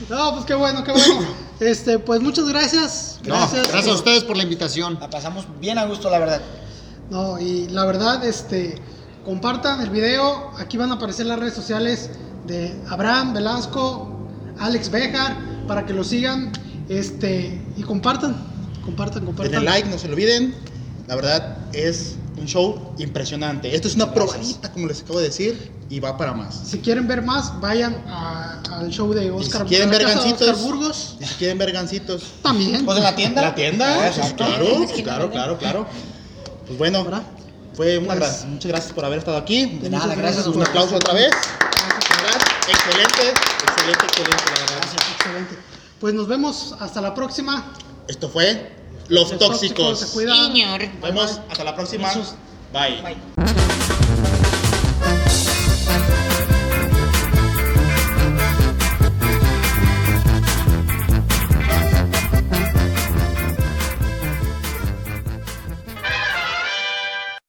No, 0.10 0.34
pues 0.34 0.46
qué 0.46 0.54
bueno, 0.54 0.84
qué 0.84 0.92
bueno. 0.94 1.43
Este, 1.64 2.00
pues 2.00 2.22
muchas 2.22 2.48
gracias. 2.50 3.20
No, 3.24 3.36
Gracias. 3.36 3.68
gracias 3.70 3.94
a 3.94 3.98
ustedes 3.98 4.24
por 4.24 4.36
la 4.36 4.44
invitación. 4.44 4.98
La 5.00 5.10
pasamos 5.10 5.48
bien 5.60 5.78
a 5.78 5.86
gusto, 5.86 6.10
la 6.10 6.20
verdad. 6.20 6.42
No, 7.10 7.40
y 7.40 7.68
la 7.70 7.86
verdad, 7.86 8.24
este, 8.26 8.76
compartan 9.26 9.82
el 9.82 9.90
video. 9.90 10.52
Aquí 10.60 10.78
van 10.78 10.92
a 10.92 10.96
aparecer 10.96 11.26
las 11.26 11.40
redes 11.40 11.54
sociales 11.54 12.10
de 12.46 12.76
Abraham 12.90 13.34
Velasco, 13.34 14.28
Alex 14.60 14.90
Bejar, 14.90 15.38
para 15.68 15.86
que 15.86 15.94
lo 15.94 16.04
sigan. 16.04 16.52
Este, 16.90 17.62
y 17.78 17.84
compartan, 17.84 18.36
compartan, 18.84 19.26
compartan. 19.26 19.52
Denle 19.54 19.70
like, 19.70 19.90
no 19.90 19.98
se 19.98 20.08
lo 20.08 20.14
olviden. 20.14 20.54
La 21.08 21.16
verdad 21.16 21.58
es 21.74 22.16
un 22.44 22.48
show 22.50 22.94
impresionante. 23.00 23.74
Esto 23.74 23.88
es 23.88 23.96
una 23.96 24.14
probadita, 24.14 24.72
como 24.72 24.88
les 24.88 25.02
acabo 25.02 25.20
de 25.20 25.26
decir, 25.26 25.72
y 25.90 26.00
va 26.00 26.18
para 26.18 26.34
más. 26.34 26.56
Si 26.66 26.80
quieren 26.80 27.08
ver 27.08 27.22
más, 27.22 27.60
vayan 27.62 27.96
a- 28.08 28.62
al 28.80 28.90
show 28.90 29.14
de 29.14 29.26
Y 29.26 29.30
Oscar, 29.30 29.62
si 29.64 29.68
quieren 29.70 29.90
ver 29.90 30.04
gancitos, 30.04 30.42
Oscar 30.50 30.56
Burgos. 30.64 31.16
y 31.22 31.26
si 31.26 31.34
quieren 31.36 31.58
ver 31.58 31.72
gancitos, 31.72 32.24
También. 32.42 32.86
Pues 32.86 32.98
en 32.98 33.04
la 33.04 33.16
tienda. 33.16 33.42
la 33.42 33.56
tienda, 33.56 33.94
Ah, 33.94 33.98
pues, 34.04 34.18
exacto. 34.18 34.46
claro, 34.46 34.84
Es 34.84 34.92
que 34.92 35.04
claro, 35.04 35.32
claro, 35.32 35.58
claro. 35.58 35.88
Pues 36.68 36.78
bueno, 36.78 37.04
¿Verdad? 37.06 37.24
fue 37.76 37.98
una 37.98 38.16
Pues- 38.16 38.44
gra- 38.44 38.46
muchas 38.48 38.70
gracias 38.72 38.94
por 38.94 39.06
haber 39.06 39.20
estado 39.20 39.38
aquí. 39.38 39.66
De 39.82 39.90
nada, 39.90 40.14
gracias 40.16 40.46
a 40.46 40.50
Un 40.50 40.62
aplauso 40.64 40.96
otra 40.98 41.14
vez. 41.14 41.32
Excelente, 42.68 43.34
excelente, 43.64 44.06
excelente, 44.06 44.44
la 44.46 44.60
verdad. 44.60 44.90
Excelente. 45.18 45.56
Pues 46.00 46.14
nos 46.14 46.28
vemos 46.28 46.76
hasta 46.80 47.00
la 47.02 47.14
próxima. 47.16 47.72
Esto 48.08 48.28
fue 48.30 48.76
Los 49.10 49.32
Los 49.32 49.40
Tóxicos. 49.40 50.00
Se 50.00 50.14
cuidan. 50.14 50.52
Señor. 50.52 50.82
Nos 50.82 51.02
vemos 51.02 51.40
hasta 51.50 51.64
la 51.64 51.76
próxima. 51.76 52.12
Bye. 52.74 53.02
Bye. 53.02 53.73